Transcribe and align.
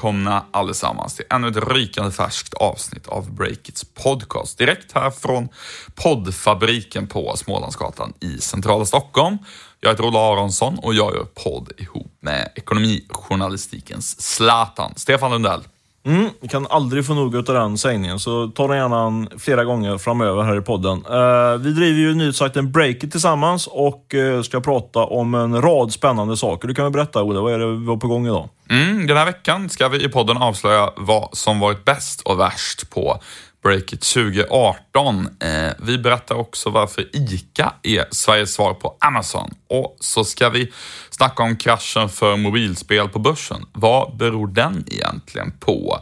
Välkomna 0.00 0.44
allesammans 0.50 1.16
till 1.16 1.24
ännu 1.30 1.48
ett 1.48 1.56
rykande 1.56 2.10
färskt 2.10 2.54
avsnitt 2.54 3.06
av 3.06 3.34
Breakits 3.34 3.84
podcast. 3.84 4.58
Direkt 4.58 4.92
här 4.92 5.10
från 5.10 5.48
poddfabriken 5.94 7.06
på 7.06 7.36
Smålandsgatan 7.36 8.12
i 8.20 8.38
centrala 8.38 8.84
Stockholm. 8.84 9.38
Jag 9.80 9.90
heter 9.90 10.04
Ola 10.04 10.18
Aronsson 10.18 10.78
och 10.78 10.94
jag 10.94 11.14
gör 11.14 11.24
podd 11.24 11.72
ihop 11.76 12.12
med 12.20 12.52
ekonomijournalistikens 12.54 14.20
Zlatan, 14.20 14.92
Stefan 14.96 15.30
Lundell. 15.30 15.60
Mm, 16.06 16.30
vi 16.40 16.48
kan 16.48 16.66
aldrig 16.66 17.06
få 17.06 17.14
nog 17.14 17.36
av 17.36 17.44
den 17.44 17.78
sägningen, 17.78 18.18
så 18.18 18.48
ta 18.48 18.68
den 18.68 18.76
gärna 18.76 19.26
flera 19.38 19.64
gånger 19.64 19.98
framöver 19.98 20.42
här 20.42 20.58
i 20.58 20.60
podden. 20.60 21.04
Eh, 21.10 21.56
vi 21.60 21.72
driver 21.72 22.00
ju 22.00 22.14
nyhetssajten 22.14 22.72
Breakit 22.72 23.10
tillsammans 23.10 23.66
och 23.66 24.14
eh, 24.14 24.42
ska 24.42 24.60
prata 24.60 24.98
om 24.98 25.34
en 25.34 25.62
rad 25.62 25.92
spännande 25.92 26.36
saker. 26.36 26.68
Du 26.68 26.74
kan 26.74 26.84
väl 26.84 26.92
berätta, 26.92 27.22
Olle, 27.22 27.40
vad 27.40 27.52
är 27.52 27.58
det 27.58 27.76
vi 27.76 27.86
har 27.86 27.96
på 27.96 28.08
gång 28.08 28.26
idag? 28.26 28.48
Mm, 28.70 29.06
den 29.06 29.16
här 29.16 29.26
veckan 29.26 29.68
ska 29.68 29.88
vi 29.88 30.04
i 30.04 30.08
podden 30.08 30.36
avslöja 30.36 30.90
vad 30.96 31.28
som 31.32 31.60
varit 31.60 31.84
bäst 31.84 32.20
och 32.20 32.40
värst 32.40 32.90
på 32.90 33.20
Breakit 33.62 34.02
2018. 34.02 35.28
Eh, 35.40 35.72
vi 35.78 35.98
berättar 35.98 36.34
också 36.34 36.70
varför 36.70 37.04
ICA 37.12 37.72
är 37.82 38.04
Sveriges 38.10 38.54
svar 38.54 38.74
på 38.74 38.96
Amazon. 39.00 39.50
Och 39.68 39.96
så 40.00 40.24
ska 40.24 40.48
vi 40.48 40.72
snacka 41.20 41.42
om 41.42 41.56
kraschen 41.56 42.08
för 42.08 42.36
mobilspel 42.36 43.08
på 43.08 43.18
börsen. 43.18 43.66
Vad 43.72 44.16
beror 44.16 44.46
den 44.46 44.84
egentligen 44.86 45.52
på? 45.60 45.98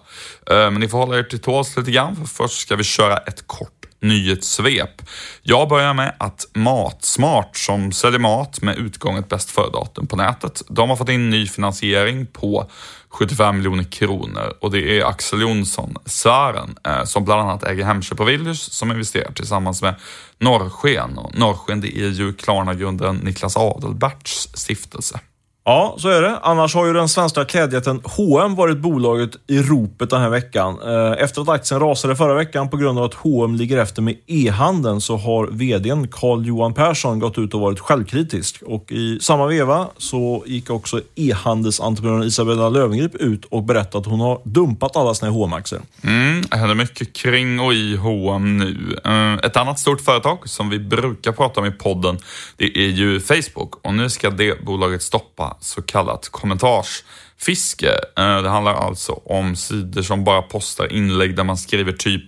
Eh, 0.51 0.57
men 0.57 0.75
ni 0.75 0.89
får 0.89 0.99
hålla 0.99 1.19
er 1.19 1.23
till 1.23 1.39
tåls 1.39 1.77
lite 1.77 1.91
grann, 1.91 2.17
för 2.17 2.25
först 2.25 2.61
ska 2.61 2.77
vi 2.77 2.85
köra 2.85 3.17
ett 3.17 3.47
kort 3.47 3.78
nyhetssvep. 4.01 5.03
Jag 5.43 5.69
börjar 5.69 5.95
med 5.95 6.15
att 6.19 6.47
Matsmart, 6.55 7.57
som 7.57 7.93
säljer 7.93 8.19
mat 8.21 8.63
med 8.63 8.77
utgånget 8.77 9.29
bäst 9.29 9.51
före-datum 9.51 10.07
på 10.07 10.17
nätet, 10.17 10.63
de 10.69 10.89
har 10.89 10.97
fått 10.97 11.09
in 11.09 11.31
ny 11.31 11.47
finansiering 11.47 12.27
på 12.27 12.71
75 13.09 13.57
miljoner 13.57 13.85
kronor 13.85 14.55
och 14.61 14.71
det 14.71 14.99
är 14.99 15.05
Axel 15.05 15.41
Jonsson, 15.41 15.97
Sören, 16.05 16.77
eh, 16.85 17.05
som 17.05 17.25
bland 17.25 17.41
annat 17.41 17.65
äger 17.65 17.85
Hemköp 17.85 18.21
och 18.21 18.29
Willys 18.29 18.61
som 18.61 18.91
investerar 18.91 19.33
tillsammans 19.33 19.83
med 19.83 19.95
Norrsken. 20.39 21.19
Och 21.19 21.39
Norrsken 21.39 21.81
det 21.81 21.99
är 21.99 22.09
ju 22.09 22.33
Klarna-grundaren 22.33 23.17
Niklas 23.17 23.57
Adelberts 23.57 24.49
stiftelse. 24.55 25.21
Ja, 25.69 25.97
så 25.99 26.09
är 26.09 26.23
det. 26.23 26.39
Annars 26.43 26.75
har 26.75 26.87
ju 26.87 26.93
den 26.93 27.09
svenska 27.09 27.45
klädjätten 27.45 28.01
H&M 28.05 28.55
varit 28.55 28.79
bolaget 28.79 29.31
i 29.47 29.63
ropet 29.63 30.11
den 30.11 30.21
här 30.21 30.31
veckan. 30.31 30.79
Eh, 30.87 31.23
efter 31.23 31.43
att 31.43 31.49
aktien 31.49 31.81
rasade 31.81 32.17
förra 32.17 32.35
veckan 32.35 32.71
på 32.71 32.77
grund 32.77 32.99
av 32.99 33.05
att 33.05 33.15
H&M 33.15 33.55
ligger 33.55 33.79
efter 33.79 34.03
med 34.03 34.17
e-handeln 34.27 35.01
så 35.01 35.17
har 35.17 35.47
VDn 35.47 36.09
Carl-Johan 36.09 36.75
Persson 36.75 37.19
gått 37.19 37.39
ut 37.39 37.55
och 37.55 37.61
varit 37.61 37.81
självkritisk. 37.81 38.63
Och 38.67 38.93
i 38.93 39.19
samma 39.21 39.47
veva 39.47 39.87
så 39.99 40.45
gick 40.47 40.71
också 40.71 41.01
e-handelsentreprenören 41.15 42.23
Isabella 42.23 42.69
Löwengrip 42.69 43.15
ut 43.15 43.45
och 43.45 43.63
berättade 43.63 43.99
att 43.99 44.07
hon 44.07 44.21
har 44.21 44.41
dumpat 44.45 44.97
alla 44.97 45.15
sina 45.15 45.31
hm 45.31 45.53
aktier 45.53 45.81
Mm, 46.05 46.43
det 46.51 46.57
händer 46.57 46.75
mycket 46.75 47.13
kring 47.13 47.61
och 47.61 47.75
i 47.75 47.97
H&M 47.97 48.59
nu. 48.59 48.99
Eh, 49.05 49.35
ett 49.35 49.57
annat 49.57 49.79
stort 49.79 50.01
företag 50.01 50.49
som 50.49 50.71
vi 50.71 50.79
brukar 50.79 51.33
prata 51.33 51.61
om 51.61 51.67
i 51.67 51.71
podden, 51.71 52.19
det 52.57 52.79
är 52.79 52.89
ju 52.89 53.21
Facebook 53.21 53.87
och 53.87 53.95
nu 53.95 54.11
ska 54.11 54.31
det 54.31 54.65
bolaget 54.65 55.03
stoppa 55.03 55.58
så 55.61 55.83
kallat 55.83 56.29
kommentarsfiske. 56.29 57.91
Eh, 58.17 58.43
det 58.43 58.49
handlar 58.49 58.75
alltså 58.75 59.13
om 59.13 59.57
sidor 59.57 60.03
som 60.03 60.25
bara 60.25 60.43
postar 60.43 60.93
inlägg 60.93 61.37
där 61.37 61.45
man 61.45 61.57
skriver 61.57 61.93
typ 61.93 62.23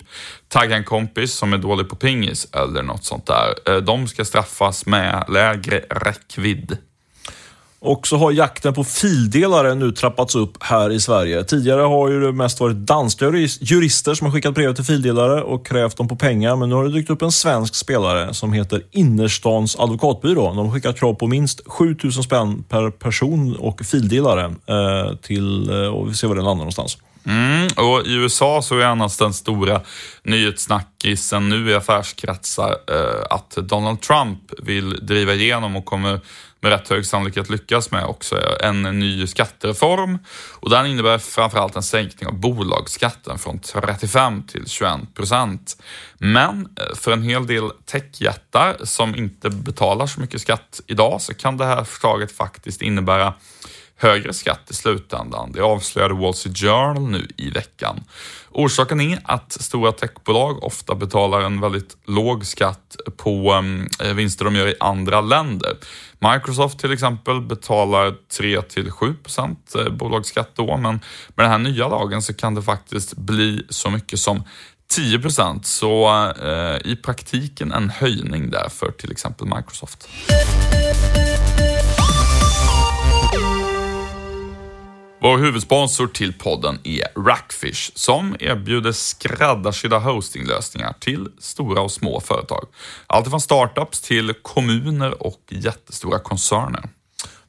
tagga 0.49 0.77
en 0.77 0.85
kompis 0.85 1.35
som 1.35 1.53
är 1.53 1.59
dålig 1.59 1.89
på 1.89 1.97
pingis 1.97 2.49
eller 2.53 2.83
något 2.83 3.05
sånt 3.05 3.27
där. 3.27 3.55
Eh, 3.67 3.77
de 3.77 4.09
ska 4.09 4.25
straffas 4.25 4.87
med 4.87 5.25
lägre 5.29 5.79
räckvidd. 5.91 6.79
Och 7.83 8.07
så 8.07 8.17
har 8.17 8.33
jakten 8.33 8.75
på 8.75 8.85
fildelare 8.85 9.75
nu 9.75 9.93
trappats 9.93 10.35
upp 10.35 10.63
här 10.63 10.91
i 10.91 11.01
Sverige. 11.01 11.45
Tidigare 11.45 11.81
har 11.81 12.09
ju 12.09 12.21
det 12.21 12.33
mest 12.33 12.61
varit 12.61 12.77
danska 12.77 13.31
jurister 13.61 14.15
som 14.15 14.27
har 14.27 14.33
skickat 14.33 14.55
brev 14.55 14.75
till 14.75 14.85
fildelare 14.85 15.43
och 15.43 15.67
krävt 15.67 15.97
dem 15.97 16.09
på 16.09 16.17
pengar. 16.17 16.57
Men 16.57 16.69
nu 16.69 16.75
har 16.75 16.85
det 16.85 16.93
dykt 16.93 17.11
upp 17.11 17.23
en 17.23 17.33
svensk 17.33 17.75
spelare 17.75 18.35
som 18.35 18.53
heter 18.53 18.83
Innerstans 18.91 19.77
advokatbyrå. 19.79 20.55
De 20.55 20.67
har 20.67 20.75
skickat 20.75 20.99
krav 20.99 21.15
på 21.15 21.27
minst 21.27 21.61
7000 21.67 22.23
spänn 22.23 22.65
per 22.69 22.91
person 22.91 23.57
och 23.57 23.81
fildelare 23.81 24.45
eh, 24.45 25.17
till, 25.17 25.71
eh, 25.71 25.87
och 25.87 26.11
vi 26.11 26.15
ser 26.15 26.29
var 26.29 26.35
det 26.35 26.43
landar 26.43 26.59
någonstans. 26.59 26.99
Mm, 27.25 27.69
och 27.77 28.07
I 28.07 28.15
USA 28.15 28.63
så 28.63 28.79
är 28.79 28.85
annars 28.85 29.17
den 29.17 29.35
stora 29.35 29.81
nyhetssnackisen 30.23 31.49
nu 31.49 31.71
i 31.71 31.75
affärskretsar 31.75 32.77
eh, 32.91 33.25
att 33.31 33.51
Donald 33.51 34.01
Trump 34.01 34.41
vill 34.63 35.07
driva 35.07 35.35
igenom 35.35 35.77
och 35.77 35.85
kommer 35.85 36.21
med 36.61 36.73
rätt 36.73 36.89
hög 36.89 37.07
sannolikhet 37.07 37.51
lyckas 37.51 37.91
med 37.91 38.05
också 38.05 38.41
en 38.61 38.83
ny 38.83 39.27
skattereform. 39.27 40.19
Och 40.61 40.71
den 40.71 40.87
innebär 40.87 41.19
framförallt 41.19 41.77
en 41.77 41.83
sänkning 41.83 42.29
av 42.29 42.35
bolagsskatten 42.35 43.39
från 43.39 43.59
35 43.59 44.43
till 44.43 44.69
21 44.69 45.15
procent. 45.15 45.83
Men 46.19 46.61
eh, 46.61 46.97
för 46.97 47.13
en 47.13 47.23
hel 47.23 47.47
del 47.47 47.71
techjättar 47.87 48.77
som 48.85 49.17
inte 49.17 49.51
betalar 49.51 50.07
så 50.07 50.21
mycket 50.21 50.41
skatt 50.41 50.81
idag 50.87 51.21
så 51.21 51.35
kan 51.35 51.57
det 51.57 51.65
här 51.65 51.85
förslaget 51.85 52.33
faktiskt 52.33 52.83
innebära 52.83 53.35
högre 54.01 54.33
skatt 54.33 54.71
i 54.71 54.75
slutändan. 54.75 55.53
Det 55.53 55.61
avslöjade 55.61 56.15
Wall 56.15 56.35
Street 56.35 56.59
Journal 56.59 57.03
nu 57.03 57.29
i 57.37 57.51
veckan. 57.51 58.05
Orsaken 58.51 59.01
är 59.01 59.21
att 59.25 59.53
stora 59.53 59.93
techbolag 59.93 60.65
ofta 60.65 60.95
betalar 60.95 61.41
en 61.41 61.61
väldigt 61.61 61.97
låg 62.05 62.47
skatt 62.47 62.97
på 63.17 63.53
ehm, 63.53 63.89
vinster 64.15 64.45
de 64.45 64.57
gör 64.57 64.67
i 64.67 64.75
andra 64.81 65.21
länder. 65.21 65.77
Microsoft 66.19 66.79
till 66.79 66.93
exempel 66.93 67.41
betalar 67.41 68.15
3 68.39 68.63
till 68.63 68.91
7 68.91 69.15
procent 69.15 69.75
eh, 69.75 69.93
bolagsskatt 69.93 70.51
då, 70.55 70.77
men 70.77 71.01
med 71.35 71.45
den 71.45 71.51
här 71.51 71.59
nya 71.59 71.89
lagen 71.89 72.23
så 72.23 72.35
kan 72.35 72.55
det 72.55 72.63
faktiskt 72.63 73.17
bli 73.17 73.67
så 73.69 73.91
mycket 73.91 74.19
som 74.19 74.43
10 74.91 75.19
procent. 75.19 75.67
Så 75.67 76.09
eh, 76.43 76.91
i 76.93 76.97
praktiken 76.97 77.73
en 77.73 77.91
höjning 77.91 78.51
där 78.51 78.69
för 78.69 78.91
till 78.91 79.13
exempel 79.13 79.47
Microsoft. 79.47 80.09
Vår 85.23 85.39
huvudsponsor 85.39 86.07
till 86.07 86.33
podden 86.33 86.79
är 86.85 87.23
Rackfish 87.27 87.91
som 87.95 88.37
erbjuder 88.41 88.93
skräddarsydda 88.93 89.99
hostinglösningar 89.99 90.95
till 91.01 91.29
stora 91.39 91.81
och 91.81 91.91
små 91.91 92.21
företag. 92.21 92.67
Allt 93.07 93.31
från 93.31 93.41
startups 93.41 94.01
till 94.01 94.35
kommuner 94.43 95.23
och 95.23 95.41
jättestora 95.49 96.19
koncerner. 96.19 96.89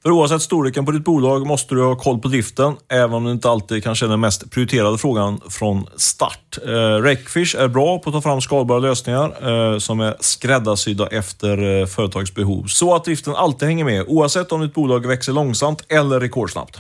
För 0.04 0.12
oavsett 0.12 0.42
storleken 0.42 0.86
på 0.86 0.92
ditt 0.92 1.04
bolag 1.04 1.48
måste 1.48 1.76
du 1.76 1.84
ha 1.84 1.96
koll 1.96 2.20
på 2.20 2.28
driften, 2.28 2.76
även 2.90 3.14
om 3.14 3.24
det 3.24 3.32
inte 3.32 3.50
alltid 3.50 3.84
kanske 3.84 4.06
är 4.06 4.10
den 4.10 4.20
mest 4.20 4.52
prioriterade 4.52 4.98
frågan 4.98 5.42
från 5.50 5.88
start. 5.98 6.41
Eh, 6.58 7.04
Rackfish 7.04 7.56
är 7.56 7.68
bra 7.68 8.00
på 8.00 8.10
att 8.10 8.14
ta 8.14 8.22
fram 8.22 8.42
skalbara 8.42 8.80
lösningar 8.80 9.50
eh, 9.50 9.78
som 9.78 10.00
är 10.00 10.16
skräddarsydda 10.20 11.08
efter 11.08 11.82
eh, 11.82 11.86
företagsbehov, 11.86 12.66
så 12.68 12.96
att 12.96 13.06
driften 13.06 13.36
alltid 13.36 13.68
hänger 13.68 13.86
med, 13.86 14.06
oavsett 14.08 14.52
om 14.52 14.62
ditt 14.62 14.74
bolag 14.74 15.08
växer 15.08 15.34
långsamt 15.34 15.84
eller 15.90 16.20
rekordsnabbt. 16.20 16.80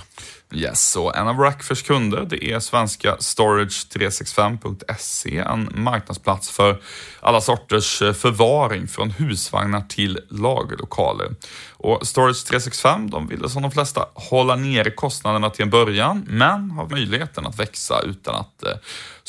Yes, 0.54 0.90
så 0.90 1.12
en 1.12 1.28
av 1.28 1.40
Rackfish 1.40 1.86
kunder 1.86 2.26
det 2.30 2.52
är 2.52 2.59
svenska 2.59 3.16
Storage365.se, 3.16 5.38
en 5.38 5.70
marknadsplats 5.76 6.50
för 6.50 6.82
alla 7.20 7.42
sorters 7.42 8.02
eh, 8.02 8.14
förvaring 8.14 8.88
från 8.88 9.12
husvagnar 9.12 9.82
till 9.82 10.20
lagerlokaler. 10.30 11.36
Och 11.72 12.02
Storage365 12.02 13.12
de 13.12 13.28
ville 13.28 13.50
som 13.50 13.62
de 13.62 13.72
flesta 13.72 14.06
hålla 14.14 14.56
nere 14.56 14.92
kostnaderna 14.92 15.50
till 15.50 15.64
en 15.64 15.70
början, 15.70 16.26
men 16.28 16.72
har 16.72 16.90
möjligheten 16.90 17.46
att 17.46 17.59
växa 17.59 18.02
utan 18.02 18.35
att 18.35 18.64
eh, 18.64 18.73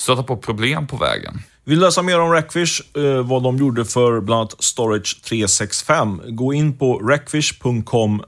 stöta 0.03 0.23
på 0.23 0.37
problem 0.37 0.87
på 0.87 0.97
vägen. 0.97 1.43
Vill 1.65 1.81
läsa 1.81 2.03
mer 2.03 2.21
om 2.21 2.33
Rackfish, 2.33 2.97
eh, 2.97 3.27
vad 3.27 3.43
de 3.43 3.57
gjorde 3.57 3.85
för 3.85 4.21
bland 4.21 4.41
annat 4.41 4.55
Storage365, 4.55 6.31
gå 6.31 6.55
in 6.55 6.79
på 6.79 6.99
rackfish.com 6.99 8.23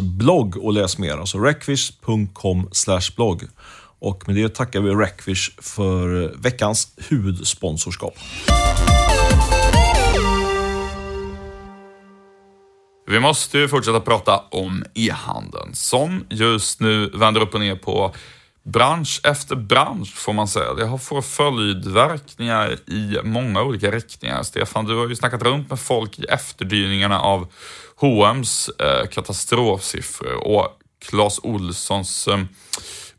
blogg 0.00 0.56
och 0.56 0.72
läs 0.72 0.98
mer. 0.98 1.16
Alltså 1.16 1.38
recfish.com 1.38 2.68
blogg. 3.16 3.42
Och 3.98 4.28
med 4.28 4.36
det 4.36 4.54
tackar 4.54 4.80
vi 4.80 4.90
Rackfish 4.90 5.50
för 5.58 6.32
veckans 6.42 6.88
huvudsponsorskap. 7.08 8.14
Vi 13.06 13.20
måste 13.20 13.58
ju 13.58 13.68
fortsätta 13.68 14.00
prata 14.00 14.38
om 14.50 14.84
e-handeln 14.94 15.74
som 15.74 16.24
just 16.30 16.80
nu 16.80 17.10
vänder 17.14 17.40
upp 17.40 17.54
och 17.54 17.60
ner 17.60 17.76
på 17.76 18.14
bransch 18.62 19.20
efter 19.24 19.56
bransch 19.56 20.14
får 20.14 20.32
man 20.32 20.48
säga. 20.48 20.74
Det 20.74 20.86
har 20.86 20.98
fått 20.98 21.26
följdverkningar 21.26 22.90
i 22.90 23.18
många 23.24 23.62
olika 23.62 23.90
riktningar. 23.90 24.42
Stefan, 24.42 24.84
du 24.84 24.96
har 24.96 25.08
ju 25.08 25.16
snackat 25.16 25.42
runt 25.42 25.70
med 25.70 25.80
folk 25.80 26.18
i 26.18 26.24
efterdyningarna 26.24 27.20
av 27.20 27.46
H&M's 27.96 28.70
eh, 28.78 29.08
katastrofsiffror 29.08 30.34
och 30.34 30.68
Clas 31.08 31.40
Olssons 31.42 32.28
eh, 32.28 32.38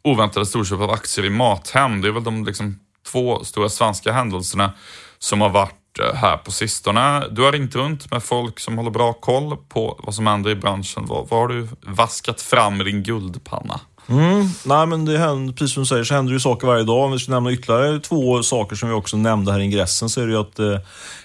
oväntade 0.02 0.46
storköp 0.46 0.80
av 0.80 0.92
aktier 0.92 1.26
i 1.26 1.30
Mathem. 1.30 2.02
Det 2.02 2.08
är 2.08 2.12
väl 2.12 2.24
de 2.24 2.46
liksom, 2.46 2.80
två 3.12 3.44
stora 3.44 3.70
svenska 3.70 4.12
händelserna 4.12 4.74
som 5.20 5.42
har 5.42 5.50
varit 5.50 6.00
eh, 6.00 6.16
här 6.16 6.38
på 6.38 6.52
sistone. 6.52 7.28
Du 7.32 7.42
har 7.42 7.52
ringt 7.52 7.76
runt 7.76 8.12
med 8.12 8.24
folk 8.24 8.60
som 8.60 8.78
håller 8.78 8.92
bra 8.92 9.14
koll 9.14 9.58
på 9.70 10.00
vad 10.04 10.16
som 10.16 10.28
händer 10.28 10.50
i 10.50 10.56
branschen. 10.56 11.06
Vad, 11.06 11.30
vad 11.30 11.40
har 11.40 11.48
du 11.48 11.68
vaskat 11.82 12.42
fram 12.42 12.82
i 12.82 12.84
din 12.84 13.04
guldpanna? 13.04 13.80
Mm, 14.08 14.48
nej, 14.66 14.88
men 14.88 15.06
det 15.06 15.18
händer, 15.18 15.54
precis 15.54 15.74
som 15.74 15.84
du 15.84 15.88
säger 15.88 16.04
så 16.04 16.14
händer 16.14 16.32
det 16.32 16.36
ju 16.36 16.40
saker 16.40 16.68
varje 16.68 16.84
dag. 16.84 17.06
Om 17.06 17.12
vi 17.12 17.20
ska 17.20 17.32
nämna 17.32 17.52
ytterligare 17.52 18.00
två 18.00 18.44
saker 18.44 18.76
som 18.76 18.90
vi 18.90 18.96
också 18.96 19.18
nämnde 19.18 19.52
här 19.52 19.60
i 19.60 19.64
ingressen 19.64 20.10
så 20.10 20.22
är 20.22 20.28
det 20.28 20.32
ju 20.32 20.40
att 20.40 20.60
eh, 20.60 20.78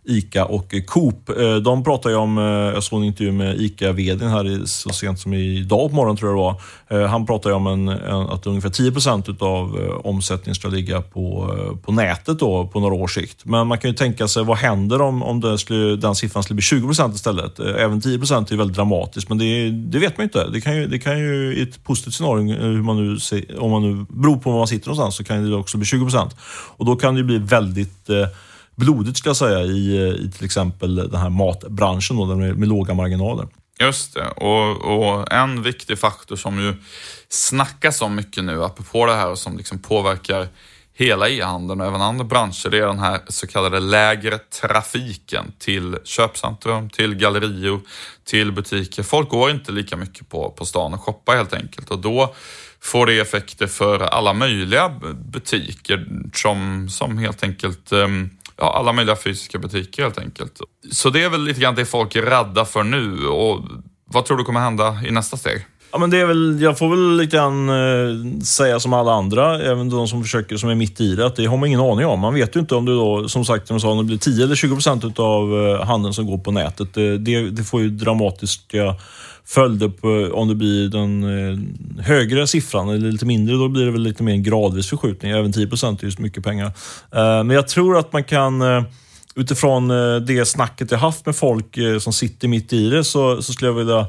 ICA 0.08 0.44
och 0.44 0.74
Coop. 0.86 1.28
Eh, 1.28 1.56
de 1.56 1.84
pratar 1.84 2.10
ju 2.10 2.16
om, 2.16 2.38
eh, 2.38 2.44
jag 2.44 2.82
såg 2.82 3.00
en 3.00 3.06
intervju 3.06 3.32
med 3.32 3.60
ICA-vdn 3.60 4.28
här 4.28 4.66
så 4.66 4.90
sent 4.90 5.20
som 5.20 5.34
idag 5.34 5.90
på 5.90 5.96
morgonen 5.96 6.16
tror 6.16 6.30
jag 6.30 6.38
det 6.38 6.42
var. 6.42 7.02
Eh, 7.02 7.08
han 7.08 7.26
pratar 7.26 7.50
ju 7.50 7.56
om 7.56 7.66
en, 7.66 7.88
en, 7.88 8.20
att 8.20 8.46
ungefär 8.46 8.70
10 8.70 8.92
procent 8.92 9.42
av 9.42 10.00
omsättningen 10.04 10.54
ska 10.54 10.68
ligga 10.68 11.00
på, 11.00 11.54
på 11.82 11.92
nätet 11.92 12.38
då, 12.38 12.66
på 12.66 12.80
några 12.80 12.94
års 12.94 13.14
sikt. 13.14 13.44
Men 13.44 13.66
man 13.66 13.78
kan 13.78 13.90
ju 13.90 13.96
tänka 13.96 14.28
sig, 14.28 14.44
vad 14.44 14.56
händer 14.56 15.00
om, 15.00 15.22
om 15.22 15.40
det 15.40 15.58
skulle, 15.58 15.96
den 15.96 16.14
siffran 16.14 16.42
skulle 16.42 16.56
bli 16.56 16.62
20 16.62 16.86
procent 16.86 17.14
istället? 17.14 17.60
Även 17.60 18.00
10 18.00 18.18
procent 18.18 18.50
är 18.50 18.56
väldigt 18.56 18.76
dramatiskt, 18.76 19.28
men 19.28 19.38
det, 19.38 19.70
det, 19.70 19.98
vet 19.98 20.18
man 20.18 20.24
inte. 20.24 20.48
Det 20.50 20.60
kan 20.60 20.76
ju, 20.76 20.86
det 20.86 20.98
kan 20.98 21.18
ju 21.18 21.54
i 21.54 21.62
ett 21.62 21.84
positivt 21.84 22.14
scenario, 22.14 22.60
hur 22.60 22.82
man 22.82 22.96
nu, 22.96 23.18
om 23.58 23.70
man 23.70 23.82
nu 23.82 24.06
beror 24.08 24.36
på 24.36 24.50
var 24.50 24.58
man 24.58 24.66
sitter 24.66 24.86
någonstans, 24.88 25.16
så 25.16 25.24
kan 25.24 25.50
det 25.50 25.56
också 25.56 25.78
bli 25.78 25.86
20 25.86 26.04
procent. 26.04 26.36
Och 26.76 26.84
då 26.84 26.96
kan 26.96 27.14
det 27.14 27.22
bli 27.22 27.38
väldigt 27.38 28.10
blodigt 28.78 29.18
ska 29.18 29.28
jag 29.28 29.36
säga 29.36 29.60
i, 29.60 29.96
eh, 29.96 30.14
i 30.14 30.30
till 30.30 30.44
exempel 30.44 30.96
den 30.96 31.20
här 31.20 31.30
matbranschen 31.30 32.16
då, 32.16 32.26
med, 32.26 32.56
med 32.56 32.68
låga 32.68 32.94
marginaler. 32.94 33.48
Just 33.80 34.14
det, 34.14 34.28
och, 34.28 34.76
och, 34.76 35.32
en 35.32 35.62
viktig 35.62 35.98
faktor 35.98 36.36
som 36.36 36.58
ju 36.58 36.74
snackas 37.28 38.02
om 38.02 38.14
mycket 38.14 38.44
nu, 38.44 38.64
apropå 38.64 39.06
det 39.06 39.14
här 39.14 39.30
och 39.30 39.38
som 39.38 39.56
liksom 39.56 39.78
påverkar 39.78 40.48
hela 40.94 41.28
e-handeln 41.28 41.80
och 41.80 41.86
även 41.86 42.00
andra 42.00 42.24
branscher, 42.24 42.70
det 42.70 42.78
är 42.78 42.86
den 42.86 42.98
här 42.98 43.20
så 43.28 43.46
kallade 43.46 43.80
lägre 43.80 44.38
trafiken 44.38 45.52
till 45.58 45.98
köpcentrum, 46.04 46.90
till 46.90 47.14
gallerior, 47.14 47.80
till 48.24 48.52
butiker. 48.52 49.02
Folk 49.02 49.28
går 49.28 49.50
inte 49.50 49.72
lika 49.72 49.96
mycket 49.96 50.28
på, 50.28 50.50
på 50.50 50.66
stan 50.66 50.94
och 50.94 51.00
shoppar 51.00 51.36
helt 51.36 51.52
enkelt 51.52 51.90
och 51.90 51.98
då 51.98 52.34
får 52.80 53.06
det 53.06 53.20
effekter 53.20 53.66
för 53.66 54.00
alla 54.00 54.32
möjliga 54.32 54.88
butiker 55.14 56.06
som, 56.34 56.88
som 56.88 57.18
helt 57.18 57.42
enkelt 57.42 57.92
um, 57.92 58.30
ja, 58.58 58.76
alla 58.78 58.92
möjliga 58.92 59.16
fysiska 59.16 59.58
butiker 59.58 60.02
helt 60.02 60.18
enkelt. 60.18 60.60
Så 60.92 61.10
det 61.10 61.22
är 61.22 61.28
väl 61.28 61.44
lite 61.44 61.60
grann 61.60 61.74
det 61.74 61.84
folk 61.84 62.16
är 62.16 62.22
rädda 62.22 62.64
för 62.64 62.82
nu 62.82 63.26
och 63.26 63.60
vad 64.04 64.24
tror 64.24 64.36
du 64.36 64.44
kommer 64.44 64.60
hända 64.60 64.96
i 65.08 65.10
nästa 65.10 65.36
steg? 65.36 65.66
Ja, 65.92 65.98
men 65.98 66.10
det 66.10 66.18
är 66.18 66.26
väl, 66.26 66.60
jag 66.60 66.78
får 66.78 66.88
väl 66.88 67.16
lite 67.16 67.36
grann 67.36 67.68
eh, 67.68 68.40
säga 68.40 68.80
som 68.80 68.92
alla 68.92 69.12
andra, 69.12 69.62
även 69.62 69.90
de 69.90 70.08
som 70.08 70.22
försöker, 70.22 70.56
som 70.56 70.70
är 70.70 70.74
mitt 70.74 71.00
i 71.00 71.14
det, 71.14 71.26
att 71.26 71.36
det 71.36 71.46
har 71.46 71.56
man 71.56 71.66
ingen 71.66 71.80
aning 71.80 72.06
om. 72.06 72.20
Man 72.20 72.34
vet 72.34 72.56
ju 72.56 72.60
inte 72.60 72.74
om 72.74 72.84
det 72.84 72.92
då, 72.92 73.28
som 73.28 73.44
sagt, 73.44 73.68
som 73.68 73.80
sa, 73.80 73.90
om 73.90 73.98
det 73.98 74.04
blir 74.04 74.18
10 74.18 74.44
eller 74.44 74.54
20 74.54 74.74
procent 74.74 75.18
av 75.18 75.66
eh, 75.66 75.86
handeln 75.86 76.14
som 76.14 76.26
går 76.26 76.38
på 76.38 76.50
nätet. 76.50 76.94
Det, 76.94 77.18
det, 77.18 77.50
det 77.50 77.64
får 77.64 77.80
ju 77.80 77.90
dramatiska 77.90 78.94
följde 79.48 79.84
upp 79.84 80.04
eh, 80.04 80.10
om 80.10 80.48
det 80.48 80.54
blir 80.54 80.88
den 80.88 81.22
eh, 81.24 82.04
högre 82.04 82.46
siffran 82.46 82.88
eller 82.88 83.12
lite 83.12 83.26
mindre, 83.26 83.56
då 83.56 83.68
blir 83.68 83.84
det 83.84 83.90
väl 83.90 84.02
lite 84.02 84.22
mer 84.22 84.32
en 84.32 84.42
gradvis 84.42 84.90
förskjutning. 84.90 85.32
Även 85.32 85.52
10 85.52 85.66
procent 85.66 86.02
är 86.02 86.06
ju 86.06 86.12
så 86.12 86.22
mycket 86.22 86.44
pengar. 86.44 86.66
Eh, 87.12 87.44
men 87.44 87.50
jag 87.50 87.68
tror 87.68 87.98
att 87.98 88.12
man 88.12 88.24
kan 88.24 88.62
utifrån 89.34 89.88
det 90.26 90.48
snacket 90.48 90.90
jag 90.90 90.98
haft 90.98 91.26
med 91.26 91.36
folk 91.36 91.78
som 92.00 92.12
sitter 92.12 92.48
mitt 92.48 92.72
i 92.72 92.90
det 92.90 93.04
så, 93.04 93.42
så 93.42 93.52
skulle 93.52 93.70
jag 93.70 93.74
vilja 93.74 94.06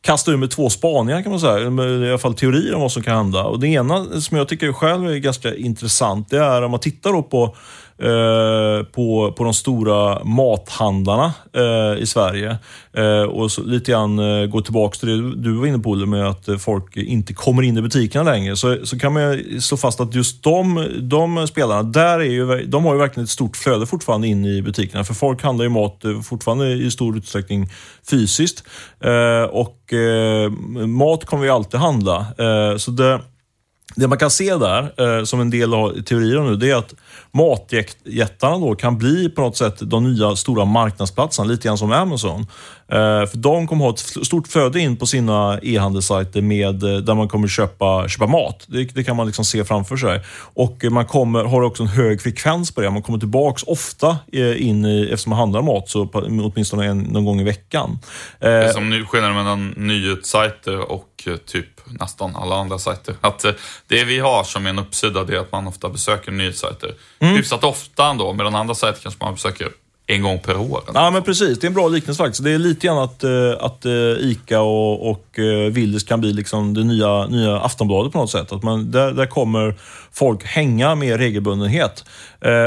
kasta 0.00 0.30
ur 0.30 0.36
med 0.36 0.50
två 0.50 0.70
spaningar 0.70 1.22
kan 1.22 1.30
man 1.30 1.40
säga. 1.40 1.58
I 1.58 2.08
alla 2.08 2.18
fall 2.18 2.34
teorier 2.34 2.74
om 2.74 2.80
vad 2.80 2.92
som 2.92 3.02
kan 3.02 3.16
hända. 3.16 3.44
Och 3.44 3.60
det 3.60 3.68
ena 3.68 4.20
som 4.20 4.36
jag 4.36 4.48
tycker 4.48 4.72
själv 4.72 5.10
är 5.10 5.16
ganska 5.16 5.54
intressant, 5.54 6.30
det 6.30 6.38
är 6.38 6.62
om 6.62 6.70
man 6.70 6.80
tittar 6.80 7.12
då 7.12 7.22
på 7.22 7.56
Eh, 8.00 8.84
på, 8.84 9.32
på 9.36 9.44
de 9.44 9.54
stora 9.54 10.24
mathandlarna 10.24 11.32
eh, 11.52 12.02
i 12.02 12.06
Sverige. 12.06 12.58
Eh, 12.92 13.22
och 13.22 13.52
så, 13.52 13.62
lite 13.62 13.90
grann 13.90 14.18
eh, 14.18 14.46
gå 14.46 14.60
tillbaka 14.60 14.98
till 14.98 15.08
det 15.08 15.36
du 15.42 15.52
var 15.52 15.66
inne 15.66 15.78
på 15.78 15.94
med 15.94 16.28
att 16.28 16.48
eh, 16.48 16.56
folk 16.56 16.96
inte 16.96 17.34
kommer 17.34 17.62
in 17.62 17.78
i 17.78 17.82
butikerna 17.82 18.24
längre. 18.24 18.56
Så, 18.56 18.86
så 18.86 18.98
kan 18.98 19.12
man 19.12 19.42
slå 19.60 19.76
fast 19.76 20.00
att 20.00 20.14
just 20.14 20.42
de, 20.42 20.86
de 21.00 21.46
spelarna, 21.46 21.82
där 21.82 22.18
är 22.18 22.24
ju, 22.24 22.66
de 22.66 22.84
har 22.84 22.92
ju 22.92 22.98
verkligen 22.98 23.24
ett 23.24 23.30
stort 23.30 23.56
flöde 23.56 23.86
fortfarande 23.86 24.28
in 24.28 24.44
i 24.44 24.62
butikerna. 24.62 25.04
För 25.04 25.14
folk 25.14 25.42
handlar 25.42 25.64
ju 25.64 25.68
mat 25.68 26.04
eh, 26.04 26.20
fortfarande 26.20 26.72
i 26.72 26.90
stor 26.90 27.16
utsträckning 27.16 27.68
fysiskt. 28.10 28.64
Eh, 29.00 29.50
och 29.50 29.92
eh, 29.92 30.50
mat 30.86 31.24
kommer 31.24 31.42
vi 31.42 31.50
alltid 31.50 31.80
handla. 31.80 32.26
så 32.78 32.90
det 32.90 33.20
det 33.98 34.08
man 34.08 34.18
kan 34.18 34.30
se 34.30 34.56
där, 34.56 34.92
eh, 34.96 35.24
som 35.24 35.40
en 35.40 35.50
del 35.50 35.74
av 35.74 36.02
teorierna 36.02 36.50
nu, 36.50 36.56
det 36.56 36.70
är 36.70 36.76
att 36.76 36.94
matjättarna 37.30 38.58
då 38.58 38.74
kan 38.74 38.98
bli 38.98 39.28
på 39.28 39.40
något 39.40 39.56
sätt 39.56 39.74
de 39.80 40.12
nya 40.12 40.36
stora 40.36 40.64
marknadsplatserna, 40.64 41.48
lite 41.48 41.68
grann 41.68 41.78
som 41.78 41.92
Amazon. 41.92 42.40
Eh, 42.88 43.26
för 43.26 43.36
de 43.36 43.66
kommer 43.66 43.84
ha 43.84 43.92
ett 43.92 43.98
stort 43.98 44.48
flöde 44.48 44.80
in 44.80 44.96
på 44.96 45.06
sina 45.06 45.58
e-handelssajter 45.62 46.42
med, 46.42 46.82
eh, 46.82 46.96
där 46.96 47.14
man 47.14 47.28
kommer 47.28 47.48
köpa, 47.48 48.08
köpa 48.08 48.26
mat. 48.26 48.64
Det, 48.66 48.84
det, 48.84 49.04
kan 49.04 49.16
man 49.16 49.26
liksom 49.26 49.44
se 49.44 49.64
framför 49.64 49.96
sig. 49.96 50.22
Och 50.54 50.84
man 50.90 51.06
kommer, 51.06 51.44
har 51.44 51.62
också 51.62 51.82
en 51.82 51.88
hög 51.88 52.22
frekvens 52.22 52.74
på 52.74 52.80
det. 52.80 52.90
Man 52.90 53.02
kommer 53.02 53.18
tillbaks 53.18 53.62
ofta 53.62 54.16
in 54.56 54.84
i, 54.84 55.08
eftersom 55.12 55.30
man 55.30 55.38
handlar 55.38 55.62
mat, 55.62 55.88
så 55.88 56.06
på, 56.06 56.18
åtminstone 56.18 56.86
en, 56.86 56.98
någon 56.98 57.24
gång 57.24 57.40
i 57.40 57.44
veckan. 57.44 57.98
Det 58.38 58.48
är 58.48 58.72
som 58.72 59.06
skillnaden 59.08 59.36
mellan 59.36 59.68
nyhetssajter 59.76 60.92
och 60.92 61.28
typ 61.46 61.77
nästan 61.90 62.36
alla 62.36 62.56
andra 62.56 62.78
sajter. 62.78 63.14
Att 63.20 63.44
det 63.86 64.04
vi 64.04 64.18
har 64.18 64.44
som 64.44 64.66
en 64.66 64.78
uppsida 64.78 65.24
det 65.24 65.36
är 65.36 65.40
att 65.40 65.52
man 65.52 65.66
ofta 65.66 65.88
besöker 65.88 66.32
nyhetssajter. 66.32 66.94
Mm. 67.18 67.34
Hyfsat 67.36 67.64
ofta 67.64 68.10
ändå, 68.10 68.32
medan 68.32 68.54
andra 68.54 68.74
sajter 68.74 69.00
kanske 69.02 69.24
man 69.24 69.34
besöker 69.34 69.68
en 70.10 70.22
gång 70.22 70.38
per 70.38 70.56
år. 70.56 70.82
Ja, 70.94 71.10
men 71.10 71.22
precis. 71.22 71.58
Det 71.58 71.64
är 71.64 71.68
en 71.68 71.74
bra 71.74 71.88
liknelse 71.88 72.22
faktiskt. 72.22 72.44
Det 72.44 72.50
är 72.50 72.58
lite 72.58 72.86
grann 72.86 72.98
att, 72.98 73.24
eh, 73.24 73.30
att 73.60 73.84
eh, 73.84 73.92
ICA 74.20 74.60
och, 74.60 75.10
och 75.10 75.38
eh, 75.38 75.72
Willys 75.72 76.04
kan 76.04 76.20
bli 76.20 76.32
liksom 76.32 76.74
det 76.74 76.84
nya, 76.84 77.26
nya 77.26 77.60
Aftonbladet 77.60 78.12
på 78.12 78.18
något 78.18 78.30
sätt. 78.30 78.52
Att 78.52 78.62
man, 78.62 78.90
där, 78.90 79.12
där 79.12 79.26
kommer 79.26 79.74
folk 80.12 80.44
hänga 80.44 80.94
med 80.94 81.16
regelbundenhet. 81.16 82.04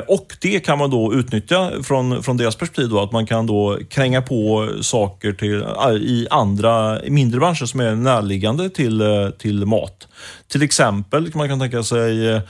Och 0.08 0.36
det 0.42 0.60
kan 0.60 0.78
man 0.78 0.90
då 0.90 1.14
utnyttja 1.14 1.72
från, 1.84 2.24
från 2.24 2.38
deras 2.38 2.56
perspektiv, 2.56 2.90
då, 2.90 3.00
att 3.00 3.12
man 3.12 3.26
kan 3.26 3.46
då 3.46 3.78
kränga 3.90 4.22
på 4.22 4.70
saker 4.82 5.34
till, 5.34 5.66
i 6.02 6.28
andra 6.30 7.00
mindre 7.08 7.40
branscher 7.40 7.66
som 7.66 7.80
är 7.80 7.96
närliggande 7.96 8.70
till, 8.70 9.04
till 9.38 9.66
mat. 9.66 10.08
Till 10.48 10.62
exempel 10.62 11.32
kan 11.32 11.40
man 11.40 11.50
kan 11.50 11.60
tänka 11.60 11.84
sig 11.84 12.42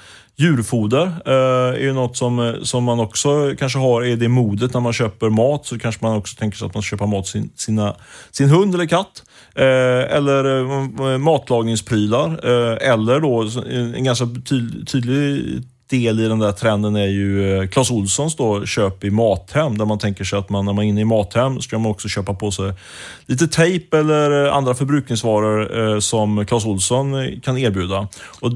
Djurfoder 0.41 1.05
eh, 1.25 1.79
är 1.79 1.83
ju 1.83 1.93
något 1.93 2.17
som, 2.17 2.39
eh, 2.39 2.53
som 2.63 2.83
man 2.83 2.99
också 2.99 3.55
kanske 3.59 3.79
har, 3.79 4.03
i 4.03 4.15
det 4.15 4.27
modet 4.27 4.73
när 4.73 4.81
man 4.81 4.93
köper 4.93 5.29
mat 5.29 5.65
så 5.65 5.79
kanske 5.79 6.05
man 6.05 6.17
också 6.17 6.35
tänker 6.37 6.57
sig 6.57 6.65
att 6.65 6.73
man 6.73 6.83
köper 6.83 7.05
mat 7.05 7.27
sin, 7.27 7.51
sina, 7.55 7.95
sin 8.31 8.49
hund 8.49 8.75
eller 8.75 8.85
katt. 8.85 9.23
Eh, 9.55 10.15
eller 10.17 10.59
eh, 10.59 11.17
matlagningsprylar. 11.17 12.29
Eh, 12.43 12.91
eller 12.91 13.19
då 13.19 13.41
en 13.95 14.03
ganska 14.03 14.27
tydlig 14.85 15.63
del 15.91 16.19
i 16.19 16.27
den 16.27 16.39
där 16.39 16.51
trenden 16.51 16.95
är 16.95 17.07
ju 17.07 17.57
eh, 17.57 17.67
Clas 17.67 17.91
Olssons 17.91 18.35
då, 18.35 18.65
köp 18.65 19.03
i 19.03 19.09
Mathem, 19.09 19.77
där 19.77 19.85
man 19.85 19.99
tänker 19.99 20.23
sig 20.23 20.39
att 20.39 20.49
man, 20.49 20.65
när 20.65 20.73
man 20.73 20.85
är 20.85 20.89
inne 20.89 21.01
i 21.01 21.05
Mathem 21.05 21.61
ska 21.61 21.79
man 21.79 21.91
också 21.91 22.07
köpa 22.07 22.33
på 22.33 22.51
sig 22.51 22.73
lite 23.25 23.47
tejp 23.47 23.97
eller 23.97 24.45
eh, 24.45 24.55
andra 24.55 24.73
förbrukningsvaror 24.73 25.93
eh, 25.93 25.99
som 25.99 26.45
Clas 26.45 26.65
Olsson 26.65 27.13
eh, 27.13 27.39
kan 27.39 27.57
erbjuda. 27.57 28.07
Och, 28.41 28.51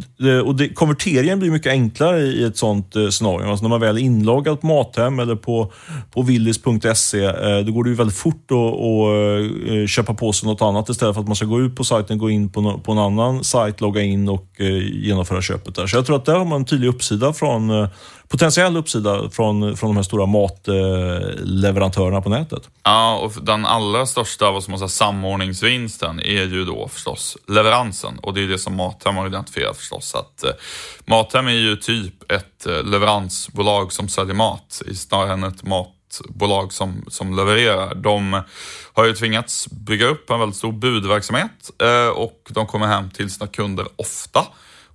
och 0.46 0.56
det, 0.56 0.70
konverteringen 0.70 1.40
blir 1.40 1.52
mycket 1.52 1.72
enklare 1.72 2.20
i 2.22 2.44
ett 2.44 2.58
sånt 2.58 2.96
eh, 2.96 3.08
scenario. 3.08 3.50
Alltså 3.50 3.64
när 3.64 3.70
man 3.70 3.82
väl 3.82 3.98
är 3.98 4.02
inloggad 4.02 4.62
på 4.62 4.68
Mathem 4.68 5.20
eller 5.20 5.36
på, 5.36 5.72
på 6.12 6.22
willys.se, 6.22 7.24
eh, 7.26 7.60
då 7.66 7.72
går 7.72 7.84
det 7.84 7.90
ju 7.90 7.96
väldigt 7.96 8.18
fort 8.18 8.52
att, 8.52 8.58
att 8.58 9.72
eh, 9.72 9.88
köpa 9.88 10.14
på 10.14 10.34
sig 10.34 10.50
något 10.50 10.62
annat 10.62 10.90
istället 10.90 11.16
för 11.16 11.22
att 11.22 11.28
man 11.28 11.36
ska 11.36 11.46
gå 11.46 11.62
ut 11.62 11.76
på 11.76 11.84
sajten, 11.84 12.18
gå 12.18 12.30
in 12.30 12.50
på, 12.50 12.62
no, 12.62 12.80
på 12.80 12.92
en 12.92 12.98
annan 12.98 13.44
sajt, 13.44 13.82
logga 13.82 14.02
in 14.02 14.30
och 14.30 14.46
eh, 14.58 15.06
genomföra 15.06 15.42
köpet 15.42 15.76
där. 15.76 15.88
Så 15.88 15.98
jag 15.98 16.06
tror 16.06 16.16
att 16.16 16.26
där 16.26 16.36
har 16.36 16.46
man 16.46 16.62
en 16.62 16.66
tydlig 16.66 16.88
uppsida 16.88 17.25
från, 17.34 17.70
eh, 17.70 17.90
potentiell 18.28 18.78
uppsida 18.78 19.30
från, 19.30 19.78
från 19.78 19.90
de 19.90 19.96
här 19.96 20.04
stora 20.04 20.26
matleverantörerna 20.26 22.22
på 22.22 22.30
nätet. 22.30 22.70
Ja, 22.84 23.18
och 23.18 23.34
den 23.42 23.66
allra 23.66 24.06
största 24.06 24.52
vad 24.52 24.64
som 24.64 24.72
man 24.72 24.80
säga, 24.80 24.90
samordningsvinsten 24.90 26.20
är 26.20 26.44
ju 26.44 26.66
då 26.66 26.88
förstås 26.88 27.38
leveransen. 27.48 28.20
Och 28.20 28.34
det 28.34 28.44
är 28.44 28.48
det 28.48 28.60
som 28.60 28.76
Mathem 28.76 29.16
har 29.16 29.28
identifierat 29.28 29.78
förstås. 29.78 30.16
Att, 30.16 30.44
eh, 30.44 30.52
Mathem 31.06 31.48
är 31.48 31.52
ju 31.52 31.76
typ 31.76 32.32
ett 32.32 32.66
eh, 32.66 32.84
leveransbolag 32.84 33.94
som 33.94 34.10
säljer 34.10 34.36
mat 34.36 34.82
snarare 34.96 35.34
än 35.34 35.44
ett 35.44 35.64
matbolag 35.64 36.74
som, 36.74 37.06
som 37.08 37.36
levererar. 37.36 37.96
De 37.96 38.42
har 38.94 39.06
ju 39.06 39.14
tvingats 39.14 39.68
bygga 39.68 40.06
upp 40.06 40.30
en 40.30 40.40
väldigt 40.40 40.58
stor 40.58 40.72
budverksamhet 40.72 41.72
eh, 41.82 42.08
och 42.08 42.50
de 42.50 42.68
kommer 42.68 42.88
hem 42.88 43.10
till 43.10 43.32
sina 43.32 43.48
kunder 43.48 43.88
ofta. 43.96 44.46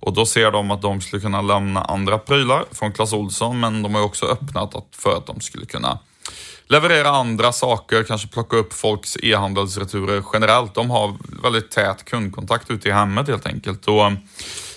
Och 0.01 0.13
då 0.13 0.25
ser 0.25 0.51
de 0.51 0.71
att 0.71 0.81
de 0.81 1.01
skulle 1.01 1.21
kunna 1.21 1.41
lämna 1.41 1.81
andra 1.81 2.17
prylar 2.17 2.65
från 2.71 2.91
Clas 2.91 3.13
Ohlson, 3.13 3.59
men 3.59 3.83
de 3.83 3.95
har 3.95 4.01
också 4.01 4.25
öppnat 4.25 4.73
för 4.91 5.17
att 5.17 5.25
de 5.25 5.39
skulle 5.41 5.65
kunna 5.65 5.99
leverera 6.67 7.09
andra 7.09 7.51
saker, 7.51 8.03
kanske 8.03 8.27
plocka 8.27 8.57
upp 8.57 8.73
folks 8.73 9.17
e-handelsreturer 9.23 10.23
generellt. 10.33 10.73
De 10.73 10.89
har 10.89 11.15
väldigt 11.43 11.71
tät 11.71 12.05
kundkontakt 12.05 12.71
ute 12.71 12.89
i 12.89 12.91
hemmet 12.91 13.27
helt 13.27 13.45
enkelt. 13.45 13.87
Och 13.87 14.11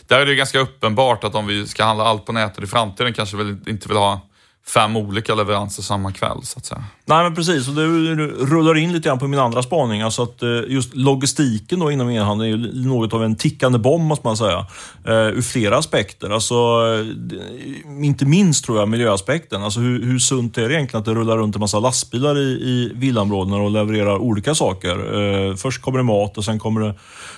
där 0.07 0.21
är 0.21 0.27
det 0.27 0.35
ganska 0.35 0.59
uppenbart 0.59 1.25
att 1.25 1.35
om 1.35 1.47
vi 1.47 1.67
ska 1.67 1.85
handla 1.85 2.05
allt 2.05 2.27
på 2.27 2.33
nätet 2.33 2.65
i 2.65 2.67
framtiden 2.67 3.15
kanske 3.15 3.37
vi 3.37 3.71
inte 3.71 3.89
vill 3.89 3.97
ha 3.97 4.21
fem 4.67 4.97
olika 4.97 5.35
leveranser 5.35 5.83
samma 5.83 6.13
kväll 6.13 6.43
så 6.43 6.59
att 6.59 6.65
säga. 6.65 6.85
Nej 7.05 7.23
men 7.23 7.35
precis, 7.35 7.69
och 7.69 7.75
det 7.75 7.87
rullar 8.27 8.77
in 8.77 8.93
lite 8.93 9.09
grann 9.09 9.19
på 9.19 9.29
min 9.29 9.41
andra 9.41 9.63
spaning. 9.63 10.03
Alltså 10.03 10.23
att 10.23 10.43
eh, 10.43 10.49
just 10.69 10.95
logistiken 10.95 11.79
då 11.81 11.91
inom 11.91 12.11
e-handeln 12.11 12.53
är 12.53 12.57
ju 12.57 12.87
något 12.89 13.13
av 13.13 13.25
en 13.25 13.37
tickande 13.37 13.79
bomb 13.79 14.05
måste 14.05 14.27
man 14.27 14.37
säga. 14.37 14.67
Eh, 15.05 15.13
ur 15.13 15.43
flera 15.43 15.79
aspekter. 15.79 16.31
Alltså, 16.31 16.55
eh, 16.55 18.05
inte 18.05 18.25
minst 18.25 18.65
tror 18.65 18.79
jag 18.79 18.89
miljöaspekten. 18.89 19.63
Alltså 19.63 19.81
hur, 19.81 20.03
hur 20.03 20.19
sunt 20.19 20.59
är 20.59 20.69
det 20.69 20.75
egentligen 20.75 21.01
att 21.01 21.07
det 21.07 21.15
rullar 21.15 21.37
runt 21.37 21.57
en 21.57 21.61
massa 21.61 21.81
lastbilar 21.81 22.39
i, 22.39 22.51
i 22.51 22.93
villaområdena 22.95 23.57
och 23.57 23.71
levererar 23.71 24.19
olika 24.19 24.55
saker? 24.55 25.57
Först 25.57 25.83
kommer 25.83 25.99
det 25.99 26.05
mat 26.05 26.39
och 26.39 26.45
sen 26.45 26.59
kommer 26.59 26.81
det, 26.81 26.95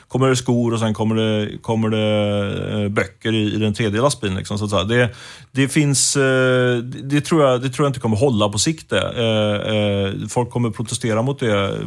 kommer 0.09 0.29
det 0.29 0.37
skor 0.37 0.73
och 0.73 0.81
sen 0.81 0.95
kommer 0.95 1.15
det, 1.15 1.59
kommer 1.63 1.91
det 1.91 2.83
eh, 2.83 2.89
böcker 2.89 3.33
i, 3.33 3.55
i 3.55 3.57
den 3.57 3.75
tredje 3.75 4.01
lastbilen. 4.01 4.37
Liksom, 4.37 4.59
så 4.59 4.65
att 4.65 4.71
säga. 4.71 4.85
Det, 4.85 5.15
det 5.53 5.69
finns... 5.69 6.17
Eh, 6.17 6.77
det, 6.79 7.21
tror 7.21 7.43
jag, 7.43 7.63
det 7.63 7.69
tror 7.69 7.85
jag 7.85 7.91
inte 7.91 8.01
kommer 8.01 8.17
hålla 8.17 8.49
på 8.49 8.59
sikt. 8.59 8.91
Det. 8.91 9.01
Eh, 9.01 10.29
folk 10.29 10.51
kommer 10.51 10.71
protestera 10.71 11.23
mot 11.23 11.41
det, 11.41 11.79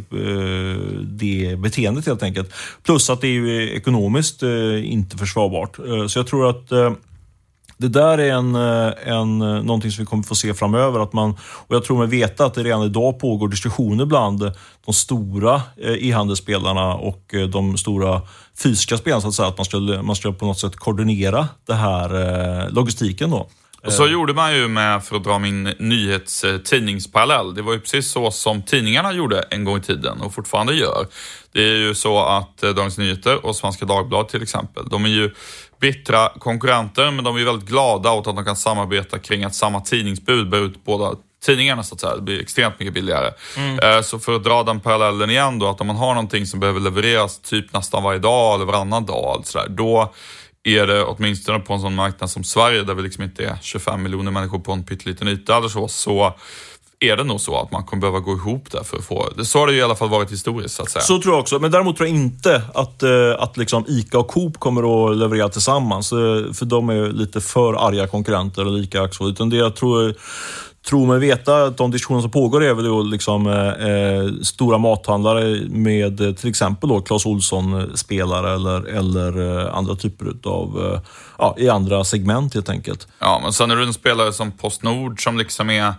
det 1.01 1.59
beteendet 1.59 2.05
helt 2.05 2.23
enkelt. 2.23 2.53
Plus 2.83 3.09
att 3.09 3.21
det 3.21 3.27
är 3.27 3.61
ekonomiskt 3.61 4.43
inte 4.83 5.17
försvarbart. 5.17 5.75
Så 6.07 6.19
jag 6.19 6.27
tror 6.27 6.49
att 6.49 6.71
det 7.79 7.87
där 7.87 8.17
är 8.17 8.31
en, 8.31 8.55
eh, 8.55 8.93
en, 9.05 9.41
eh, 9.41 9.63
någonting 9.63 9.91
som 9.91 10.03
vi 10.03 10.05
kommer 10.05 10.23
få 10.23 10.35
se 10.35 10.53
framöver. 10.53 10.99
Att 10.99 11.13
man, 11.13 11.31
och 11.41 11.75
jag 11.75 11.83
tror 11.83 11.97
mig 11.97 12.07
veta 12.07 12.45
att 12.45 12.53
det 12.53 12.63
redan 12.63 12.83
idag 12.83 13.19
pågår 13.19 13.47
diskussioner 13.47 14.05
bland 14.05 14.51
de 14.85 14.93
stora 14.93 15.55
eh, 15.77 16.07
e-handelsspelarna 16.07 16.93
och 16.93 17.35
de 17.51 17.77
stora 17.77 18.21
fysiska 18.63 18.97
spelarna. 18.97 19.21
Så 19.21 19.27
att, 19.27 19.33
säga, 19.33 19.47
att 19.47 19.57
man, 19.57 19.65
skulle, 19.65 20.01
man 20.01 20.15
skulle 20.15 20.33
på 20.33 20.45
något 20.45 20.59
sätt 20.59 20.75
koordinera 20.75 21.47
det 21.67 21.73
här 21.73 22.69
logistiken. 22.69 23.29
Då. 23.29 23.49
Och 23.85 23.93
så 23.93 24.07
gjorde 24.07 24.33
man 24.33 24.55
ju 24.55 24.67
med, 24.67 25.03
för 25.03 25.15
att 25.15 25.23
dra 25.23 25.39
min 25.39 25.63
nyhetstidningsparallell, 25.63 27.53
det 27.53 27.61
var 27.61 27.73
ju 27.73 27.79
precis 27.79 28.11
så 28.11 28.31
som 28.31 28.61
tidningarna 28.61 29.13
gjorde 29.13 29.41
en 29.41 29.63
gång 29.63 29.77
i 29.77 29.81
tiden 29.81 30.21
och 30.21 30.33
fortfarande 30.33 30.73
gör. 30.73 31.07
Det 31.51 31.61
är 31.61 31.75
ju 31.75 31.95
så 31.95 32.19
att 32.19 32.57
Dagens 32.57 32.97
Nyheter 32.97 33.45
och 33.45 33.55
Svenska 33.55 33.85
Dagbladet 33.85 34.31
till 34.31 34.43
exempel, 34.43 34.89
de 34.89 35.05
är 35.05 35.09
ju 35.09 35.33
bittra 35.79 36.29
konkurrenter, 36.29 37.11
men 37.11 37.23
de 37.23 37.37
är 37.37 37.45
väldigt 37.45 37.69
glada 37.69 38.11
åt 38.11 38.27
att 38.27 38.35
de 38.35 38.45
kan 38.45 38.55
samarbeta 38.55 39.19
kring 39.19 39.43
att 39.43 39.55
samma 39.55 39.81
tidningsbud 39.81 40.49
bär 40.49 40.57
ut 40.57 40.85
båda 40.85 41.15
tidningarna 41.45 41.83
så 41.83 41.95
att 41.95 42.01
säga. 42.01 42.15
Det 42.15 42.21
blir 42.21 42.41
extremt 42.41 42.79
mycket 42.79 42.93
billigare. 42.93 43.31
Mm. 43.57 43.79
Eh, 43.79 44.01
så 44.01 44.19
för 44.19 44.35
att 44.35 44.43
dra 44.43 44.63
den 44.63 44.79
parallellen 44.79 45.29
igen 45.29 45.59
då, 45.59 45.67
att 45.69 45.81
om 45.81 45.87
man 45.87 45.95
har 45.95 46.13
någonting 46.13 46.45
som 46.45 46.59
behöver 46.59 46.79
levereras 46.79 47.39
typ 47.39 47.73
nästan 47.73 48.03
varje 48.03 48.19
dag 48.19 48.55
eller 48.55 48.65
varannan 48.65 49.05
dag, 49.05 49.41
så 49.43 49.57
där, 49.57 49.69
då 49.69 50.13
är 50.63 50.87
det 50.87 51.03
åtminstone 51.03 51.59
på 51.59 51.73
en 51.73 51.81
sån 51.81 51.95
marknad 51.95 52.29
som 52.29 52.43
Sverige 52.43 52.83
där 52.83 52.93
vi 52.93 53.01
liksom 53.01 53.23
inte 53.23 53.45
är 53.45 53.57
25 53.61 54.03
miljoner 54.03 54.31
människor 54.31 54.59
på 54.59 54.71
en 54.71 54.83
pytteliten 54.83 55.27
yta 55.27 55.57
eller 55.57 55.67
så, 55.67 55.87
så 55.87 56.33
är 56.99 57.17
det 57.17 57.23
nog 57.23 57.41
så 57.41 57.59
att 57.59 57.71
man 57.71 57.83
kommer 57.83 58.01
behöva 58.01 58.19
gå 58.19 58.33
ihop 58.33 58.71
där 58.71 58.83
för 58.83 58.97
att 58.97 59.05
få... 59.05 59.29
Så 59.43 59.59
har 59.59 59.67
det 59.67 59.73
i 59.73 59.81
alla 59.81 59.95
fall 59.95 60.09
varit 60.09 60.31
historiskt 60.31 60.75
så 60.75 60.83
att 60.83 60.89
säga. 60.89 61.01
Så 61.01 61.21
tror 61.21 61.33
jag 61.33 61.41
också. 61.41 61.59
Men 61.59 61.71
däremot 61.71 61.97
tror 61.97 62.09
jag 62.09 62.15
inte 62.17 62.61
att, 62.73 63.03
eh, 63.03 63.09
att 63.39 63.57
liksom 63.57 63.85
ICA 63.87 64.19
och 64.19 64.27
Coop 64.27 64.59
kommer 64.59 65.11
att 65.11 65.17
leverera 65.17 65.49
tillsammans. 65.49 66.11
Eh, 66.11 66.17
för 66.53 66.65
de 66.65 66.89
är 66.89 67.11
lite 67.11 67.41
för 67.41 67.87
arga 67.87 68.07
konkurrenter 68.07 68.65
och 68.65 68.71
lika 68.71 69.07
så. 69.11 69.27
Utan 69.27 69.49
det 69.49 69.57
jag 69.57 69.75
tror 69.75 70.15
tror 70.89 71.07
mig 71.07 71.19
veta 71.19 71.63
att 71.63 71.77
de 71.77 71.91
diskussioner 71.91 72.21
som 72.21 72.31
pågår 72.31 72.63
är 72.63 72.73
väl 72.73 72.85
då 72.85 73.01
liksom, 73.01 73.47
eh, 73.47 73.87
eh 73.87 74.31
stora 74.43 74.77
mathandlare 74.77 75.67
med 75.69 76.37
till 76.37 76.49
exempel 76.49 76.89
då 76.89 77.01
Clas 77.01 77.25
Ohlson-spelare 77.25 78.53
eller, 78.53 78.87
eller 78.87 79.67
andra 79.69 79.95
typer 79.95 80.33
av, 80.43 80.93
eh, 80.93 80.99
ja, 81.37 81.55
i 81.57 81.69
andra 81.69 82.03
segment 82.03 82.53
helt 82.53 82.69
enkelt. 82.69 83.07
Ja, 83.19 83.39
men 83.43 83.53
sen 83.53 83.71
är 83.71 83.75
det 83.75 83.83
en 83.83 83.93
spelare 83.93 84.33
som 84.33 84.51
Postnord 84.51 85.23
som 85.23 85.37
liksom 85.37 85.69
är 85.69 85.93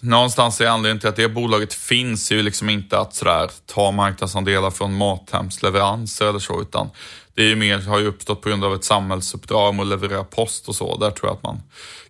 Någonstans 0.00 0.60
är 0.60 0.66
anledningen 0.66 1.00
till 1.00 1.08
att 1.08 1.16
det 1.16 1.28
bolaget 1.28 1.74
finns 1.74 2.32
ju 2.32 2.42
liksom 2.42 2.70
inte 2.70 2.98
att 2.98 3.14
sådär, 3.14 3.50
ta 3.66 3.90
marknadsandelar 3.90 4.70
från 4.70 4.94
Mathemsleveranser 4.94 6.28
eller 6.28 6.38
så, 6.38 6.60
utan 6.60 6.90
det 7.34 7.42
är 7.42 7.46
ju 7.46 7.56
mer, 7.56 7.78
har 7.78 7.98
ju 7.98 8.06
uppstått 8.06 8.42
på 8.42 8.48
grund 8.48 8.64
av 8.64 8.74
ett 8.74 8.84
samhällsuppdrag 8.84 9.68
om 9.68 9.80
att 9.80 9.86
leverera 9.86 10.24
post 10.24 10.68
och 10.68 10.74
så. 10.74 10.96
Där 10.98 11.10
tror 11.10 11.28
jag 11.28 11.36
att 11.36 11.42
man 11.42 11.62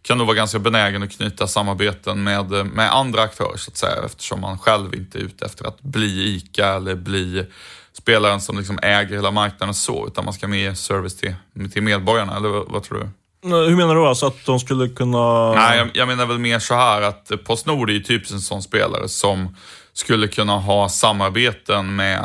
kan 0.03 0.19
nog 0.19 0.27
vara 0.27 0.37
ganska 0.37 0.59
benägen 0.59 1.03
att 1.03 1.13
knyta 1.13 1.47
samarbeten 1.47 2.25
med, 2.25 2.51
med 2.67 2.95
andra 2.95 3.23
aktörer 3.23 3.57
så 3.57 3.71
att 3.71 3.77
säga 3.77 4.05
eftersom 4.07 4.41
man 4.41 4.59
själv 4.59 4.95
inte 4.95 5.19
är 5.19 5.23
ute 5.23 5.45
efter 5.47 5.65
att 5.65 5.83
bli 5.83 6.35
ICA 6.35 6.67
eller 6.67 6.95
bli 6.95 7.47
spelaren 7.93 8.41
som 8.41 8.59
liksom 8.59 8.79
äger 8.83 9.15
hela 9.15 9.31
marknaden 9.31 9.75
så, 9.75 10.07
utan 10.07 10.25
man 10.25 10.35
ska 10.35 10.49
med 10.49 10.79
service 10.79 11.17
till, 11.17 11.35
till 11.73 11.83
medborgarna, 11.83 12.37
eller 12.37 12.49
vad, 12.49 12.69
vad 12.69 12.83
tror 12.83 12.99
du? 12.99 13.09
Hur 13.43 13.77
menar 13.77 13.95
du? 13.95 14.07
Alltså 14.07 14.27
att 14.27 14.45
de 14.47 14.61
skulle 14.61 14.89
kunna... 14.89 15.53
Nej, 15.53 15.79
jag, 15.79 15.91
jag 15.95 16.09
menar 16.09 16.27
väl 16.27 16.39
mer 16.39 16.59
så 16.59 16.75
här 16.75 17.03
att 17.03 17.31
Postnord 17.45 17.91
är 17.91 17.95
ju 17.95 18.03
typiskt 18.03 18.35
en 18.35 18.41
sån 18.41 18.63
spelare 18.63 19.09
som 19.09 19.57
skulle 19.93 20.29
kunna 20.29 20.59
ha 20.59 20.89
samarbeten 20.89 21.97
med, 21.97 22.25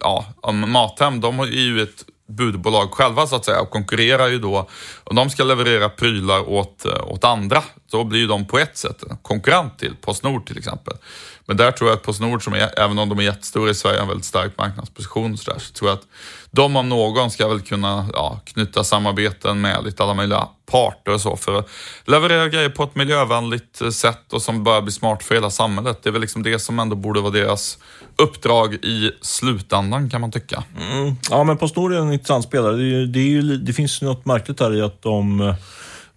ja, 0.00 0.26
Mathem, 0.52 1.20
de 1.20 1.40
är 1.40 1.46
ju 1.46 1.82
ett 1.82 2.04
budbolag 2.28 2.90
själva 2.90 3.26
så 3.26 3.36
att 3.36 3.44
säga 3.44 3.60
och 3.60 3.70
konkurrerar 3.70 4.28
ju 4.28 4.38
då. 4.38 4.68
Om 5.04 5.16
de 5.16 5.30
ska 5.30 5.44
leverera 5.44 5.88
prylar 5.88 6.48
åt, 6.48 6.86
åt 6.86 7.24
andra, 7.24 7.62
då 7.90 8.04
blir 8.04 8.20
ju 8.20 8.26
de 8.26 8.46
på 8.46 8.58
ett 8.58 8.76
sätt 8.76 9.02
konkurrent 9.22 9.78
till 9.78 9.96
Postnord 10.00 10.46
till 10.46 10.58
exempel. 10.58 10.94
Men 11.48 11.56
där 11.56 11.72
tror 11.72 11.90
jag 11.90 11.96
att 11.96 12.02
Postnord, 12.02 12.44
som 12.44 12.54
är, 12.54 12.78
även 12.78 12.98
om 12.98 13.08
de 13.08 13.18
är 13.18 13.22
jättestora 13.22 13.70
i 13.70 13.74
Sverige, 13.74 13.96
har 13.96 14.02
en 14.02 14.08
väldigt 14.08 14.24
stark 14.24 14.58
marknadsposition 14.58 15.38
så, 15.38 15.50
där, 15.50 15.58
så 15.58 15.72
tror 15.72 15.90
jag 15.90 15.98
att 15.98 16.06
de 16.50 16.76
om 16.76 16.88
någon 16.88 17.30
ska 17.30 17.48
väl 17.48 17.60
kunna 17.60 18.06
ja, 18.12 18.40
knyta 18.44 18.84
samarbeten 18.84 19.60
med 19.60 19.84
lite 19.84 20.02
alla 20.02 20.14
möjliga 20.14 20.48
parter 20.70 21.12
och 21.12 21.20
så 21.20 21.36
för 21.36 21.58
att 21.58 21.68
leverera 22.04 22.48
grejer 22.48 22.68
på 22.68 22.82
ett 22.82 22.94
miljövänligt 22.94 23.82
sätt 23.92 24.32
och 24.32 24.42
som 24.42 24.64
börjar 24.64 24.82
bli 24.82 24.92
smart 24.92 25.22
för 25.22 25.34
hela 25.34 25.50
samhället. 25.50 26.02
Det 26.02 26.08
är 26.08 26.12
väl 26.12 26.20
liksom 26.20 26.42
det 26.42 26.58
som 26.58 26.78
ändå 26.78 26.96
borde 26.96 27.20
vara 27.20 27.32
deras 27.32 27.78
uppdrag 28.16 28.74
i 28.74 29.10
slutändan 29.20 30.10
kan 30.10 30.20
man 30.20 30.30
tycka. 30.30 30.64
Mm. 30.80 31.14
Ja, 31.30 31.44
men 31.44 31.56
Postnord 31.56 31.92
är 31.92 31.98
en 31.98 32.12
intressant 32.12 32.44
spelare. 32.44 32.76
Det, 32.76 32.82
är, 32.82 33.06
det, 33.06 33.20
är 33.20 33.28
ju, 33.28 33.42
det 33.42 33.72
finns 33.72 34.02
något 34.02 34.26
märkligt 34.26 34.60
här 34.60 34.76
i 34.76 34.82
att 34.82 35.02
de 35.02 35.54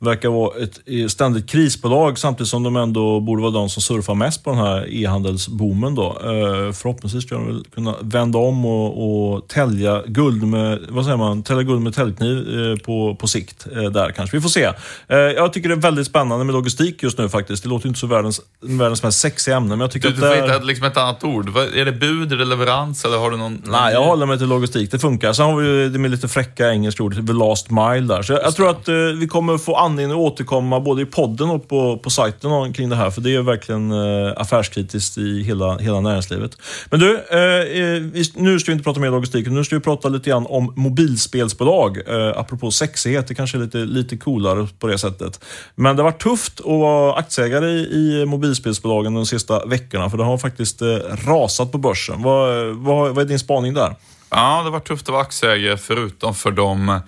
verkar 0.02 0.30
vara 0.30 0.52
ett 0.64 1.12
ständigt 1.12 1.50
krisbolag 1.50 2.20
samtidigt 2.20 2.50
som 2.50 2.64
de 2.64 2.76
ändå 2.76 3.20
borde 3.20 3.42
vara 3.42 3.52
de 3.52 3.70
som 3.70 3.82
surfar 3.82 4.16
mest 4.16 4.44
på 4.44 4.50
den 4.50 4.60
här 4.60 4.94
e-handelsboomen. 4.94 5.96
Då. 5.96 6.06
Eh, 6.06 6.72
förhoppningsvis 6.72 7.24
ska 7.24 7.36
de 7.36 7.48
väl 7.48 7.64
kunna 7.76 7.96
vända 8.02 8.40
om 8.40 8.66
och, 8.66 9.34
och 9.34 9.48
tälja 9.48 10.04
guld 10.06 10.44
med, 10.44 10.80
vad 10.90 11.04
säger 11.06 11.18
man, 11.18 11.44
tälja 11.44 11.64
guld 11.64 11.82
med 11.82 11.96
täljkniv 11.96 12.38
eh, 12.38 12.78
på, 12.78 13.16
på 13.16 13.28
sikt. 13.28 13.68
Eh, 13.76 13.84
där 13.84 14.12
kanske. 14.12 14.38
Vi 14.38 14.42
får 14.42 14.50
se. 14.50 14.72
Jag 15.08 15.54
tycker 15.54 15.70
det 15.70 15.76
är 15.76 15.80
väldigt 15.80 16.08
spännande 16.08 16.46
med 16.46 16.54
logistik 16.54 17.04
just 17.04 17.18
nu 17.18 17.30
faktiskt. 17.30 17.64
Det 17.64 17.70
låter 17.70 17.88
inte 17.88 18.00
så 18.00 18.08
världens, 18.08 18.42
världens 18.62 19.04
mest 19.04 19.20
sexiga 19.20 19.56
ämne, 19.58 19.70
men 19.70 19.80
jag 19.80 19.92
tycker 19.92 20.10
du, 20.10 20.14
att... 20.16 20.22
Du 20.22 20.28
får 20.28 20.48
hitta 20.48 20.64
liksom 20.64 20.88
ett 20.88 20.98
annat 20.98 21.24
ord. 21.24 21.58
Är 21.58 21.86
det 21.86 21.92
bud, 21.92 22.32
är 22.32 22.38
det 22.38 22.46
leverans 22.46 23.06
eller 23.06 23.18
har 23.18 23.32
du 23.32 23.38
någon... 23.38 23.62
Nej, 23.66 23.94
jag 23.94 24.04
håller 24.04 24.26
mig 24.26 24.38
till 24.38 24.48
logistik. 24.48 24.92
Det 24.92 25.00
funkar. 25.00 25.34
Sen 25.34 25.46
har 25.46 25.56
vi 25.56 25.90
det 25.90 26.00
med 26.00 26.12
lite 26.12 26.28
fräcka 26.28 26.70
engelska 26.72 27.04
ordet, 27.04 27.28
the 27.28 27.34
last 27.34 27.70
mile 27.70 28.16
där. 28.16 28.22
Så 28.22 28.34
jag, 28.34 28.44
jag 28.44 28.56
tror 28.56 28.70
att 28.70 28.90
vi 29.20 29.28
kommer 29.28 29.58
få 29.58 29.76
anledning 29.92 30.18
att 30.18 30.32
återkomma 30.32 30.80
både 30.80 31.02
i 31.02 31.06
podden 31.06 31.50
och 31.50 31.70
på, 31.70 31.98
på 31.98 32.10
sajten 32.10 32.74
kring 32.74 32.90
det 32.90 32.96
här, 32.96 33.10
för 33.10 33.22
det 33.22 33.36
är 33.36 33.42
verkligen 33.42 33.92
eh, 33.92 34.34
affärskritiskt 34.38 35.18
i 35.18 35.44
hela, 35.44 35.78
hela 35.78 36.02
näringslivet. 36.02 36.58
Men 36.90 37.00
du, 37.00 37.24
eh, 37.32 37.40
eh 37.40 38.02
nu 38.36 38.60
ska 38.60 38.72
vi 38.72 38.74
inte 38.74 38.84
prata 38.84 39.00
mer 39.00 39.12
logistik, 39.12 39.48
nu 39.48 39.64
ska 39.64 39.76
vi 39.76 39.82
prata 39.82 40.10
lite 40.10 40.30
grann 40.30 40.46
om 40.50 40.74
mobilspelsbolag. 40.76 41.98
Eh, 42.08 42.40
apropå 42.40 42.72
sexighet, 42.72 43.28
det 43.28 43.36
kanske 43.36 43.58
är 43.58 43.62
lite, 43.62 43.78
lite 43.78 44.18
coolare 44.18 44.68
på 44.80 44.88
det 44.88 44.98
sättet. 44.98 45.46
Men 45.76 45.96
det 45.96 46.04
har 46.04 46.12
varit 46.12 46.22
tufft 46.22 46.60
att 46.60 46.66
vara 46.66 47.16
aktieägare 47.16 47.70
i, 47.70 48.22
i 48.22 48.26
mobilspelsbolagen 48.26 49.14
de 49.14 49.26
sista 49.26 49.66
veckorna, 49.66 50.10
för 50.10 50.18
det 50.18 50.24
har 50.24 50.38
faktiskt 50.38 50.82
eh, 50.82 50.88
rasat 51.26 51.72
på 51.72 51.78
börsen. 51.78 52.22
Vad, 52.22 52.66
vad, 52.66 53.16
vad 53.16 53.26
är 53.26 53.30
din 53.30 53.40
spaning 53.40 53.74
där? 53.74 53.96
Ja, 54.30 54.62
det 54.64 54.70
var 54.70 54.80
tufft 54.80 55.10
att 55.10 55.14
vara 55.14 55.22
aktieägare 55.22 55.78
förutom 55.78 56.36
för 56.36 56.52
de 56.52 56.90
eh, 56.90 57.00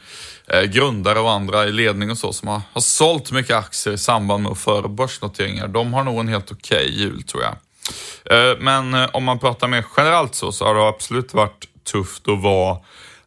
Eh, 0.48 0.64
grundare 0.64 1.20
och 1.20 1.32
andra 1.32 1.66
i 1.66 1.72
ledning 1.72 2.12
och 2.12 2.18
så 2.18 2.34
som 2.34 2.48
har, 2.48 2.62
har 2.74 2.82
sålt 2.82 3.32
mycket 3.32 3.56
aktier 3.56 3.94
i 3.94 3.98
samband 3.98 4.44
med 4.44 4.52
och 4.52 4.58
före 4.58 4.88
börsnoteringar. 4.88 5.68
De 5.68 5.94
har 5.94 6.04
nog 6.04 6.20
en 6.20 6.28
helt 6.28 6.52
okej 6.52 6.86
okay 6.86 6.92
jul 6.92 7.24
tror 7.24 7.44
jag. 7.44 7.56
Eh, 8.26 8.58
men 8.60 8.94
eh, 8.94 9.10
om 9.14 9.24
man 9.24 9.40
pratar 9.40 9.68
mer 9.68 9.86
generellt 9.98 10.36
så, 10.36 10.52
så 10.52 10.66
har 10.66 10.76
det 10.76 10.88
absolut 10.88 11.34
varit 11.34 11.68
tufft 11.92 12.28
att 12.28 12.42
vara 12.42 12.78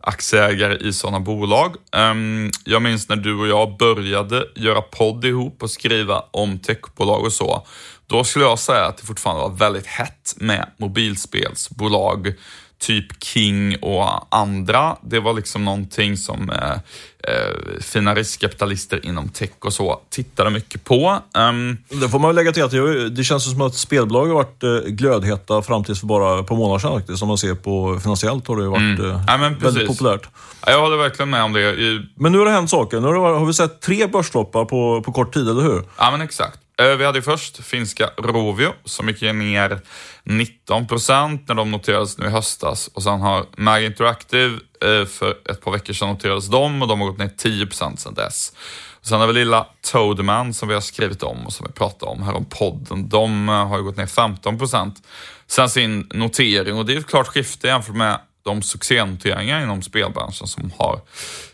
aktieägare 0.01 0.77
i 0.77 0.93
sådana 0.93 1.21
bolag. 1.21 1.77
Ehm, 1.93 2.51
jag 2.65 2.83
minns 2.83 3.09
när 3.09 3.17
du 3.17 3.35
och 3.35 3.49
jag 3.49 3.77
började 3.77 4.45
göra 4.55 4.83
podd 4.83 5.25
ihop 5.25 5.63
och 5.63 5.71
skriva 5.71 6.25
om 6.31 6.59
techbolag 6.59 7.25
och 7.25 7.33
så. 7.33 7.67
Då 8.07 8.25
skulle 8.25 8.45
jag 8.45 8.59
säga 8.59 8.85
att 8.85 8.97
det 8.97 9.07
fortfarande 9.07 9.43
var 9.43 9.51
väldigt 9.51 9.87
hett 9.87 10.35
med 10.37 10.71
mobilspelsbolag 10.77 12.35
typ 12.79 13.25
King 13.25 13.77
och 13.83 14.37
andra. 14.37 14.97
Det 15.03 15.21
var 15.21 15.33
liksom 15.33 15.65
någonting 15.65 16.17
som 16.17 16.51
eh, 16.51 16.71
eh, 16.71 17.81
fina 17.81 18.15
riskkapitalister 18.15 19.07
inom 19.07 19.29
tech 19.29 19.51
och 19.61 19.73
så 19.73 20.01
tittade 20.11 20.51
mycket 20.51 20.85
på. 20.85 21.19
Um, 21.35 21.79
det 21.89 22.09
får 22.09 22.19
man 22.19 22.35
lägga 22.35 22.53
till 22.53 22.63
att 22.63 22.71
det, 22.71 23.11
det 23.11 23.25
känns 23.25 23.51
som 23.51 23.61
att 23.61 23.75
spelbolag 23.75 24.27
har 24.27 24.35
varit 24.35 24.63
eh, 24.63 24.91
glödheta 24.91 25.63
fram 25.63 25.85
tills 25.85 26.01
för 26.01 26.07
bara 26.07 26.41
ett 26.41 26.47
par 26.47 26.57
månader 26.57 26.79
sedan 26.79 26.93
faktiskt. 26.93 27.19
Som 27.19 27.29
man 27.29 27.39
ser 27.39 27.55
på 27.55 28.01
finansiellt 28.03 28.49
har 28.49 28.57
det 28.57 28.69
varit 28.69 28.99
mm. 28.99 29.11
eh, 29.11 29.21
ja, 29.27 29.55
väldigt 29.61 29.87
populärt. 29.87 30.29
Jag 30.67 30.81
håller 30.81 30.97
verkligen 30.97 31.31
med 31.31 31.43
om 31.43 31.53
det. 31.53 31.75
Men 32.15 32.33
nu 32.33 32.39
har 32.39 32.45
det 32.45 32.51
hänt 32.51 32.71
saker. 32.71 33.01
Nu 33.01 33.07
har, 33.07 33.35
har 33.39 33.47
vi 33.47 33.53
sett 33.53 33.81
tre 33.81 34.07
börsloppar 34.07 34.65
på, 34.65 35.03
på 35.03 35.13
kort 35.13 35.35
tid, 35.35 35.49
eller 35.49 35.63
hur? 35.63 35.85
Ja, 35.99 36.11
men 36.11 36.21
exakt. 36.21 36.59
Eh, 36.81 36.97
vi 36.97 37.05
hade 37.05 37.23
först 37.23 37.65
finska 37.65 38.11
Rovio 38.19 38.73
som 38.85 39.09
gick 39.09 39.21
ner 39.23 39.81
19 40.25 40.87
procent 40.87 41.49
när 41.49 41.55
de 41.55 41.71
noterades 41.71 42.19
nu 42.19 42.27
i 42.27 42.31
höstas 42.31 42.89
och 42.95 43.03
sen 43.03 43.21
har 43.21 43.47
Mag 43.57 43.85
Interactive 43.85 44.59
eh, 44.85 45.07
för 45.07 45.51
ett 45.51 45.61
par 45.61 45.73
veckor 45.73 45.93
sedan 45.93 46.09
noterades 46.09 46.49
de 46.49 46.83
och 46.83 46.89
de 46.89 47.01
har 47.01 47.09
gått 47.09 47.19
ner 47.19 47.31
10 47.37 47.67
procent 47.67 48.01
sedan 48.01 48.15
dess. 48.15 48.53
Och 49.01 49.07
sen 49.07 49.21
har 49.21 49.27
vi 49.27 49.33
lilla 49.33 49.67
Toadman 49.93 50.55
som 50.55 50.69
vi 50.69 50.75
har 50.75 50.81
skrivit 50.81 51.23
om 51.23 51.47
och 51.47 51.53
som 51.53 51.67
vi 51.67 51.73
pratade 51.73 52.13
om 52.13 52.23
här 52.23 52.35
om 52.35 52.45
podden. 52.45 53.09
De 53.09 53.49
eh, 53.49 53.69
har 53.69 53.77
ju 53.77 53.85
gått 53.85 53.97
ner 53.97 54.07
15 54.07 54.59
procent 54.59 55.03
sen 55.47 55.71
sin 55.71 56.09
notering 56.15 56.77
och 56.77 56.87
det 56.87 56.93
är 56.93 56.99
ett 56.99 57.07
klart 57.07 57.27
skifte 57.27 57.67
jämfört 57.67 57.97
med 57.97 58.21
de 58.45 58.63
succénoteringar 58.63 59.63
inom 59.63 59.83
spelbranschen 59.83 60.47
som 60.47 60.73
har 60.79 61.01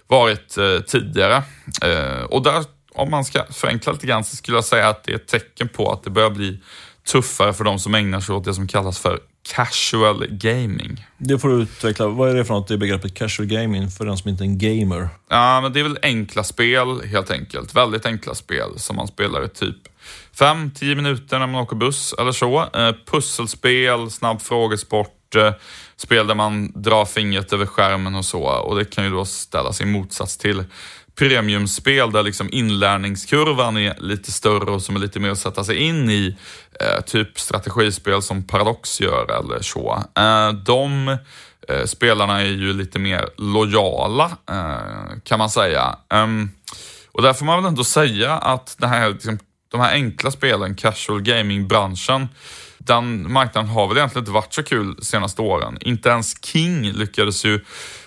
varit 0.06 0.56
tidigare. 0.86 1.42
och 2.28 2.42
där 2.42 2.64
om 2.94 3.10
man 3.10 3.24
ska 3.24 3.44
förenkla 3.52 3.92
lite 3.92 4.06
grann 4.06 4.24
så 4.24 4.36
skulle 4.36 4.56
jag 4.56 4.64
säga 4.64 4.88
att 4.88 5.04
det 5.04 5.12
är 5.12 5.16
ett 5.16 5.28
tecken 5.28 5.68
på 5.68 5.92
att 5.92 6.04
det 6.04 6.10
börjar 6.10 6.30
bli 6.30 6.60
tuffare 7.06 7.52
för 7.52 7.64
de 7.64 7.78
som 7.78 7.94
ägnar 7.94 8.20
sig 8.20 8.34
åt 8.34 8.44
det 8.44 8.54
som 8.54 8.68
kallas 8.68 8.98
för 8.98 9.20
casual 9.42 10.26
gaming. 10.30 11.06
Det 11.18 11.38
får 11.38 11.48
du 11.48 11.62
utveckla. 11.62 12.06
Vad 12.06 12.30
är 12.30 12.34
det 12.34 12.44
för 12.44 12.54
något, 12.54 12.68
det 12.68 12.78
begreppet 12.78 13.14
casual 13.14 13.48
gaming, 13.48 13.90
för 13.90 14.06
den 14.06 14.16
som 14.16 14.30
inte 14.30 14.44
är 14.44 14.46
en 14.46 14.58
gamer? 14.58 15.08
Ja, 15.28 15.60
men 15.60 15.72
det 15.72 15.80
är 15.80 15.84
väl 15.84 15.98
enkla 16.02 16.44
spel 16.44 17.00
helt 17.00 17.30
enkelt. 17.30 17.74
Väldigt 17.74 18.06
enkla 18.06 18.34
spel 18.34 18.68
som 18.76 18.96
man 18.96 19.08
spelar 19.08 19.44
i 19.44 19.48
typ 19.48 19.76
5-10 20.34 20.94
minuter 20.94 21.38
när 21.38 21.46
man 21.46 21.62
åker 21.62 21.76
buss 21.76 22.14
eller 22.18 22.32
så. 22.32 22.60
Eh, 22.60 22.94
pusselspel, 23.06 24.10
snabb 24.10 24.42
frågesport, 24.42 25.34
eh, 25.36 25.52
spel 25.96 26.26
där 26.26 26.34
man 26.34 26.82
drar 26.82 27.04
fingret 27.04 27.52
över 27.52 27.66
skärmen 27.66 28.14
och 28.14 28.24
så. 28.24 28.42
Och 28.42 28.76
det 28.76 28.84
kan 28.84 29.04
ju 29.04 29.10
då 29.10 29.24
ställas 29.24 29.80
i 29.80 29.84
motsats 29.84 30.36
till 30.36 30.64
premiumspel 31.22 32.12
där 32.12 32.22
liksom 32.22 32.48
inlärningskurvan 32.52 33.76
är 33.76 33.94
lite 33.98 34.32
större 34.32 34.70
och 34.70 34.82
som 34.82 34.96
är 34.96 35.00
lite 35.00 35.20
mer 35.20 35.30
att 35.30 35.38
sätta 35.38 35.64
sig 35.64 35.76
in 35.76 36.10
i. 36.10 36.36
Eh, 36.80 37.00
typ 37.04 37.40
strategispel 37.40 38.22
som 38.22 38.46
Paradox 38.46 39.00
gör 39.00 39.38
eller 39.38 39.62
så. 39.62 40.04
Eh, 40.16 40.52
de 40.52 41.08
eh, 41.68 41.84
spelarna 41.84 42.40
är 42.40 42.46
ju 42.46 42.72
lite 42.72 42.98
mer 42.98 43.28
lojala 43.36 44.30
eh, 44.50 45.18
kan 45.24 45.38
man 45.38 45.50
säga. 45.50 45.96
Ehm, 46.10 46.50
och 47.12 47.22
där 47.22 47.32
får 47.32 47.46
man 47.46 47.62
väl 47.62 47.68
ändå 47.68 47.84
säga 47.84 48.32
att 48.32 48.76
det 48.78 48.86
här, 48.86 49.10
liksom, 49.10 49.38
de 49.70 49.80
här 49.80 49.92
enkla 49.92 50.30
spelen, 50.30 50.74
casual 50.74 51.22
gaming-branschen, 51.22 52.28
den 52.78 53.32
marknaden 53.32 53.70
har 53.70 53.88
väl 53.88 53.96
egentligen 53.96 54.22
inte 54.22 54.32
varit 54.32 54.54
så 54.54 54.62
kul 54.62 54.94
de 54.94 55.04
senaste 55.04 55.42
åren. 55.42 55.78
Inte 55.80 56.08
ens 56.08 56.44
King 56.44 56.92
lyckades 56.92 57.44
ju 57.44 57.60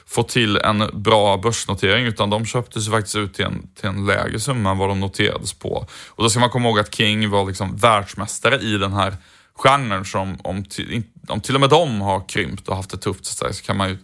få 0.07 0.23
till 0.23 0.57
en 0.57 0.89
bra 0.93 1.37
börsnotering 1.37 2.05
utan 2.05 2.29
de 2.29 2.45
köptes 2.45 2.89
faktiskt 2.89 3.15
ut 3.15 3.33
till 3.33 3.45
en, 3.45 3.67
till 3.75 3.89
en 3.89 4.05
lägre 4.05 4.39
summa 4.39 4.71
än 4.71 4.77
vad 4.77 4.89
de 4.89 4.99
noterades 4.99 5.53
på. 5.53 5.87
Och 6.07 6.23
då 6.23 6.29
ska 6.29 6.39
man 6.39 6.49
komma 6.49 6.69
ihåg 6.69 6.79
att 6.79 6.95
King 6.95 7.29
var 7.29 7.45
liksom 7.45 7.75
världsmästare 7.77 8.59
i 8.59 8.77
den 8.77 8.93
här 8.93 9.15
genren 9.55 10.05
som 10.05 10.37
om, 10.43 10.63
till, 10.63 11.03
om 11.27 11.41
till 11.41 11.55
och 11.55 11.61
med 11.61 11.69
de 11.69 12.01
har 12.01 12.29
krympt 12.29 12.67
och 12.67 12.75
haft 12.75 12.89
det 12.89 12.97
tufft 12.97 13.25
så 13.25 13.45
kan 13.65 13.77
man 13.77 13.89
ju 13.89 13.97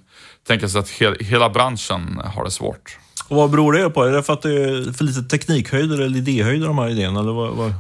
tänka 0.48 0.70
sig 0.70 0.80
att 0.80 0.90
he, 0.90 1.16
hela 1.20 1.50
branschen 1.50 2.22
har 2.36 2.44
det 2.44 2.52
svårt. 2.52 2.98
Och 3.28 3.38
vad 3.38 3.50
beror 3.50 3.74
det 3.74 3.90
på? 3.90 4.04
Är 4.04 4.12
det 4.12 4.24
för 4.24 4.34
att 4.34 4.42
det 4.42 4.54
är 4.54 4.94
för 4.94 5.04
lite 5.04 5.24
teknikhöjder 5.24 6.02
eller 6.02 6.18
idéhöjder 6.18 6.68
de 6.68 6.78
här 6.78 6.90
idéerna? 6.90 7.20
Eller 7.20 7.34
vad, 7.34 7.56
vad? 7.56 7.74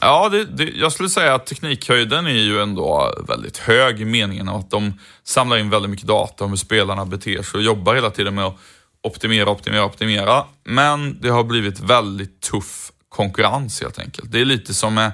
Ja, 0.00 0.28
det, 0.28 0.44
det, 0.44 0.64
jag 0.64 0.92
skulle 0.92 1.08
säga 1.08 1.34
att 1.34 1.46
teknikhöjden 1.46 2.26
är 2.26 2.30
ju 2.30 2.60
ändå 2.62 3.14
väldigt 3.28 3.58
hög 3.58 4.00
i 4.00 4.04
meningen 4.04 4.48
att 4.48 4.70
de 4.70 5.00
samlar 5.24 5.56
in 5.58 5.70
väldigt 5.70 5.90
mycket 5.90 6.06
data 6.06 6.44
om 6.44 6.50
hur 6.50 6.56
spelarna 6.56 7.04
beter 7.04 7.42
sig 7.42 7.58
och 7.58 7.64
jobbar 7.64 7.94
hela 7.94 8.10
tiden 8.10 8.34
med 8.34 8.44
att 8.44 8.56
optimera, 9.02 9.50
optimera, 9.50 9.84
optimera. 9.84 10.44
Men 10.64 11.20
det 11.20 11.28
har 11.28 11.44
blivit 11.44 11.80
väldigt 11.80 12.40
tuff 12.40 12.92
konkurrens 13.08 13.80
helt 13.80 13.98
enkelt. 13.98 14.32
Det 14.32 14.40
är 14.40 14.44
lite 14.44 14.74
som 14.74 14.94
med 14.94 15.12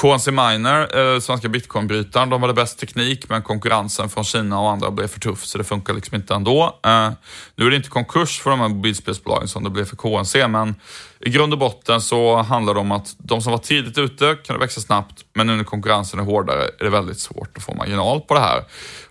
KNC 0.00 0.30
Miner, 0.30 1.14
eh, 1.14 1.20
svenska 1.20 1.48
bitcoinbrytaren, 1.48 2.30
de 2.30 2.42
hade 2.42 2.54
bäst 2.54 2.78
teknik 2.78 3.28
men 3.28 3.42
konkurrensen 3.42 4.08
från 4.08 4.24
Kina 4.24 4.60
och 4.60 4.70
andra 4.70 4.90
blev 4.90 5.08
för 5.08 5.20
tuff 5.20 5.44
så 5.44 5.58
det 5.58 5.64
funkar 5.64 5.94
liksom 5.94 6.16
inte 6.16 6.34
ändå. 6.34 6.80
Eh, 6.84 7.10
nu 7.56 7.66
är 7.66 7.70
det 7.70 7.76
inte 7.76 7.88
konkurs 7.88 8.40
för 8.40 8.50
de 8.50 8.60
här 8.60 8.68
mobilspelsbolagen 8.68 9.48
som 9.48 9.64
det 9.64 9.70
blev 9.70 9.84
för 9.84 9.96
KNC 9.96 10.48
men 10.48 10.74
i 11.20 11.30
grund 11.30 11.52
och 11.52 11.58
botten 11.58 12.00
så 12.00 12.36
handlar 12.36 12.74
det 12.74 12.80
om 12.80 12.92
att 12.92 13.14
de 13.18 13.42
som 13.42 13.52
var 13.52 13.58
tidigt 13.58 13.98
ute 13.98 14.36
kunde 14.46 14.60
växa 14.60 14.80
snabbt 14.80 15.24
men 15.34 15.46
nu 15.46 15.56
när 15.56 15.64
konkurrensen 15.64 16.20
är 16.20 16.24
hårdare 16.24 16.64
är 16.80 16.84
det 16.84 16.90
väldigt 16.90 17.20
svårt 17.20 17.56
att 17.56 17.62
få 17.62 17.74
marginal 17.74 18.20
på 18.20 18.34
det 18.34 18.40
här. 18.40 18.64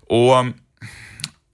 Och 0.07 0.37
mm, 0.37 0.53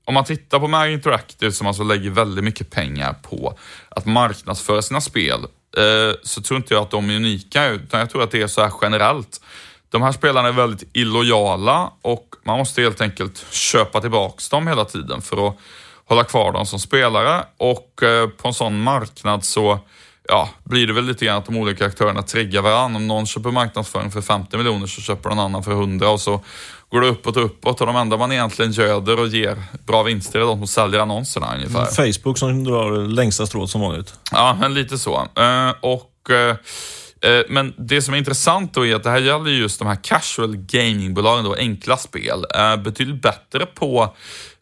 om 0.05 0.13
man 0.13 0.23
tittar 0.23 0.59
på 0.59 0.67
Mag 0.67 0.91
Interactive 0.91 1.51
som 1.51 1.67
alltså 1.67 1.83
lägger 1.83 2.09
väldigt 2.09 2.43
mycket 2.43 2.69
pengar 2.69 3.13
på 3.13 3.57
att 3.89 4.05
marknadsföra 4.05 4.81
sina 4.81 5.01
spel 5.01 5.45
Eh, 5.77 6.15
så 6.23 6.41
tror 6.41 6.57
inte 6.57 6.73
jag 6.73 6.83
att 6.83 6.91
de 6.91 7.09
är 7.09 7.15
unika, 7.15 7.67
utan 7.69 7.99
jag 7.99 8.09
tror 8.09 8.23
att 8.23 8.31
det 8.31 8.41
är 8.41 8.47
så 8.47 8.61
här 8.61 8.71
generellt. 8.81 9.41
De 9.89 10.01
här 10.01 10.11
spelarna 10.11 10.47
är 10.47 10.51
väldigt 10.51 10.89
illojala 10.93 11.91
och 12.01 12.35
man 12.43 12.57
måste 12.57 12.81
helt 12.81 13.01
enkelt 13.01 13.45
köpa 13.51 14.01
tillbaks 14.01 14.49
dem 14.49 14.67
hela 14.67 14.85
tiden 14.85 15.21
för 15.21 15.47
att 15.47 15.57
hålla 16.05 16.23
kvar 16.23 16.51
dem 16.51 16.65
som 16.65 16.79
spelare. 16.79 17.45
Och 17.57 18.03
eh, 18.03 18.29
på 18.29 18.47
en 18.47 18.53
sån 18.53 18.81
marknad 18.83 19.43
så 19.43 19.79
ja, 20.27 20.49
blir 20.63 20.87
det 20.87 20.93
väl 20.93 21.05
lite 21.05 21.25
grann 21.25 21.37
att 21.37 21.45
de 21.45 21.57
olika 21.57 21.85
aktörerna 21.85 22.21
triggar 22.21 22.61
varandra. 22.61 22.97
Om 22.97 23.07
någon 23.07 23.25
köper 23.25 23.51
marknadsföring 23.51 24.11
för 24.11 24.21
50 24.21 24.57
miljoner 24.57 24.87
så 24.87 25.01
köper 25.01 25.29
någon 25.29 25.39
annan 25.39 25.63
för 25.63 25.71
100 25.71 26.09
och 26.09 26.21
så 26.21 26.41
går 26.89 27.01
det 27.01 27.07
uppåt 27.07 27.37
och 27.37 27.45
uppåt 27.45 27.81
och 27.81 27.87
de 27.87 27.95
enda 27.95 28.17
man 28.17 28.31
egentligen 28.31 28.71
göder 28.71 29.19
och 29.19 29.27
ger 29.27 29.63
bra 29.85 30.03
vinster 30.03 30.39
är 30.39 30.43
de 30.43 30.57
som 30.57 30.67
säljer 30.67 30.99
annonserna 30.99 31.55
ungefär. 31.55 31.85
Facebook 31.85 32.37
som 32.37 32.63
drar 32.63 33.07
längsta 33.07 33.45
strået 33.45 33.69
som 33.69 33.81
vanligt. 33.81 34.13
Ja, 34.31 34.57
men 34.59 34.73
lite 34.73 34.97
så. 34.97 35.15
Uh, 35.15 35.73
och 35.81 36.11
uh, 36.29 36.55
men 37.49 37.73
det 37.77 38.01
som 38.01 38.13
är 38.13 38.17
intressant 38.17 38.73
då 38.73 38.85
är 38.85 38.95
att 38.95 39.03
det 39.03 39.09
här 39.09 39.17
gäller 39.17 39.51
just 39.51 39.79
de 39.79 39.87
här 39.87 40.03
casual 40.03 40.57
gamingbolagen, 40.57 41.45
då, 41.45 41.53
enkla 41.53 41.97
spel. 41.97 42.45
Betydligt 42.83 43.21
bättre 43.21 43.65
på 43.65 44.15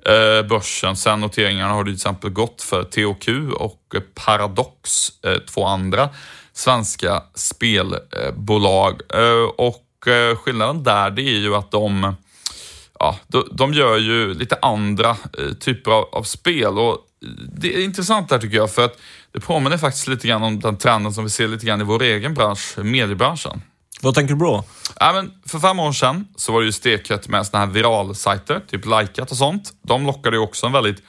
Eh, 0.10 0.48
börsen. 0.48 0.96
Sen 0.96 1.20
noteringarna 1.20 1.74
har 1.74 1.84
det 1.84 1.88
till 1.88 1.96
exempel 1.96 2.30
gått 2.30 2.62
för 2.62 2.84
THQ 2.84 3.54
och 3.54 3.96
Paradox, 4.14 5.10
eh, 5.24 5.38
två 5.38 5.66
andra 5.66 6.10
svenska 6.54 7.24
spelbolag. 7.34 9.02
Eh, 9.14 9.50
och 9.58 9.82
skillnaden 10.38 10.84
där 10.84 11.12
det 11.12 11.22
är 11.22 11.38
ju 11.38 11.56
att 11.56 11.72
de, 11.72 12.16
ja, 13.00 13.16
de, 13.52 13.74
gör 13.74 13.98
ju 13.98 14.34
lite 14.34 14.58
andra 14.62 15.18
typer 15.60 15.92
av, 15.92 16.06
av, 16.12 16.24
spel. 16.24 16.78
Och 16.78 16.98
det 17.58 17.76
är 17.76 17.84
intressant 17.84 18.30
där 18.30 18.40
tycker 18.40 18.58
jag, 18.58 18.72
för 18.72 18.86
att 18.86 18.98
det 19.32 19.40
påminner 19.40 19.78
faktiskt 19.78 20.08
lite 20.08 20.28
grann 20.28 20.44
om 20.44 20.60
den 20.60 20.78
trenden 20.78 21.14
som 21.14 21.24
vi 21.24 21.30
ser 21.30 21.48
lite 21.48 21.66
grann 21.66 21.82
i 21.82 21.84
vår 21.84 22.04
egen 22.04 22.34
bransch, 22.34 22.78
mediebranschen. 22.78 23.62
Vad 24.02 24.16
tänker 24.16 24.34
du 24.34 24.40
på? 24.40 24.64
Ja, 25.00 25.14
men 25.14 25.32
för 25.46 25.60
fem 25.60 25.80
år 25.80 25.92
sedan 25.92 26.28
så 26.36 26.52
var 26.52 26.60
det 26.60 26.66
ju 26.66 26.72
stekhett 26.72 27.28
med 27.28 27.46
såna 27.46 27.66
här 27.66 27.72
viralsajter, 27.72 28.62
typ 28.68 28.86
Likeat 28.86 29.32
och 29.32 29.38
sånt. 29.38 29.74
De 29.82 30.06
lockade 30.06 30.36
ju 30.36 30.42
också 30.42 30.66
en 30.66 30.72
väldigt 30.72 31.04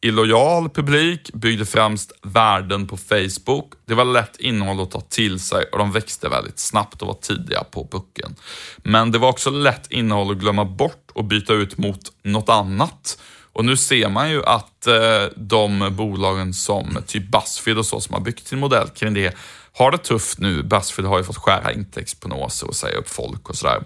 illojal 0.00 0.70
publik, 0.70 1.30
byggde 1.34 1.66
främst 1.66 2.12
värden 2.22 2.86
på 2.86 2.96
Facebook. 2.96 3.72
Det 3.86 3.94
var 3.94 4.04
lätt 4.04 4.36
innehåll 4.36 4.80
att 4.80 4.90
ta 4.90 5.00
till 5.00 5.40
sig 5.40 5.64
och 5.72 5.78
de 5.78 5.92
växte 5.92 6.28
väldigt 6.28 6.58
snabbt 6.58 7.02
och 7.02 7.08
var 7.08 7.14
tidiga 7.14 7.64
på 7.64 7.86
pucken. 7.86 8.36
Men 8.76 9.12
det 9.12 9.18
var 9.18 9.28
också 9.28 9.50
lätt 9.50 9.90
innehåll 9.90 10.30
att 10.30 10.38
glömma 10.38 10.64
bort 10.64 11.10
och 11.14 11.24
byta 11.24 11.52
ut 11.52 11.78
mot 11.78 12.00
något 12.22 12.48
annat. 12.48 13.18
Och 13.52 13.64
nu 13.64 13.76
ser 13.76 14.08
man 14.08 14.30
ju 14.30 14.44
att 14.44 14.86
eh, 14.86 14.94
de 15.36 15.88
bolagen 15.96 16.54
som 16.54 16.98
typ 17.06 17.30
Buzzfeed 17.30 17.78
och 17.78 17.86
så 17.86 18.00
som 18.00 18.14
har 18.14 18.20
byggt 18.20 18.46
sin 18.46 18.58
modell 18.58 18.88
kring 18.88 19.14
det 19.14 19.36
har 19.72 19.90
det 19.90 19.98
tufft 19.98 20.38
nu. 20.38 20.62
Buzzfeed 20.62 21.06
har 21.06 21.18
ju 21.18 21.24
fått 21.24 21.36
skära 21.36 21.72
intäktsprognoser 21.72 22.68
och 22.68 22.76
säga 22.76 22.98
upp 22.98 23.08
folk 23.08 23.48
och 23.48 23.56
sådär. 23.56 23.84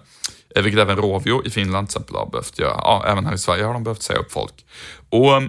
Eh, 0.55 0.63
vilket 0.63 0.81
även 0.81 0.97
Rovio 0.97 1.45
i 1.45 1.49
Finland 1.49 1.87
till 1.87 1.97
exempel 1.97 2.15
har 2.15 2.29
behövt 2.29 2.59
göra. 2.59 2.79
Ja, 2.83 3.05
även 3.07 3.25
här 3.25 3.33
i 3.33 3.37
Sverige 3.37 3.63
har 3.63 3.73
de 3.73 3.83
behövt 3.83 4.03
säga 4.03 4.19
upp 4.19 4.31
folk. 4.31 4.65
Och 5.09 5.33
eh, 5.33 5.43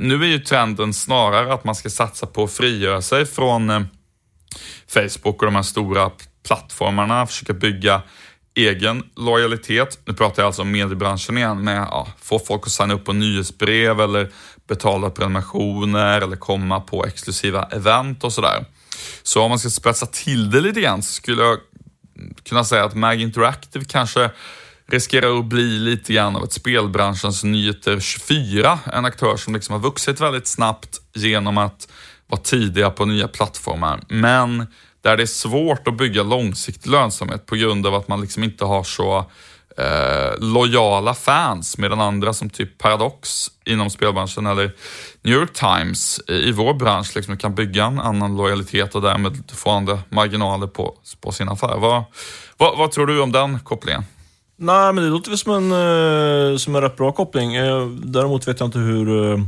nu 0.00 0.22
är 0.22 0.28
ju 0.28 0.38
trenden 0.38 0.94
snarare 0.94 1.54
att 1.54 1.64
man 1.64 1.74
ska 1.74 1.90
satsa 1.90 2.26
på 2.26 2.44
att 2.44 2.52
frigöra 2.52 3.02
sig 3.02 3.26
från 3.26 3.70
eh, 3.70 3.80
Facebook 4.88 5.42
och 5.42 5.46
de 5.46 5.54
här 5.54 5.62
stora 5.62 6.10
plattformarna, 6.46 7.26
försöka 7.26 7.52
bygga 7.52 8.02
egen 8.54 9.02
lojalitet. 9.16 9.98
Nu 10.04 10.14
pratar 10.14 10.42
jag 10.42 10.46
alltså 10.46 10.62
om 10.62 10.70
mediebranschen 10.70 11.38
igen 11.38 11.64
med 11.64 11.78
ja, 11.78 12.08
få 12.22 12.38
folk 12.38 12.62
att 12.66 12.72
signa 12.72 12.94
upp 12.94 13.04
på 13.04 13.12
nyhetsbrev 13.12 14.00
eller 14.00 14.30
betala 14.68 15.10
prenumerationer 15.10 16.20
eller 16.20 16.36
komma 16.36 16.80
på 16.80 17.06
exklusiva 17.06 17.62
event 17.62 18.24
och 18.24 18.32
sådär. 18.32 18.64
Så 19.22 19.42
om 19.42 19.48
man 19.48 19.58
ska 19.58 19.70
spetsa 19.70 20.06
till 20.06 20.50
det 20.50 20.60
lite 20.60 20.80
grann 20.80 21.02
så 21.02 21.12
skulle 21.12 21.42
jag 21.42 21.58
kunna 22.42 22.64
säga 22.64 22.84
att 22.84 22.94
Mag 22.94 23.20
Interactive 23.20 23.84
kanske 23.84 24.30
riskerar 24.88 25.38
att 25.38 25.44
bli 25.44 25.78
lite 25.78 26.12
grann 26.12 26.36
av 26.36 26.44
ett 26.44 26.52
spelbranschens 26.52 27.44
nyheter 27.44 28.00
24. 28.00 28.78
En 28.92 29.04
aktör 29.04 29.36
som 29.36 29.54
liksom 29.54 29.72
har 29.72 29.80
vuxit 29.80 30.20
väldigt 30.20 30.46
snabbt 30.46 31.00
genom 31.14 31.58
att 31.58 31.88
vara 32.26 32.40
tidiga 32.40 32.90
på 32.90 33.04
nya 33.04 33.28
plattformar. 33.28 34.00
Men 34.08 34.66
där 35.00 35.16
det 35.16 35.22
är 35.22 35.26
svårt 35.26 35.88
att 35.88 35.96
bygga 35.96 36.22
långsiktig 36.22 36.90
lönsamhet 36.90 37.46
på 37.46 37.56
grund 37.56 37.86
av 37.86 37.94
att 37.94 38.08
man 38.08 38.20
liksom 38.20 38.44
inte 38.44 38.64
har 38.64 38.84
så 38.84 39.30
eh, 39.78 40.38
lojala 40.38 41.14
fans 41.14 41.78
medan 41.78 42.00
andra 42.00 42.32
som 42.32 42.50
typ 42.50 42.78
Paradox 42.78 43.46
inom 43.64 43.90
spelbranschen 43.90 44.46
eller 44.46 44.70
New 45.22 45.34
York 45.34 45.52
Times 45.52 46.20
i 46.28 46.52
vår 46.52 46.74
bransch 46.74 47.16
liksom 47.16 47.36
kan 47.36 47.54
bygga 47.54 47.84
en 47.84 48.00
annan 48.00 48.36
lojalitet 48.36 48.94
och 48.94 49.02
därmed 49.02 49.52
få 49.54 49.70
andra 49.70 49.98
marginaler 50.08 50.66
på, 50.66 50.94
på 51.20 51.32
sin 51.32 51.48
affär. 51.48 51.76
Vad, 51.78 52.04
vad, 52.56 52.78
vad 52.78 52.92
tror 52.92 53.06
du 53.06 53.20
om 53.20 53.32
den 53.32 53.58
kopplingen? 53.60 54.04
Nej, 54.58 54.92
men 54.92 55.04
det 55.04 55.10
låter 55.10 55.30
väl 55.30 55.38
som 55.38 55.52
en, 55.52 55.72
eh, 55.72 56.56
som 56.56 56.76
en 56.76 56.82
rätt 56.82 56.96
bra 56.96 57.12
koppling. 57.12 57.54
Eh, 57.54 57.86
däremot 57.86 58.48
vet 58.48 58.60
jag 58.60 58.66
inte 58.66 58.78
hur, 58.78 59.32
eh, 59.32 59.38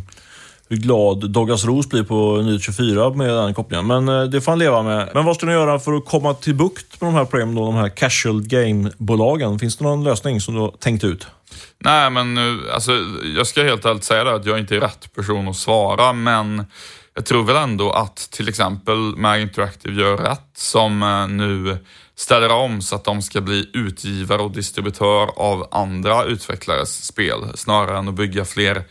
hur 0.69 0.77
glad 0.77 1.31
Douglas 1.31 1.65
Ros 1.65 1.89
blir 1.89 2.03
på 2.03 2.37
Nyhet 2.43 2.63
24 2.63 3.11
med 3.11 3.29
den 3.29 3.55
kopplingen. 3.55 3.87
Men 3.87 4.09
eh, 4.09 4.23
det 4.23 4.41
får 4.41 4.53
han 4.53 4.59
leva 4.59 4.83
med. 4.83 5.11
Men 5.15 5.25
vad 5.25 5.37
ska 5.37 5.47
ni 5.47 5.53
göra 5.53 5.79
för 5.79 5.93
att 5.93 6.05
komma 6.05 6.35
till 6.35 6.55
bukt 6.55 7.01
med 7.01 7.09
de 7.09 7.15
här 7.15 7.25
problemen, 7.25 7.55
då, 7.55 7.65
de 7.65 7.75
här 7.75 7.89
casual 7.89 8.43
game-bolagen? 8.43 9.59
Finns 9.59 9.77
det 9.77 9.85
någon 9.85 10.05
lösning 10.05 10.41
som 10.41 10.55
du 10.55 10.61
har 10.61 10.71
tänkt 10.71 11.05
ut? 11.05 11.27
Nej, 11.79 12.11
men 12.11 12.39
eh, 12.39 12.75
alltså, 12.75 12.93
jag 13.37 13.47
ska 13.47 13.63
helt 13.63 13.85
ärligt 13.85 14.05
säga 14.05 14.25
det, 14.25 14.35
att 14.35 14.47
jag 14.47 14.59
inte 14.59 14.77
är 14.77 14.81
rätt 14.81 15.15
person 15.15 15.49
att 15.49 15.57
svara, 15.57 16.13
men 16.13 16.65
jag 17.15 17.27
tror 17.27 17.45
väl 17.45 17.57
ändå 17.57 17.91
att 17.91 18.17
till 18.17 18.49
exempel 18.49 18.97
Mag 18.97 19.41
Interactive 19.41 20.03
gör 20.03 20.17
rätt 20.17 20.51
som 20.57 21.03
eh, 21.03 21.29
nu 21.29 21.79
ställer 22.17 22.53
om 22.53 22.83
så 22.83 22.97
att 22.97 23.05
de 23.05 23.23
ska 23.23 23.41
bli 23.41 23.71
utgivare 23.73 24.43
och 24.43 24.51
distributör 24.51 25.31
av 25.37 25.69
andra 25.71 26.25
utvecklares 26.25 27.05
spel 27.05 27.39
snarare 27.55 27.99
än 27.99 28.09
att 28.09 28.15
bygga 28.15 28.45
fler 28.45 28.85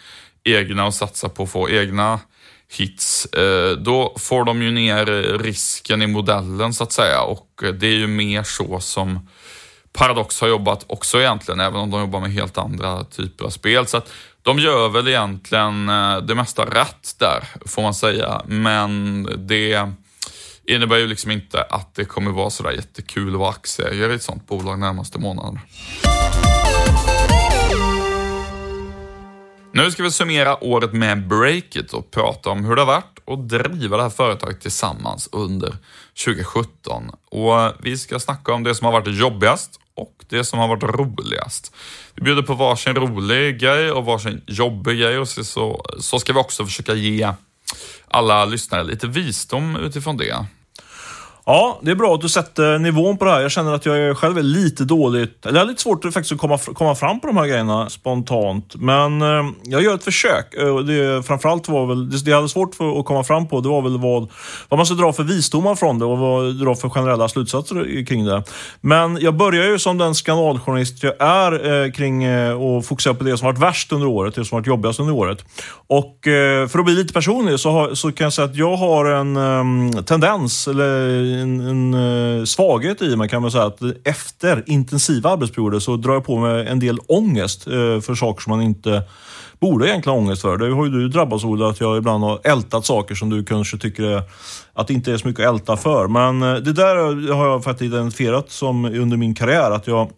egna 0.55 0.85
och 0.85 0.93
satsa 0.93 1.29
på 1.29 1.43
att 1.43 1.51
få 1.51 1.69
egna 1.69 2.19
hits. 2.77 3.25
Eh, 3.25 3.71
då 3.71 4.15
får 4.19 4.43
de 4.43 4.61
ju 4.61 4.71
ner 4.71 5.05
risken 5.37 6.01
i 6.01 6.07
modellen 6.07 6.73
så 6.73 6.83
att 6.83 6.91
säga 6.91 7.21
och 7.21 7.63
det 7.79 7.87
är 7.87 7.95
ju 7.95 8.07
mer 8.07 8.43
så 8.43 8.79
som 8.79 9.27
Paradox 9.93 10.41
har 10.41 10.47
jobbat 10.47 10.85
också 10.87 11.19
egentligen, 11.19 11.59
även 11.59 11.79
om 11.79 11.91
de 11.91 12.01
jobbar 12.01 12.19
med 12.19 12.31
helt 12.31 12.57
andra 12.57 13.03
typer 13.03 13.45
av 13.45 13.49
spel. 13.49 13.87
Så 13.87 13.97
att 13.97 14.11
de 14.41 14.59
gör 14.59 14.89
väl 14.89 15.07
egentligen 15.07 15.89
eh, 15.89 16.17
det 16.17 16.35
mesta 16.35 16.65
rätt 16.65 17.15
där, 17.19 17.43
får 17.65 17.81
man 17.81 17.93
säga. 17.93 18.41
Men 18.45 19.23
det 19.37 19.89
innebär 20.67 20.97
ju 20.97 21.07
liksom 21.07 21.31
inte 21.31 21.61
att 21.61 21.95
det 21.95 22.05
kommer 22.05 22.31
vara 22.31 22.49
sådär 22.49 22.71
jättekul 22.71 23.33
att 23.33 23.39
vara 23.39 23.49
aktieägare 23.49 24.11
i 24.11 24.15
ett 24.15 24.23
sånt 24.23 24.47
bolag 24.47 24.79
närmaste 24.79 25.19
månaderna. 25.19 25.61
Nu 29.77 29.91
ska 29.91 30.03
vi 30.03 30.11
summera 30.11 30.63
året 30.63 30.93
med 30.93 31.27
Breakit 31.27 31.93
och 31.93 32.11
prata 32.11 32.49
om 32.49 32.65
hur 32.65 32.75
det 32.75 32.81
har 32.81 32.85
varit 32.85 33.19
att 33.27 33.49
driva 33.49 33.97
det 33.97 34.03
här 34.03 34.09
företaget 34.09 34.61
tillsammans 34.61 35.29
under 35.31 35.75
2017. 36.25 37.11
Och 37.29 37.73
vi 37.79 37.97
ska 37.97 38.19
snacka 38.19 38.53
om 38.53 38.63
det 38.63 38.75
som 38.75 38.85
har 38.85 38.91
varit 38.91 39.19
jobbigast 39.19 39.79
och 39.95 40.13
det 40.29 40.43
som 40.43 40.59
har 40.59 40.67
varit 40.67 40.83
roligast. 40.83 41.75
Vi 42.15 42.21
bjuder 42.21 42.41
på 42.41 42.53
varsin 42.53 42.95
rolig 42.95 43.59
grej 43.59 43.91
och 43.91 44.05
varsin 44.05 44.41
jobbig 44.47 44.99
grej 44.99 45.17
och 45.17 45.29
så, 45.29 45.85
så 45.99 46.19
ska 46.19 46.33
vi 46.33 46.39
också 46.39 46.65
försöka 46.65 46.93
ge 46.93 47.33
alla 48.07 48.45
lyssnare 48.45 48.83
lite 48.83 49.07
visdom 49.07 49.75
utifrån 49.75 50.17
det. 50.17 50.45
Ja, 51.49 51.79
det 51.81 51.91
är 51.91 51.95
bra 51.95 52.15
att 52.15 52.21
du 52.21 52.29
sätter 52.29 52.79
nivån 52.79 53.17
på 53.17 53.25
det 53.25 53.31
här. 53.31 53.41
Jag 53.41 53.51
känner 53.51 53.73
att 53.73 53.85
jag 53.85 54.17
själv 54.17 54.37
är 54.37 54.43
lite 54.43 54.83
dåligt, 54.83 55.45
eller 55.45 55.59
jag 55.59 55.65
har 55.65 55.69
lite 55.69 55.81
svårt 55.81 56.03
faktiskt 56.03 56.31
att 56.31 56.37
komma, 56.37 56.57
komma 56.57 56.95
fram 56.95 57.19
på 57.19 57.27
de 57.27 57.37
här 57.37 57.47
grejerna 57.47 57.89
spontant. 57.89 58.75
Men 58.75 59.21
eh, 59.21 59.45
jag 59.63 59.81
gör 59.81 59.95
ett 59.95 60.03
försök. 60.03 60.53
Eh, 60.53 60.77
det, 60.77 61.23
framförallt 61.23 61.69
var 61.69 61.85
väl, 61.85 62.09
det, 62.09 62.25
det 62.25 62.31
jag 62.31 62.37
hade 62.37 62.49
svårt 62.49 62.75
för 62.75 62.99
att 62.99 63.05
komma 63.05 63.23
fram 63.23 63.47
på, 63.47 63.61
det 63.61 63.69
var 63.69 63.81
väl 63.81 63.97
vad, 63.97 64.29
vad 64.69 64.77
man 64.77 64.85
ska 64.85 64.95
dra 64.95 65.13
för 65.13 65.23
visdomar 65.23 65.75
från 65.75 65.99
det 65.99 66.05
och 66.05 66.17
vad 66.17 66.55
dra 66.55 66.75
för 66.75 66.89
generella 66.89 67.29
slutsatser 67.29 68.05
kring 68.05 68.25
det. 68.25 68.43
Men 68.81 69.17
jag 69.21 69.35
börjar 69.35 69.65
ju 69.65 69.79
som 69.79 69.97
den 69.97 70.15
skandaljournalist 70.15 71.03
jag 71.03 71.13
är 71.19 71.83
eh, 71.85 71.91
kring 71.91 72.23
eh, 72.23 72.61
och 72.61 72.85
fokusera 72.85 73.13
på 73.13 73.23
det 73.23 73.37
som 73.37 73.45
varit 73.45 73.59
värst 73.59 73.91
under 73.91 74.07
året, 74.07 74.35
det 74.35 74.45
som 74.45 74.55
varit 74.55 74.67
jobbigast 74.67 74.99
under 74.99 75.13
året. 75.13 75.45
Och 75.87 76.27
eh, 76.27 76.67
för 76.67 76.79
att 76.79 76.85
bli 76.85 76.93
lite 76.93 77.13
personlig 77.13 77.59
så, 77.59 77.71
har, 77.71 77.93
så 77.93 78.11
kan 78.11 78.25
jag 78.25 78.33
säga 78.33 78.45
att 78.45 78.55
jag 78.55 78.75
har 78.75 79.05
en 79.05 79.37
ehm, 79.37 80.03
tendens, 80.03 80.67
eller 80.67 81.36
en, 81.37 81.59
en 81.59 81.93
eh, 81.93 82.43
svaghet 82.45 83.01
i 83.01 83.15
mig 83.15 83.29
kan 83.29 83.41
man 83.41 83.51
säga. 83.51 83.65
Att 83.65 83.81
efter 84.03 84.63
intensiva 84.67 85.29
arbetsperioder 85.29 85.79
så 85.79 85.95
drar 85.95 86.13
jag 86.13 86.25
på 86.25 86.37
mig 86.37 86.67
en 86.67 86.79
del 86.79 86.99
ångest 87.07 87.67
eh, 87.67 87.73
för 87.99 88.15
saker 88.15 88.41
som 88.41 88.51
man 88.51 88.61
inte 88.61 89.03
borde 89.59 89.89
egentligen 89.89 90.17
ha 90.17 90.23
ångest 90.25 90.41
för. 90.41 90.57
Det 90.57 90.73
har 90.73 90.85
ju 90.85 90.91
du 90.91 91.09
drabbats 91.09 91.45
av 91.45 91.63
att 91.63 91.79
jag 91.79 91.97
ibland 91.97 92.23
har 92.23 92.39
ältat 92.43 92.85
saker 92.85 93.15
som 93.15 93.29
du 93.29 93.45
kanske 93.45 93.77
tycker 93.77 94.03
är, 94.03 94.21
att 94.73 94.87
det 94.87 94.93
inte 94.93 95.13
är 95.13 95.17
så 95.17 95.27
mycket 95.27 95.45
att 95.45 95.53
älta 95.53 95.77
för. 95.77 96.07
Men 96.07 96.43
eh, 96.43 96.61
det 96.61 96.73
där 96.73 96.95
har 97.33 97.47
jag 97.47 97.63
faktiskt 97.63 97.93
identifierat 97.93 98.51
som 98.51 98.85
under 98.85 99.17
min 99.17 99.35
karriär. 99.35 99.71
Att 99.71 99.87
jag 99.87 100.09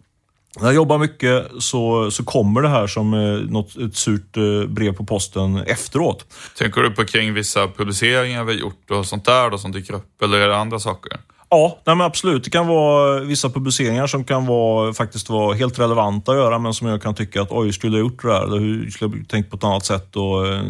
när 0.58 0.66
jag 0.66 0.74
jobbar 0.74 0.98
mycket 0.98 1.46
så, 1.58 2.10
så 2.10 2.24
kommer 2.24 2.62
det 2.62 2.68
här 2.68 2.86
som 2.86 3.10
något, 3.50 3.76
ett 3.76 3.96
surt 3.96 4.36
brev 4.68 4.92
på 4.92 5.04
posten 5.04 5.56
efteråt. 5.56 6.26
Tänker 6.58 6.80
du 6.80 6.90
på 6.90 7.04
kring 7.04 7.34
vissa 7.34 7.68
publiceringar 7.68 8.44
vi 8.44 8.60
gjort 8.60 8.90
och 8.90 9.06
sånt 9.06 9.24
där 9.24 9.50
då 9.50 9.58
som 9.58 9.72
dyker 9.72 9.94
upp, 9.94 10.22
eller 10.22 10.38
är 10.38 10.48
det 10.48 10.56
andra 10.56 10.78
saker? 10.78 11.20
Ja, 11.52 11.78
nej 11.84 11.96
men 11.96 12.06
absolut. 12.06 12.44
Det 12.44 12.50
kan 12.50 12.66
vara 12.66 13.20
vissa 13.20 13.50
publiceringar 13.50 14.06
som 14.06 14.24
kan 14.24 14.46
vara, 14.46 14.92
faktiskt 14.92 15.30
vara 15.30 15.54
helt 15.54 15.78
relevanta 15.78 16.32
att 16.32 16.38
göra, 16.38 16.58
men 16.58 16.74
som 16.74 16.88
jag 16.88 17.02
kan 17.02 17.14
tycka 17.14 17.42
att 17.42 17.50
oj, 17.50 17.72
skulle 17.72 17.96
jag 17.96 18.00
gjort 18.00 18.22
det 18.22 18.28
där? 18.28 18.42
Eller 18.44 18.58
hur 18.58 18.90
skulle 18.90 19.16
jag 19.16 19.28
tänkt 19.28 19.50
på 19.50 19.56
ett 19.56 19.64
annat 19.64 19.84
sätt? 19.84 20.16
Och 20.16 20.46
eh, 20.46 20.60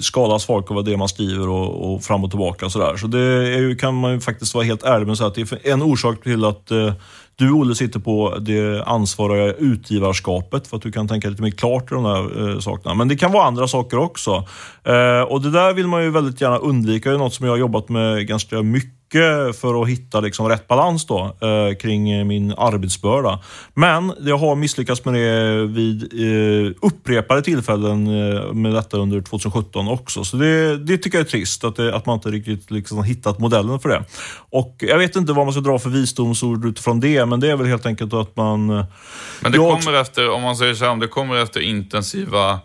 skadas 0.00 0.46
folk 0.46 0.70
av 0.70 0.84
det 0.84 0.96
man 0.96 1.08
skriver 1.08 1.48
och, 1.48 1.94
och 1.94 2.02
fram 2.02 2.24
och 2.24 2.30
tillbaka 2.30 2.66
och 2.66 2.72
sådär. 2.72 2.96
Så 2.96 3.06
det 3.06 3.20
är, 3.20 3.78
kan 3.78 3.94
man 3.94 4.12
ju 4.12 4.20
faktiskt 4.20 4.54
vara 4.54 4.64
helt 4.64 4.82
ärlig 4.82 5.06
med 5.06 5.12
att 5.12 5.18
säga 5.18 5.28
att 5.28 5.34
det 5.34 5.52
är 5.52 5.72
en 5.72 5.82
orsak 5.82 6.22
till 6.22 6.44
att 6.44 6.70
eh, 6.70 6.92
du, 7.36 7.52
Olle, 7.52 7.74
sitter 7.74 8.00
på 8.00 8.38
det 8.40 8.82
ansvariga 8.82 9.52
utgivarskapet 9.52 10.66
för 10.66 10.76
att 10.76 10.82
du 10.82 10.92
kan 10.92 11.08
tänka 11.08 11.28
lite 11.28 11.42
mer 11.42 11.50
klart 11.50 11.92
i 11.92 11.94
de 11.94 12.04
här 12.04 12.50
eh, 12.50 12.58
sakerna. 12.58 12.94
Men 12.94 13.08
det 13.08 13.16
kan 13.16 13.32
vara 13.32 13.44
andra 13.44 13.68
saker 13.68 13.98
också. 13.98 14.30
Eh, 14.84 15.20
och 15.20 15.42
det 15.42 15.50
där 15.50 15.72
vill 15.74 15.86
man 15.86 16.02
ju 16.02 16.10
väldigt 16.10 16.40
gärna 16.40 16.56
undvika. 16.56 17.08
Det 17.08 17.16
är 17.16 17.18
något 17.18 17.34
som 17.34 17.46
jag 17.46 17.52
har 17.52 17.58
jobbat 17.58 17.88
med 17.88 18.26
ganska 18.26 18.62
mycket 18.62 19.03
för 19.52 19.82
att 19.82 19.88
hitta 19.88 20.20
liksom 20.20 20.48
rätt 20.48 20.68
balans 20.68 21.06
då, 21.06 21.36
eh, 21.40 21.76
kring 21.76 22.26
min 22.26 22.54
arbetsbörda. 22.56 23.40
Men 23.74 24.12
jag 24.20 24.38
har 24.38 24.56
misslyckats 24.56 25.04
med 25.04 25.14
det 25.14 25.66
vid 25.66 26.02
eh, 26.02 26.72
upprepade 26.82 27.42
tillfällen 27.42 28.06
eh, 28.06 28.52
med 28.52 28.72
detta 28.74 28.96
under 28.96 29.20
2017 29.20 29.88
också. 29.88 30.24
Så 30.24 30.36
det, 30.36 30.76
det 30.76 30.98
tycker 30.98 31.18
jag 31.18 31.26
är 31.26 31.30
trist, 31.30 31.64
att, 31.64 31.76
det, 31.76 31.94
att 31.94 32.06
man 32.06 32.14
inte 32.14 32.30
riktigt 32.30 32.70
liksom 32.70 33.04
hittat 33.04 33.38
modellen 33.38 33.80
för 33.80 33.88
det. 33.88 34.04
Och 34.50 34.76
Jag 34.78 34.98
vet 34.98 35.16
inte 35.16 35.32
vad 35.32 35.46
man 35.46 35.52
ska 35.52 35.60
dra 35.60 35.78
för 35.78 35.90
visdomsord 35.90 36.64
utifrån 36.64 37.00
det, 37.00 37.26
men 37.26 37.40
det 37.40 37.50
är 37.50 37.56
väl 37.56 37.66
helt 37.66 37.86
enkelt 37.86 38.14
att 38.14 38.36
man... 38.36 38.66
Men 38.66 39.52
det 39.52 39.58
kommer 39.58 39.72
också... 39.72 39.90
efter, 39.90 40.30
om 40.30 40.42
man 40.42 40.56
säger 40.56 40.74
så 40.74 40.84
här, 40.84 40.96
det 40.96 41.08
kommer 41.08 41.36
efter 41.36 41.60
intensiva 41.60 42.60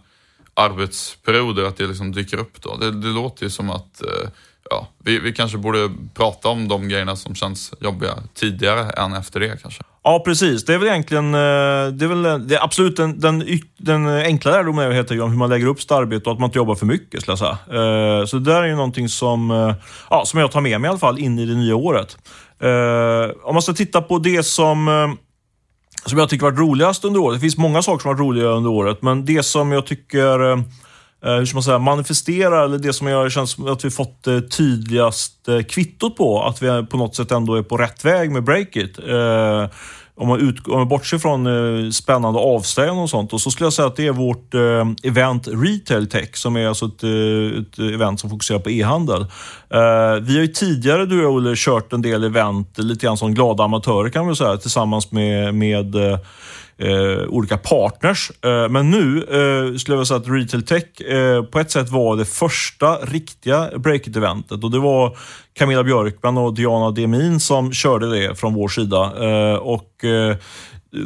arbetsperioder, 0.59 1.63
att 1.63 1.77
det 1.77 1.87
liksom 1.87 2.11
dyker 2.11 2.37
upp 2.37 2.61
då. 2.61 2.75
Det, 2.75 2.91
det 2.91 3.07
låter 3.07 3.43
ju 3.43 3.49
som 3.49 3.69
att 3.69 4.01
eh, 4.01 4.29
ja, 4.69 4.87
vi, 5.03 5.19
vi 5.19 5.33
kanske 5.33 5.57
borde 5.57 5.89
prata 6.13 6.49
om 6.49 6.67
de 6.67 6.89
grejerna 6.89 7.15
som 7.15 7.35
känns 7.35 7.73
jobbiga 7.79 8.13
tidigare 8.33 8.89
än 8.89 9.13
efter 9.13 9.39
det 9.39 9.61
kanske. 9.61 9.83
Ja, 10.03 10.21
precis. 10.25 10.65
Det 10.65 10.73
är 10.73 10.77
väl 10.77 10.87
egentligen, 10.87 11.33
eh, 11.33 11.93
det 11.93 12.05
är 12.05 12.07
väl, 12.07 12.47
det 12.47 12.55
är 12.55 12.63
absolut 12.63 12.95
den, 12.95 13.19
den, 13.19 13.43
den 13.77 14.07
enkla 14.07 14.51
lärdomen 14.51 14.85
är 14.85 14.91
helt 14.91 15.11
om 15.11 15.29
hur 15.29 15.37
man 15.37 15.49
lägger 15.49 15.67
upp 15.67 15.81
sitt 15.81 15.91
arbete 15.91 16.29
och 16.29 16.33
att 16.33 16.39
man 16.39 16.47
inte 16.47 16.57
jobbar 16.57 16.75
för 16.75 16.85
mycket, 16.85 17.21
skulle 17.21 17.37
jag 17.39 17.39
säga. 17.39 17.57
Eh, 17.81 18.25
så 18.25 18.37
det 18.37 18.51
där 18.51 18.63
är 18.63 18.67
ju 18.67 18.75
någonting 18.75 19.09
som, 19.09 19.73
ja, 20.09 20.25
som 20.25 20.39
jag 20.39 20.51
tar 20.51 20.61
med 20.61 20.81
mig 20.81 20.87
i 20.87 20.89
alla 20.89 20.99
fall 20.99 21.19
in 21.19 21.39
i 21.39 21.45
det 21.45 21.55
nya 21.55 21.75
året. 21.75 22.17
Om 23.43 23.53
man 23.53 23.61
ska 23.61 23.73
titta 23.73 24.01
på 24.01 24.19
det 24.19 24.43
som 24.43 25.17
som 26.05 26.19
jag 26.19 26.29
tycker 26.29 26.45
varit 26.45 26.59
roligast 26.59 27.05
under 27.05 27.19
året. 27.19 27.37
Det 27.37 27.41
finns 27.41 27.57
många 27.57 27.81
saker 27.81 28.01
som 28.01 28.09
varit 28.09 28.19
roliga 28.19 28.45
under 28.45 28.69
året, 28.69 29.01
men 29.01 29.25
det 29.25 29.43
som 29.43 29.71
jag 29.71 29.85
tycker 29.85 30.51
eh, 30.51 30.59
eh, 31.25 31.33
hur 31.35 31.45
ska 31.45 31.55
man 31.55 31.63
säga, 31.63 31.79
manifesterar, 31.79 32.65
eller 32.65 32.77
det 32.77 32.93
som 32.93 33.07
jag 33.07 33.31
känns 33.31 33.59
att 33.59 33.85
vi 33.85 33.89
fått 33.89 34.27
eh, 34.27 34.39
tydligast 34.39 35.49
kvittot 35.69 36.17
på, 36.17 36.43
att 36.43 36.61
vi 36.61 36.85
på 36.85 36.97
något 36.97 37.15
sätt 37.15 37.31
ändå 37.31 37.55
är 37.55 37.63
på 37.63 37.77
rätt 37.77 38.05
väg 38.05 38.31
med 38.31 38.43
Breakit 38.43 38.99
om 40.19 40.27
man, 40.27 40.39
ut, 40.39 40.67
om 40.67 40.77
man 40.77 40.87
bortser 40.87 41.17
från 41.17 41.47
eh, 41.47 41.89
spännande 41.89 42.39
avslöjanden 42.39 43.03
och 43.03 43.09
sånt, 43.09 43.33
och 43.33 43.41
så 43.41 43.51
skulle 43.51 43.65
jag 43.65 43.73
säga 43.73 43.87
att 43.87 43.95
det 43.95 44.07
är 44.07 44.11
vårt 44.11 44.53
eh, 44.53 45.09
event 45.11 45.47
Retail 45.47 46.09
Tech, 46.09 46.35
som 46.35 46.55
är 46.55 46.67
alltså 46.67 46.85
ett, 46.85 47.03
eh, 47.03 47.61
ett 47.61 47.93
event 47.95 48.19
som 48.19 48.29
fokuserar 48.29 48.59
på 48.59 48.69
e-handel. 48.69 49.21
Eh, 49.69 50.21
vi 50.21 50.35
har 50.35 50.41
ju 50.41 50.47
tidigare, 50.47 51.05
du 51.05 51.25
och 51.25 51.33
Olle, 51.33 51.53
kört 51.55 51.93
en 51.93 52.01
del 52.01 52.23
event, 52.23 52.77
lite 52.77 53.05
grann 53.05 53.17
som 53.17 53.33
glada 53.33 53.63
amatörer 53.63 54.09
kan 54.09 54.25
man 54.25 54.35
säga, 54.35 54.57
tillsammans 54.57 55.11
med, 55.11 55.55
med 55.55 55.95
eh, 55.95 56.19
eh, 56.79 57.27
olika 57.29 57.57
partners. 57.57 58.31
Eh, 58.45 58.69
men 58.69 58.91
nu 58.91 59.17
eh, 59.17 59.77
skulle 59.77 59.93
jag 59.93 59.97
vilja 59.97 60.05
säga 60.05 60.19
att 60.19 60.27
Retail 60.27 60.63
Tech 60.63 61.01
eh, 61.01 61.43
på 61.43 61.59
ett 61.59 61.71
sätt 61.71 61.89
var 61.89 62.17
det 62.17 62.25
första 62.25 62.95
riktiga 62.95 63.69
Breakit-eventet 63.77 64.63
och 64.63 64.71
det 64.71 64.79
var 64.79 65.17
Camilla 65.53 65.83
Björkman 65.83 66.37
och 66.37 66.53
Diana 66.53 66.91
Demin 66.91 67.39
som 67.39 67.73
körde 67.73 68.19
det 68.19 68.35
från 68.35 68.53
vår 68.53 68.67
sida. 68.67 69.13
Eh, 69.25 69.55
och 69.55 70.03
eh, 70.03 70.37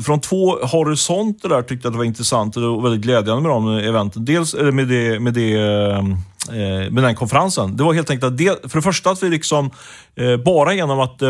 från 0.06 0.22
två 0.22 0.52
horisonter 0.52 1.50
där 1.50 1.62
tyckte 1.62 1.86
jag 1.86 1.90
att 1.90 1.94
det 1.94 1.98
var 1.98 2.06
intressant 2.06 2.58
och 2.58 2.86
väldigt 2.86 3.02
glädjande 3.02 3.42
med 3.42 3.52
de 3.52 3.70
eventen. 3.70 4.26
Dels 4.26 4.56
med, 4.56 4.88
det, 4.88 5.20
med, 5.20 5.34
det, 5.34 5.54
eh, 5.54 5.98
eh, 6.50 6.92
med 6.92 7.04
den 7.04 7.16
konferensen. 7.16 7.78
Det 7.78 7.84
var 7.84 7.94
helt 7.94 8.10
enkelt 8.10 8.32
att 8.32 8.38
det, 8.38 8.72
för 8.72 8.78
det 8.78 8.82
första 8.82 9.10
att 9.10 9.24
vi 9.24 9.30
liksom 9.30 9.72
eh, 10.16 10.38
bara 10.38 10.74
genom 10.74 11.00
att 11.00 11.22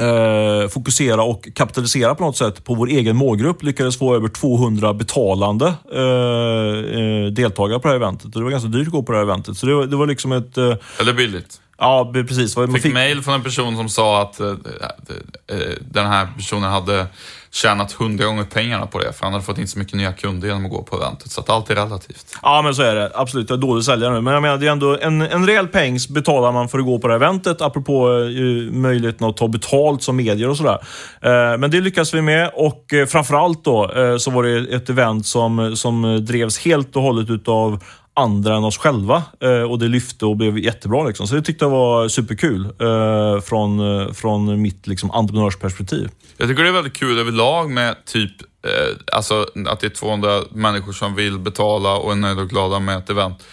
eh, 0.00 0.68
fokusera 0.68 1.22
och 1.22 1.48
kapitalisera 1.54 2.14
på 2.14 2.24
något 2.24 2.36
sätt 2.36 2.64
på 2.64 2.74
vår 2.74 2.88
egen 2.88 3.16
målgrupp. 3.16 3.62
Lyckades 3.62 3.98
få 3.98 4.14
över 4.14 4.28
200 4.28 4.94
betalande 4.94 5.66
eh, 5.92 7.00
eh, 7.00 7.26
deltagare 7.32 7.78
på 7.80 7.88
det 7.88 7.92
här 7.92 7.96
eventet. 7.96 8.32
Det 8.32 8.42
var 8.42 8.50
ganska 8.50 8.68
dyrt 8.68 8.86
att 8.86 8.92
gå 8.92 9.02
på 9.02 9.12
det 9.12 9.18
här 9.18 9.22
eventet. 9.22 9.56
Så 9.56 9.66
det 9.66 9.74
var, 9.74 9.86
det 9.86 9.96
var 9.96 10.06
liksom 10.06 10.32
ett... 10.32 10.58
Eh, 10.58 10.74
Eller 11.00 11.12
billigt. 11.12 11.60
Ja, 11.80 12.12
precis. 12.12 12.56
Man 12.56 12.72
fick, 12.72 12.82
fick 12.82 12.92
mail 12.92 13.22
från 13.22 13.34
en 13.34 13.42
person 13.42 13.76
som 13.76 13.88
sa 13.88 14.22
att 14.22 14.40
eh, 14.40 14.48
eh, 14.48 15.56
den 15.80 16.06
här 16.06 16.28
personen 16.36 16.70
hade 16.70 17.06
tjänat 17.50 17.92
hundra 17.92 18.24
gånger 18.24 18.44
pengarna 18.44 18.86
på 18.86 18.98
det, 18.98 19.12
för 19.12 19.24
han 19.24 19.32
hade 19.32 19.44
fått 19.44 19.58
in 19.58 19.68
så 19.68 19.78
mycket 19.78 19.94
nya 19.94 20.12
kunder 20.12 20.48
genom 20.48 20.64
att 20.64 20.70
gå 20.70 20.82
på 20.82 20.96
eventet. 20.96 21.30
Så 21.30 21.40
att 21.40 21.50
allt 21.50 21.70
är 21.70 21.74
relativt. 21.74 22.38
Ja, 22.42 22.62
men 22.62 22.74
så 22.74 22.82
är 22.82 22.94
det. 22.94 23.10
Absolut. 23.14 23.50
Jag 23.50 23.56
är 23.56 23.60
dålig 23.60 23.84
säljare 23.84 24.14
nu. 24.14 24.20
Men 24.20 24.34
jag 24.34 24.42
menar, 24.42 24.56
det 24.56 24.66
är 24.66 24.70
ändå 24.70 24.98
en, 24.98 25.22
en 25.22 25.46
rejäl 25.46 25.68
peng 25.68 25.98
betalar 26.10 26.52
man 26.52 26.68
för 26.68 26.78
att 26.78 26.84
gå 26.84 26.98
på 26.98 27.08
det 27.08 27.14
här 27.14 27.20
eventet, 27.20 27.62
apropå 27.62 28.08
eh, 28.08 28.72
möjligheten 28.72 29.26
att 29.26 29.36
ta 29.36 29.48
betalt 29.48 30.02
som 30.02 30.16
medier 30.16 30.48
och 30.48 30.56
sådär. 30.56 30.78
Eh, 31.20 31.58
men 31.58 31.70
det 31.70 31.80
lyckas 31.80 32.14
vi 32.14 32.22
med 32.22 32.50
och 32.54 32.92
eh, 32.92 33.06
framförallt 33.06 33.64
då 33.64 33.92
eh, 33.92 34.16
så 34.16 34.30
var 34.30 34.42
det 34.42 34.76
ett 34.76 34.90
event 34.90 35.26
som, 35.26 35.76
som 35.76 36.24
drevs 36.24 36.58
helt 36.58 36.96
och 36.96 37.02
hållet 37.02 37.30
utav 37.30 37.80
andra 38.18 38.56
än 38.56 38.64
oss 38.64 38.78
själva. 38.78 39.22
Eh, 39.40 39.70
och 39.70 39.78
det 39.78 39.88
lyfte 39.88 40.26
och 40.26 40.36
blev 40.36 40.58
jättebra. 40.58 41.04
Liksom. 41.04 41.26
Så 41.26 41.34
det 41.34 41.42
tyckte 41.42 41.64
jag 41.64 41.70
var 41.70 42.08
superkul 42.08 42.64
eh, 42.64 43.40
från, 43.40 44.00
eh, 44.00 44.12
från 44.12 44.62
mitt 44.62 44.86
liksom, 44.86 45.10
entreprenörsperspektiv. 45.10 46.10
Jag 46.36 46.48
tycker 46.48 46.62
det 46.62 46.68
är 46.68 46.72
väldigt 46.72 46.96
kul 46.96 47.18
överlag 47.18 47.70
med 47.70 48.04
typ 48.04 48.32
eh, 48.40 49.16
alltså 49.16 49.46
att 49.66 49.80
det 49.80 49.86
är 49.86 49.90
200 49.90 50.40
människor 50.50 50.92
som 50.92 51.14
vill 51.14 51.38
betala 51.38 51.96
och 51.96 52.12
är 52.12 52.16
nöjda 52.16 52.42
och 52.42 52.48
glada 52.48 52.78
med 52.78 52.98
ett 52.98 53.10
event 53.10 53.44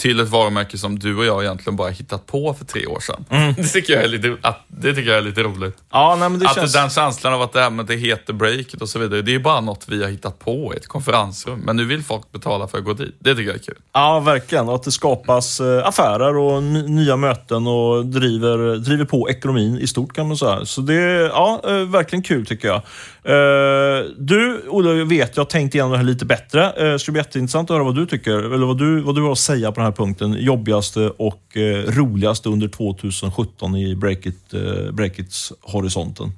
till 0.00 0.20
ett 0.20 0.28
varumärke 0.28 0.78
som 0.78 0.98
du 0.98 1.16
och 1.16 1.24
jag 1.24 1.42
egentligen 1.42 1.76
bara 1.76 1.90
hittat 1.90 2.26
på 2.26 2.54
för 2.54 2.64
tre 2.64 2.86
år 2.86 3.00
sedan. 3.00 3.24
Mm. 3.30 3.54
Det, 3.54 3.64
tycker 3.64 3.92
jag 3.92 4.04
är 4.04 4.08
lite, 4.08 4.36
att, 4.40 4.64
det 4.66 4.94
tycker 4.94 5.10
jag 5.10 5.18
är 5.18 5.22
lite 5.22 5.42
roligt. 5.42 5.76
Ja, 5.90 6.16
nej, 6.18 6.28
men 6.28 6.40
det 6.40 6.46
att 6.46 6.54
känns... 6.54 6.72
Den 6.72 6.90
känslan 6.90 7.32
av 7.32 7.42
att 7.42 7.52
det, 7.52 7.60
här 7.60 7.70
med 7.70 7.86
det 7.86 7.96
heter 7.96 8.32
breaket 8.32 8.82
och 8.82 8.88
så 8.88 8.98
vidare, 8.98 9.22
det 9.22 9.34
är 9.34 9.38
bara 9.38 9.60
något 9.60 9.84
vi 9.88 10.02
har 10.02 10.10
hittat 10.10 10.38
på 10.38 10.74
i 10.74 10.76
ett 10.76 10.86
konferensrum. 10.86 11.60
Men 11.60 11.76
nu 11.76 11.84
vill 11.84 12.02
folk 12.02 12.32
betala 12.32 12.68
för 12.68 12.78
att 12.78 12.84
gå 12.84 12.92
dit. 12.92 13.14
Det 13.18 13.34
tycker 13.34 13.48
jag 13.50 13.54
är 13.54 13.62
kul. 13.64 13.78
Ja, 13.92 14.20
verkligen. 14.20 14.68
Och 14.68 14.74
att 14.74 14.82
det 14.82 14.92
skapas 14.92 15.60
eh, 15.60 15.86
affärer 15.86 16.36
och 16.36 16.62
nya 16.62 17.16
möten 17.16 17.66
och 17.66 18.06
driver, 18.06 18.76
driver 18.76 19.04
på 19.04 19.30
ekonomin 19.30 19.78
i 19.78 19.86
stort 19.86 20.12
kan 20.12 20.28
man 20.28 20.36
säga. 20.36 20.64
Så 20.64 20.80
det 20.80 20.94
är 20.94 21.28
ja, 21.28 21.60
eh, 21.64 21.72
verkligen 21.72 22.22
kul 22.22 22.46
tycker 22.46 22.68
jag. 22.68 22.82
Uh, 23.28 24.06
du, 24.18 24.62
Olle, 24.68 25.04
vet 25.04 25.36
jag 25.36 25.44
har 25.44 25.48
tänkt 25.48 25.74
igenom 25.74 25.90
det 25.90 25.96
här 25.96 26.04
lite 26.04 26.24
bättre. 26.24 26.90
Det 26.92 26.98
ska 26.98 27.12
bli 27.12 27.20
jätteintressant 27.20 27.70
att 27.70 27.74
höra 27.74 27.84
vad 27.84 27.94
du 27.94 28.06
tycker, 28.06 28.54
eller 28.54 28.66
vad 28.66 28.78
du, 28.78 29.00
vad 29.00 29.14
du 29.14 29.22
har 29.22 29.32
att 29.32 29.38
säga 29.38 29.72
på 29.72 29.80
den 29.80 29.84
här 29.84 29.89
punkten. 29.92 30.36
Jobbigaste 30.38 31.10
och 31.10 31.56
eh, 31.56 31.84
roligaste 31.86 32.48
under 32.48 32.68
2017 32.68 33.76
i 33.76 33.94
Breakit, 33.96 34.54
uh, 34.54 34.60
eh, 34.60 34.92
Breakits 34.92 35.52
horisonten. 35.60 36.32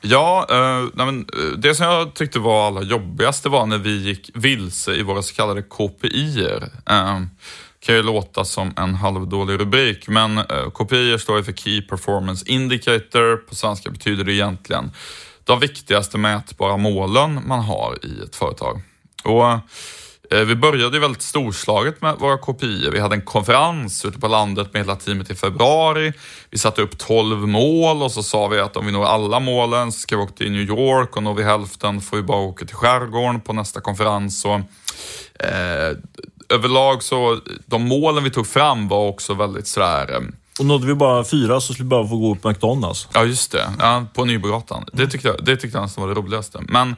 Ja, 0.00 0.46
eh, 0.50 0.88
nej 0.94 1.06
men, 1.06 1.18
eh, 1.20 1.58
det 1.58 1.74
som 1.74 1.86
jag 1.86 2.14
tyckte 2.14 2.38
var 2.38 2.66
allra 2.66 2.82
jobbigast 2.82 3.46
var 3.46 3.66
när 3.66 3.78
vi 3.78 4.02
gick 4.02 4.30
vilse 4.34 4.94
i 4.94 5.02
våra 5.02 5.22
så 5.22 5.34
kallade 5.34 5.62
KPI-er. 5.62 6.70
Ehm, 6.86 7.28
kan 7.86 7.94
ju 7.94 8.02
låta 8.02 8.44
som 8.44 8.72
en 8.76 8.94
halvdålig 8.94 9.60
rubrik, 9.60 10.08
men 10.08 10.38
eh, 10.38 10.70
KPI 10.74 11.18
står 11.18 11.36
ju 11.36 11.44
för 11.44 11.52
Key 11.52 11.82
Performance 11.82 12.44
Indicator. 12.48 13.36
På 13.36 13.54
svenska 13.54 13.90
betyder 13.90 14.24
det 14.24 14.32
egentligen 14.32 14.90
de 15.44 15.60
viktigaste 15.60 16.18
mätbara 16.18 16.76
målen 16.76 17.40
man 17.46 17.60
har 17.60 17.98
i 18.02 18.22
ett 18.24 18.36
företag. 18.36 18.82
Och 19.24 19.50
eh, 19.50 19.58
vi 20.30 20.56
började 20.56 20.98
väldigt 20.98 21.22
storslaget 21.22 22.02
med 22.02 22.16
våra 22.18 22.38
kopior. 22.38 22.90
Vi 22.90 23.00
hade 23.00 23.14
en 23.14 23.22
konferens 23.22 24.04
ute 24.04 24.18
på 24.18 24.28
landet 24.28 24.72
med 24.72 24.82
hela 24.82 24.96
teamet 24.96 25.30
i 25.30 25.34
februari. 25.34 26.12
Vi 26.50 26.58
satte 26.58 26.82
upp 26.82 26.98
12 26.98 27.48
mål 27.48 28.02
och 28.02 28.12
så 28.12 28.22
sa 28.22 28.48
vi 28.48 28.60
att 28.60 28.76
om 28.76 28.86
vi 28.86 28.92
når 28.92 29.04
alla 29.04 29.40
målen 29.40 29.92
så 29.92 30.00
ska 30.00 30.16
vi 30.16 30.22
åka 30.22 30.32
till 30.32 30.52
New 30.52 30.60
York 30.60 31.16
och 31.16 31.22
når 31.22 31.34
vi 31.34 31.42
hälften 31.42 32.00
får 32.00 32.16
vi 32.16 32.22
bara 32.22 32.38
åka 32.38 32.66
till 32.66 32.76
skärgården 32.76 33.40
på 33.40 33.52
nästa 33.52 33.80
konferens. 33.80 34.44
Och, 34.44 34.60
eh, 35.46 35.96
överlag 36.48 37.02
så, 37.02 37.38
de 37.66 37.88
målen 37.88 38.24
vi 38.24 38.30
tog 38.30 38.46
fram 38.46 38.88
var 38.88 39.08
också 39.08 39.34
väldigt 39.34 39.66
sådär 39.66 40.14
eh, 40.14 40.20
och 40.58 40.66
nådde 40.66 40.86
vi 40.86 40.94
bara 40.94 41.24
fyra 41.24 41.60
så 41.60 41.72
skulle 41.72 41.84
vi 41.84 41.88
bara 41.88 42.08
få 42.08 42.16
gå 42.16 42.34
på 42.34 42.48
McDonalds. 42.48 43.08
Ja, 43.12 43.24
just 43.24 43.52
det. 43.52 43.72
Ja, 43.78 44.06
på 44.14 44.24
Nybrogatan. 44.24 44.84
Det 44.92 45.06
tyckte 45.06 45.28
jag, 45.28 45.44
det 45.44 45.56
tyckte 45.56 45.78
jag 45.78 45.82
nästan 45.82 46.02
var 46.02 46.14
det 46.14 46.20
roligaste. 46.20 46.60
Men 46.68 46.88
eh, 46.88 46.94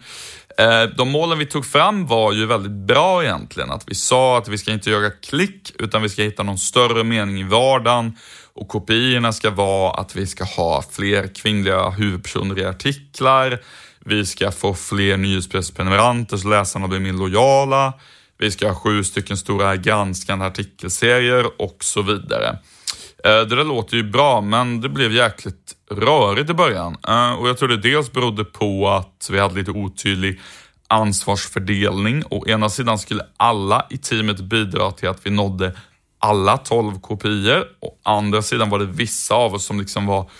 Eh, 0.59 0.83
de 0.97 1.11
målen 1.11 1.39
vi 1.39 1.47
tog 1.47 1.67
fram 1.67 2.07
var 2.07 2.33
ju 2.33 2.47
väldigt 2.47 2.87
bra 2.87 3.25
egentligen. 3.25 3.71
Att 3.71 3.85
vi 3.87 3.95
sa 3.95 4.39
att 4.39 4.49
vi 4.49 4.59
ska 4.59 4.73
inte 4.73 4.91
göra 4.91 5.11
klick, 5.11 5.73
utan 5.79 6.03
vi 6.03 6.09
ska 6.09 6.23
hitta 6.23 6.43
någon 6.43 6.59
större 6.59 7.05
mening 7.05 7.41
i 7.41 7.43
vardagen. 7.43 8.17
Och 8.55 8.69
kopiorna 8.69 9.33
ska 9.33 9.51
vara 9.51 9.93
att 9.93 10.17
vi 10.17 10.27
ska 10.27 10.45
ha 10.45 10.85
fler 10.91 11.35
kvinnliga 11.35 11.91
huvudpersoner 11.91 12.59
i 12.59 12.65
artiklar. 12.65 13.61
Vi 14.05 14.27
ska 14.27 14.53
få 14.53 14.75
fler 14.75 15.17
nyhetsprenumeranter 15.17 16.37
så 16.37 16.49
läsarna 16.49 16.89
blir 16.89 17.01
mer 17.01 17.13
lojala. 17.13 17.93
Vi 18.39 18.51
ska 18.51 18.69
ha 18.69 18.75
sju 18.75 19.05
stycken 19.05 19.37
stora 19.37 19.77
granskande 19.77 20.45
artikelserier 20.45 21.63
och 21.63 21.77
så 21.81 22.03
vidare. 22.03 22.49
Eh, 23.25 23.41
det 23.41 23.57
där 23.57 23.65
låter 23.65 23.97
ju 23.97 24.03
bra, 24.03 24.41
men 24.41 24.81
det 24.81 24.89
blev 24.89 25.13
jäkligt 25.13 25.76
rörigt 25.91 26.51
i 26.51 26.55
början. 26.55 26.97
Eh, 27.09 27.33
och 27.33 27.49
jag 27.49 27.59
tror 27.59 27.69
det 27.69 27.77
dels 27.77 28.13
berodde 28.13 28.45
på 28.45 28.89
att 28.89 29.29
vi 29.33 29.39
hade 29.39 29.55
lite 29.55 29.71
otydlig 29.71 30.41
ansvarsfördelning. 30.89 32.23
Å 32.31 32.47
ena 32.47 32.69
sidan 32.69 32.99
skulle 32.99 33.27
alla 33.37 33.87
i 33.91 33.99
teamet 33.99 34.41
bidra 34.41 34.91
till 34.91 35.09
att 35.09 35.27
vi 35.27 35.31
nådde 35.31 35.77
alla 36.19 36.57
12 36.57 37.01
kopior. 37.01 37.65
Å 37.81 37.95
andra 38.03 38.43
sidan 38.43 38.71
var 38.71 38.79
det 38.79 38.87
vissa 38.87 39.35
av 39.35 39.55
oss 39.55 39.65
som 39.65 39.81
liksom 39.81 40.07
var 40.07 40.31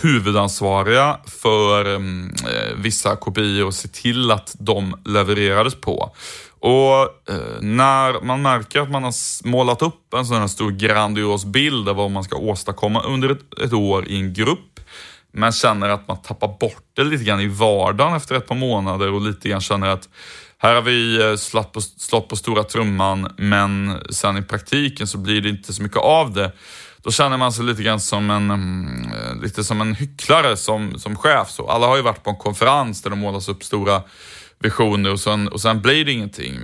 huvudansvariga 0.00 1.18
för 1.26 1.84
mm, 1.84 2.34
eh, 2.48 2.76
vissa 2.76 3.16
kopior 3.16 3.66
och 3.66 3.74
se 3.74 3.88
till 3.88 4.30
att 4.30 4.56
de 4.58 4.94
levererades 5.04 5.74
på. 5.74 6.14
Och 6.62 7.02
eh, 7.32 7.60
när 7.60 8.24
man 8.24 8.42
märker 8.42 8.80
att 8.80 8.90
man 8.90 9.04
har 9.04 9.14
målat 9.48 9.82
upp 9.82 10.14
en 10.14 10.26
sån 10.26 10.36
här 10.36 10.46
stor 10.46 10.70
grandios 10.70 11.44
bild 11.44 11.88
av 11.88 11.96
vad 11.96 12.10
man 12.10 12.24
ska 12.24 12.36
åstadkomma 12.36 13.02
under 13.02 13.28
ett, 13.28 13.58
ett 13.64 13.72
år 13.72 14.08
i 14.08 14.16
en 14.16 14.32
grupp, 14.32 14.80
men 15.32 15.52
känner 15.52 15.88
att 15.88 16.08
man 16.08 16.22
tappar 16.22 16.58
bort 16.58 16.84
det 16.96 17.04
lite 17.04 17.24
grann 17.24 17.40
i 17.40 17.48
vardagen 17.48 18.16
efter 18.16 18.34
ett 18.34 18.46
par 18.46 18.54
månader 18.54 19.12
och 19.12 19.20
lite 19.20 19.48
grann 19.48 19.60
känner 19.60 19.88
att 19.88 20.08
här 20.58 20.74
har 20.74 20.82
vi 20.82 21.22
eh, 21.22 21.36
slått 21.36 21.72
på, 21.72 21.80
slått 21.80 22.28
på 22.28 22.36
stora 22.36 22.62
trumman, 22.62 23.34
men 23.36 23.98
sen 24.10 24.36
i 24.36 24.42
praktiken 24.42 25.06
så 25.06 25.18
blir 25.18 25.40
det 25.40 25.48
inte 25.48 25.72
så 25.72 25.82
mycket 25.82 25.98
av 25.98 26.32
det. 26.32 26.52
Då 27.02 27.10
känner 27.10 27.36
man 27.36 27.52
sig 27.52 27.64
lite 27.64 27.82
grann 27.82 28.00
som 28.00 28.30
en, 28.30 28.50
mm, 28.50 29.12
eh, 29.12 29.42
lite 29.42 29.64
som 29.64 29.80
en 29.80 29.94
hycklare 29.94 30.56
som, 30.56 30.98
som 30.98 31.16
chef. 31.16 31.50
Så 31.50 31.68
alla 31.68 31.86
har 31.86 31.96
ju 31.96 32.02
varit 32.02 32.22
på 32.22 32.30
en 32.30 32.36
konferens 32.36 33.02
där 33.02 33.10
det 33.10 33.16
målas 33.16 33.48
upp 33.48 33.64
stora 33.64 34.02
visioner 34.62 35.12
och 35.12 35.20
sen, 35.20 35.48
och 35.48 35.60
sen 35.60 35.80
blir 35.80 36.04
det 36.04 36.12
ingenting. 36.12 36.58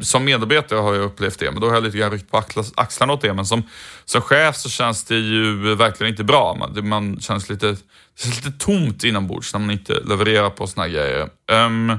som 0.00 0.24
medarbetare 0.24 0.78
har 0.78 0.94
jag 0.94 1.04
upplevt 1.04 1.38
det, 1.38 1.50
men 1.50 1.60
då 1.60 1.66
har 1.68 1.74
jag 1.74 1.84
lite 1.84 1.98
grann 1.98 2.10
ryckt 2.10 2.30
på 2.30 2.42
axlarna 2.74 3.12
åt 3.12 3.20
det. 3.20 3.34
Men 3.34 3.46
som, 3.46 3.62
som 4.04 4.20
chef 4.20 4.56
så 4.56 4.68
känns 4.68 5.04
det 5.04 5.16
ju 5.16 5.74
verkligen 5.74 6.10
inte 6.10 6.24
bra. 6.24 6.56
Man, 6.58 6.88
man 6.88 7.20
känns 7.20 7.48
lite, 7.48 7.66
det 7.66 8.22
känns 8.22 8.44
lite 8.44 8.58
tomt 8.58 9.04
inombords 9.04 9.54
när 9.54 9.60
man 9.60 9.70
inte 9.70 10.00
levererar 10.04 10.50
på 10.50 10.66
såna 10.66 10.86
här 10.86 10.92
grejer. 10.92 11.28
Um, 11.52 11.98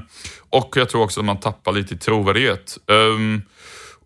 och 0.50 0.76
jag 0.76 0.88
tror 0.88 1.02
också 1.02 1.20
att 1.20 1.26
man 1.26 1.40
tappar 1.40 1.72
lite 1.72 1.94
i 1.94 1.98
trovärdighet. 1.98 2.78
Um, 2.86 3.42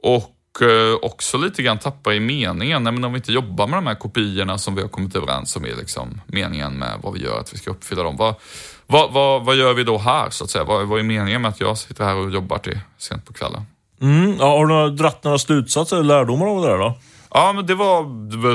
och 0.02 0.38
uh, 0.62 0.94
också 1.02 1.38
lite 1.38 1.62
grann 1.62 1.78
tappar 1.78 2.12
i 2.12 2.20
meningen. 2.20 2.84
Nej, 2.84 2.92
men 2.92 3.04
om 3.04 3.12
vi 3.12 3.16
inte 3.16 3.32
jobbar 3.32 3.66
med 3.66 3.76
de 3.76 3.86
här 3.86 3.94
kopiorna 3.94 4.58
som 4.58 4.74
vi 4.74 4.82
har 4.82 4.88
kommit 4.88 5.16
överens 5.16 5.56
om 5.56 5.64
är 5.64 5.76
liksom 5.76 6.20
meningen 6.26 6.78
med 6.78 6.98
vad 7.02 7.12
vi 7.12 7.22
gör, 7.22 7.40
att 7.40 7.54
vi 7.54 7.58
ska 7.58 7.70
uppfylla 7.70 8.02
dem. 8.02 8.16
Vad, 8.16 8.34
vad, 8.92 9.12
vad, 9.12 9.44
vad 9.44 9.56
gör 9.56 9.74
vi 9.74 9.84
då 9.84 9.98
här 9.98 10.30
så 10.30 10.44
att 10.44 10.50
säga? 10.50 10.64
Vad, 10.64 10.86
vad 10.86 10.98
är 10.98 11.02
meningen 11.02 11.42
med 11.42 11.48
att 11.48 11.60
jag 11.60 11.78
sitter 11.78 12.04
här 12.04 12.16
och 12.16 12.30
jobbar 12.30 12.58
till 12.58 12.80
sent 12.98 13.26
på 13.26 13.32
kvällen? 13.32 13.62
Mm, 14.02 14.36
ja, 14.38 14.58
har 14.58 14.66
du 14.66 14.96
dratt 14.96 15.24
några 15.24 15.38
slutsatser 15.38 15.96
eller 15.96 16.06
lärdomar 16.06 16.46
av 16.46 16.62
det 16.62 16.68
där 16.68 16.78
då? 16.78 16.98
Ja, 17.30 17.52
men 17.52 17.66
det, 17.66 17.74
var, 17.74 18.02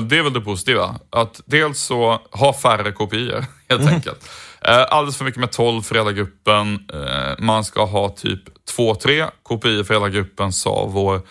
det 0.02 0.18
är 0.18 0.24
väl 0.24 0.34
det 0.34 0.42
positiva. 0.42 0.96
Att 1.10 1.42
dels 1.46 1.80
så 1.80 2.22
ha 2.32 2.54
färre 2.54 2.92
kopior, 2.92 3.46
helt 3.70 3.82
mm. 3.82 3.94
enkelt. 3.94 4.30
Eh, 4.62 4.86
alldeles 4.90 5.18
för 5.18 5.26
mycket 5.26 5.40
med 5.40 5.52
12 5.52 5.82
för 5.82 5.96
hela 5.96 6.12
gruppen. 6.12 6.90
Eh, 6.94 7.34
man 7.40 7.64
ska 7.64 7.86
ha 7.86 8.10
typ 8.10 8.42
2-3 8.78 9.30
kopior 9.44 9.84
för 9.84 9.94
hela 9.94 10.10
gruppen, 10.10 10.54
sa 10.54 10.86
vår 10.90 11.22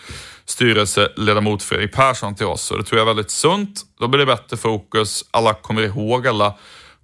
styrelseledamot 0.45 1.63
Fredrik 1.63 1.93
Persson 1.93 2.35
till 2.35 2.45
oss. 2.45 2.71
Och 2.71 2.77
det 2.77 2.83
tror 2.83 2.99
jag 2.99 3.05
är 3.05 3.13
väldigt 3.13 3.31
sunt. 3.31 3.81
Då 3.99 4.07
blir 4.07 4.19
det 4.19 4.25
bättre 4.25 4.57
fokus. 4.57 5.25
Alla 5.31 5.53
kommer 5.53 5.81
ihåg 5.81 6.27
alla 6.27 6.53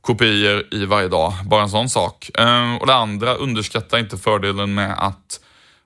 kopior 0.03 0.63
i 0.71 0.85
varje 0.85 1.07
dag. 1.07 1.33
Bara 1.45 1.61
en 1.61 1.69
sån 1.69 1.89
sak. 1.89 2.29
Ehm, 2.37 2.77
och 2.77 2.87
det 2.87 2.93
andra, 2.93 3.33
underskatta 3.33 3.99
inte 3.99 4.17
fördelen 4.17 4.73
med 4.73 4.95
att 4.97 5.39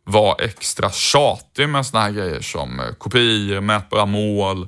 vara 0.03 0.35
extra 0.35 0.91
tjatig 0.91 1.69
med 1.69 1.85
såna 1.85 2.03
här 2.03 2.11
grejer 2.11 2.41
som 2.41 2.79
eh, 2.79 2.85
kopior, 2.97 3.61
mätbara 3.61 4.05
mål, 4.05 4.67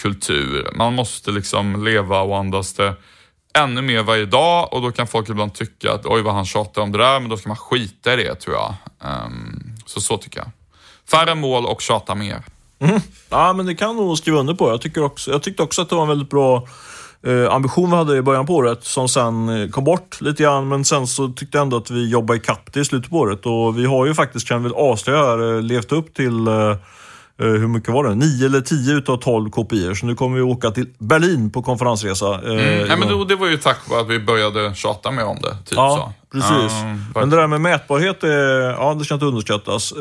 kultur. 0.00 0.70
Man 0.74 0.94
måste 0.94 1.30
liksom 1.30 1.84
leva 1.84 2.20
och 2.20 2.38
andas 2.38 2.74
det 2.74 2.94
ännu 3.58 3.82
mer 3.82 4.02
varje 4.02 4.26
dag 4.26 4.72
och 4.72 4.82
då 4.82 4.92
kan 4.92 5.06
folk 5.06 5.28
ibland 5.28 5.54
tycka 5.54 5.92
att 5.92 6.06
oj 6.06 6.22
vad 6.22 6.34
han 6.34 6.46
tjatar 6.46 6.82
om 6.82 6.92
det 6.92 6.98
där, 6.98 7.20
men 7.20 7.30
då 7.30 7.36
ska 7.36 7.48
man 7.48 7.56
skita 7.56 8.12
i 8.12 8.16
det 8.16 8.34
tror 8.34 8.56
jag. 8.56 8.74
Um, 9.00 9.74
så 9.86 10.00
så 10.00 10.18
tycker 10.18 10.38
jag. 10.38 10.48
Färre 11.10 11.34
mål 11.34 11.66
och 11.66 11.80
tjata 11.80 12.14
mer. 12.14 12.42
Mm. 12.78 13.00
Ja, 13.28 13.52
men 13.52 13.66
det 13.66 13.74
kan 13.74 13.96
nog 13.96 14.18
skriva 14.18 14.38
under 14.38 14.54
på. 14.54 14.68
Jag, 14.68 14.80
tycker 14.80 15.02
också, 15.02 15.30
jag 15.30 15.42
tyckte 15.42 15.62
också 15.62 15.82
att 15.82 15.88
det 15.88 15.94
var 15.94 16.02
en 16.02 16.08
väldigt 16.08 16.30
bra 16.30 16.68
eh, 17.26 17.54
ambition 17.54 17.90
vi 17.90 17.96
hade 17.96 18.16
i 18.16 18.22
början 18.22 18.46
på 18.46 18.54
året 18.54 18.84
som 18.84 19.08
sen 19.08 19.48
eh, 19.48 19.68
kom 19.68 19.84
bort 19.84 20.20
lite 20.20 20.42
grann. 20.42 20.68
Men 20.68 20.84
sen 20.84 21.06
så 21.06 21.28
tyckte 21.28 21.58
jag 21.58 21.62
ändå 21.62 21.76
att 21.76 21.90
vi 21.90 22.08
jobbade 22.08 22.38
ikapp 22.38 22.72
det 22.72 22.80
i 22.80 22.84
slutet 22.84 23.10
på 23.10 23.16
året 23.16 23.46
och 23.46 23.78
vi 23.78 23.86
har 23.86 24.06
ju 24.06 24.14
faktiskt, 24.14 24.48
kan 24.48 24.64
vi 24.64 24.70
avslöja 24.70 25.18
här, 25.18 25.56
eh, 25.56 25.62
levt 25.62 25.92
upp 25.92 26.14
till 26.14 26.48
eh, 26.48 26.76
Eh, 27.38 27.46
hur 27.46 27.68
mycket 27.68 27.94
var 27.94 28.04
det? 28.04 28.14
9 28.14 28.46
eller 28.46 28.60
10 28.60 28.94
utav 28.94 29.16
12 29.16 29.50
kopior. 29.50 29.94
Så 29.94 30.06
nu 30.06 30.14
kommer 30.14 30.36
vi 30.36 30.42
åka 30.42 30.70
till 30.70 30.88
Berlin 30.98 31.50
på 31.50 31.62
konferensresa. 31.62 32.40
Mm. 32.40 32.86
Ja, 32.86 32.96
men 32.96 33.08
då, 33.08 33.24
det 33.24 33.36
var 33.36 33.46
ju 33.46 33.56
tack 33.56 33.90
vare 33.90 34.00
att 34.00 34.08
vi 34.08 34.18
började 34.18 34.74
tjata 34.74 35.10
mer 35.10 35.24
om 35.24 35.38
det. 35.42 35.56
Typ 35.64 35.76
ja, 35.76 36.14
så. 36.30 36.38
precis. 36.38 36.82
Um, 36.82 37.04
men 37.14 37.30
det 37.30 37.36
där 37.36 37.46
med 37.46 37.60
mätbarhet, 37.60 38.24
är, 38.24 38.70
ja, 38.70 38.94
det 38.98 39.04
ska 39.04 39.14
inte 39.14 39.26
underskattas. 39.26 39.94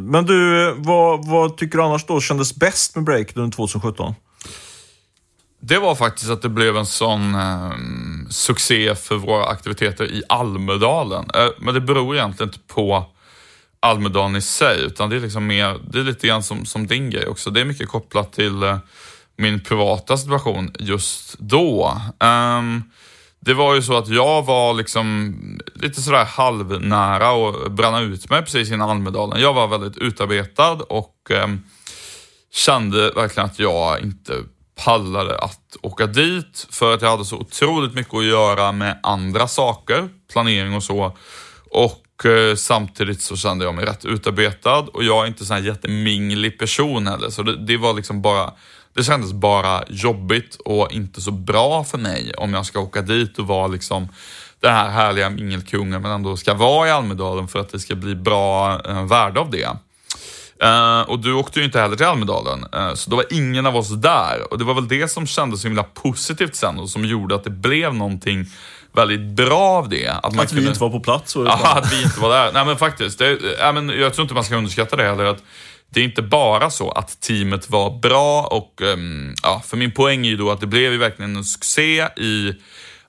Men 0.00 0.26
du, 0.26 0.72
vad, 0.76 1.26
vad 1.28 1.56
tycker 1.56 1.78
du 1.78 1.84
annars 1.84 2.06
då 2.06 2.20
kändes 2.20 2.54
bäst 2.56 2.96
med 2.96 3.04
Break 3.04 3.36
under 3.36 3.56
2017? 3.56 4.14
Det 5.66 5.78
var 5.78 5.94
faktiskt 5.94 6.30
att 6.30 6.42
det 6.42 6.48
blev 6.48 6.76
en 6.76 6.86
sån 6.86 7.34
eh, 7.34 7.72
succé 8.30 8.94
för 8.94 9.16
våra 9.16 9.46
aktiviteter 9.46 10.04
i 10.04 10.22
Almedalen. 10.28 11.30
Eh, 11.34 11.48
men 11.58 11.74
det 11.74 11.80
beror 11.80 12.16
egentligen 12.16 12.48
inte 12.48 12.74
på 12.74 13.06
Almedalen 13.80 14.36
i 14.36 14.40
sig, 14.40 14.84
utan 14.84 15.10
det 15.10 15.16
är 15.16 15.20
liksom 15.20 15.46
mer, 15.46 15.78
det 15.88 15.98
är 15.98 16.02
lite 16.04 16.26
grann 16.26 16.42
som, 16.42 16.66
som 16.66 16.86
din 16.86 17.10
grej 17.10 17.26
också. 17.26 17.50
Det 17.50 17.60
är 17.60 17.64
mycket 17.64 17.88
kopplat 17.88 18.32
till 18.32 18.62
eh, 18.62 18.78
min 19.36 19.60
privata 19.60 20.16
situation 20.16 20.72
just 20.78 21.38
då. 21.38 22.00
Um, 22.20 22.82
det 23.40 23.54
var 23.54 23.74
ju 23.74 23.82
så 23.82 23.98
att 23.98 24.08
jag 24.08 24.42
var 24.42 24.74
liksom 24.74 25.34
lite 25.74 26.02
sådär 26.02 26.24
halvnära 26.24 27.32
och 27.32 27.72
bränna 27.72 28.00
ut 28.00 28.30
mig 28.30 28.42
precis 28.42 28.72
innan 28.72 28.90
Almedalen. 28.90 29.40
Jag 29.40 29.52
var 29.52 29.68
väldigt 29.68 29.96
utarbetad 29.96 30.72
och 30.72 31.30
um, 31.44 31.62
kände 32.52 33.10
verkligen 33.10 33.46
att 33.46 33.58
jag 33.58 34.00
inte 34.00 34.32
pallade 34.74 35.38
att 35.38 35.76
åka 35.82 36.06
dit 36.06 36.66
för 36.70 36.94
att 36.94 37.02
jag 37.02 37.10
hade 37.10 37.24
så 37.24 37.36
otroligt 37.36 37.94
mycket 37.94 38.14
att 38.14 38.24
göra 38.24 38.72
med 38.72 38.98
andra 39.02 39.48
saker, 39.48 40.08
planering 40.32 40.74
och 40.74 40.82
så. 40.82 41.16
Och 41.70 42.26
eh, 42.26 42.54
samtidigt 42.56 43.22
så 43.22 43.36
kände 43.36 43.64
jag 43.64 43.74
mig 43.74 43.84
rätt 43.84 44.04
utarbetad 44.04 44.78
och 44.78 45.04
jag 45.04 45.22
är 45.24 45.26
inte 45.26 45.44
så 45.44 45.54
här 45.54 45.60
jätteminglig 45.60 46.58
person 46.58 47.06
heller. 47.06 47.30
Så 47.30 47.42
det, 47.42 47.56
det, 47.66 47.76
var 47.76 47.94
liksom 47.94 48.22
bara, 48.22 48.52
det 48.94 49.04
kändes 49.04 49.32
bara 49.32 49.84
jobbigt 49.88 50.56
och 50.64 50.92
inte 50.92 51.20
så 51.20 51.30
bra 51.30 51.84
för 51.84 51.98
mig 51.98 52.34
om 52.34 52.54
jag 52.54 52.66
ska 52.66 52.80
åka 52.80 53.02
dit 53.02 53.38
och 53.38 53.46
vara 53.46 53.66
liksom 53.66 54.08
den 54.60 54.74
här 54.74 54.90
härliga 54.90 55.30
mingelkungen 55.30 56.02
men 56.02 56.10
ändå 56.10 56.36
ska 56.36 56.54
vara 56.54 56.88
i 56.88 56.90
Almedalen 56.90 57.48
för 57.48 57.58
att 57.58 57.68
det 57.68 57.80
ska 57.80 57.94
bli 57.94 58.14
bra 58.14 58.80
eh, 58.88 59.04
värde 59.04 59.40
av 59.40 59.50
det. 59.50 59.68
Uh, 60.62 61.00
och 61.00 61.18
du 61.18 61.32
åkte 61.32 61.58
ju 61.58 61.64
inte 61.64 61.80
heller 61.80 61.96
till 61.96 62.06
Almedalen, 62.06 62.66
uh, 62.76 62.94
så 62.94 63.10
då 63.10 63.16
var 63.16 63.26
ingen 63.30 63.66
av 63.66 63.76
oss 63.76 63.88
där. 63.88 64.52
Och 64.52 64.58
det 64.58 64.64
var 64.64 64.74
väl 64.74 64.88
det 64.88 65.08
som 65.08 65.26
kändes 65.26 65.60
så 65.60 65.68
himla 65.68 65.82
positivt 65.82 66.56
sen 66.56 66.78
och 66.78 66.90
som 66.90 67.04
gjorde 67.04 67.34
att 67.34 67.44
det 67.44 67.50
blev 67.50 67.94
någonting 67.94 68.46
väldigt 68.92 69.20
bra 69.20 69.60
av 69.60 69.88
det. 69.88 70.08
Att, 70.08 70.34
man 70.34 70.44
att 70.44 70.48
kunde... 70.48 70.62
vi 70.62 70.68
inte 70.68 70.80
var 70.80 70.90
på 70.90 71.00
plats? 71.00 71.36
Ja, 71.36 71.78
att 71.78 71.92
vi 71.92 72.02
inte 72.02 72.20
var 72.20 72.30
där. 72.30 72.52
Nej 72.52 72.64
men 72.66 72.76
faktiskt, 72.76 73.18
det, 73.18 73.38
ja, 73.58 73.72
men 73.72 73.88
jag 73.88 74.14
tror 74.14 74.22
inte 74.22 74.34
man 74.34 74.44
ska 74.44 74.56
underskatta 74.56 74.96
det 74.96 75.02
heller. 75.02 75.24
Att 75.24 75.42
det 75.90 76.00
är 76.00 76.04
inte 76.04 76.22
bara 76.22 76.70
så 76.70 76.90
att 76.90 77.20
teamet 77.20 77.70
var 77.70 77.98
bra 77.98 78.42
och 78.42 78.80
um, 78.82 79.34
ja, 79.42 79.62
för 79.66 79.76
min 79.76 79.92
poäng 79.92 80.26
är 80.26 80.30
ju 80.30 80.36
då 80.36 80.50
att 80.50 80.60
det 80.60 80.66
blev 80.66 80.92
ju 80.92 80.98
verkligen 80.98 81.36
en 81.36 81.44
succé 81.44 82.08
i 82.16 82.52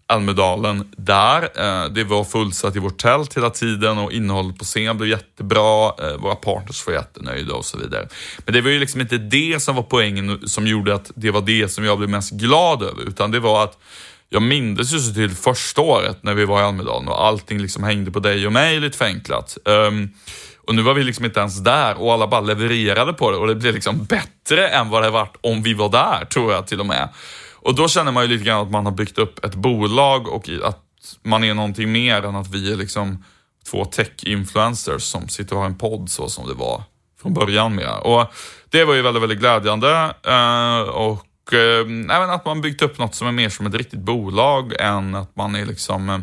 Almedalen 0.08 0.92
där. 0.98 1.42
Eh, 1.44 1.90
det 1.90 2.04
var 2.04 2.24
fullsatt 2.24 2.76
i 2.76 2.80
vårt 2.80 2.98
tält 2.98 3.38
hela 3.38 3.50
tiden 3.50 3.98
och 3.98 4.12
innehållet 4.12 4.58
på 4.58 4.64
scen 4.66 4.98
blev 4.98 5.10
jättebra. 5.10 5.88
Eh, 5.88 6.18
våra 6.18 6.36
partners 6.36 6.88
var 6.88 6.94
jättenöjda 6.94 7.54
och 7.54 7.66
så 7.66 7.78
vidare. 7.78 8.08
Men 8.46 8.54
det 8.54 8.62
var 8.62 8.70
ju 8.70 8.80
liksom 8.80 9.02
inte 9.02 9.18
det 9.18 9.62
som 9.62 9.76
var 9.76 9.84
poängen 9.84 10.48
som 10.48 10.68
gjorde 10.68 10.96
att 10.96 11.12
det 11.16 11.32
var 11.32 11.42
det 11.42 11.70
som 11.70 11.84
jag 11.84 11.98
blev 11.98 12.10
mest 12.10 12.32
glad 12.32 12.84
över, 12.84 13.08
utan 13.08 13.32
det 13.32 13.40
var 13.40 13.64
att 13.64 13.78
jag 14.30 14.42
mindes 14.42 14.94
ju 14.94 15.00
så 15.00 15.14
till 15.14 15.30
första 15.30 15.82
året 15.82 16.18
när 16.22 16.34
vi 16.34 16.46
var 16.46 16.62
i 16.62 16.64
Almedalen 16.64 17.08
och 17.08 17.26
allting 17.26 17.60
liksom 17.62 17.84
hängde 17.84 18.12
på 18.12 18.20
dig 18.20 18.46
och 18.46 18.54
mig 18.54 18.80
lite 18.80 18.98
förenklat. 18.98 19.58
Ehm, 19.66 20.10
och 20.68 20.76
nu 20.76 20.82
var 20.82 20.94
vi 20.94 21.04
liksom 21.04 21.26
inte 21.26 21.40
ens 21.40 21.60
där 21.60 22.02
och 22.02 22.14
alla 22.14 22.28
bara 22.28 22.42
levererade 22.42 23.14
på 23.14 23.32
det 23.32 23.38
och 23.38 23.48
det 23.48 23.56
blev 23.56 23.74
liksom 23.74 24.06
bättre 24.06 24.68
än 24.68 24.90
vad 24.90 25.04
det 25.04 25.10
varit 25.10 25.36
om 25.42 25.64
vi 25.64 25.74
var 25.74 25.90
där, 25.90 26.26
tror 26.26 26.54
jag 26.54 26.68
till 26.68 26.80
och 26.80 26.86
med. 26.86 27.10
Och 27.66 27.76
då 27.76 27.88
känner 27.88 28.12
man 28.12 28.24
ju 28.24 28.30
lite 28.30 28.46
grann 28.46 28.62
att 28.62 28.72
man 28.72 28.86
har 28.86 28.92
byggt 28.92 29.18
upp 29.18 29.46
ett 29.46 29.56
bolag 29.56 30.28
och 30.28 30.50
att 30.64 30.84
man 31.24 31.44
är 31.44 31.54
någonting 31.54 31.92
mer 31.92 32.26
än 32.26 32.36
att 32.36 32.48
vi 32.48 32.72
är 32.72 32.76
liksom 32.76 33.24
två 33.72 33.86
tech-influencers 33.86 35.00
som 35.02 35.28
sitter 35.28 35.56
och 35.56 35.62
har 35.62 35.68
en 35.68 35.78
podd 35.78 36.10
så 36.10 36.30
som 36.30 36.48
det 36.48 36.54
var 36.54 36.84
från 37.22 37.34
början 37.34 37.76
med. 37.76 38.00
Och 38.04 38.34
det 38.70 38.86
var 38.86 38.94
ju 38.94 39.02
väldigt, 39.02 39.24
väldigt 39.24 39.40
glädjande. 39.40 40.16
Eh, 40.24 40.80
och 40.80 41.54
eh, 41.54 42.16
även 42.16 42.30
att 42.30 42.46
man 42.46 42.62
byggt 42.62 42.82
upp 42.82 42.98
något 42.98 43.16
som 43.16 43.28
är 43.28 43.32
mer 43.32 43.50
som 43.50 43.66
ett 43.66 43.76
riktigt 43.76 44.00
bolag 44.00 44.74
än 44.80 45.16
att 45.16 45.36
man 45.36 45.56
är 45.56 45.66
liksom 45.66 46.10
eh, 46.10 46.20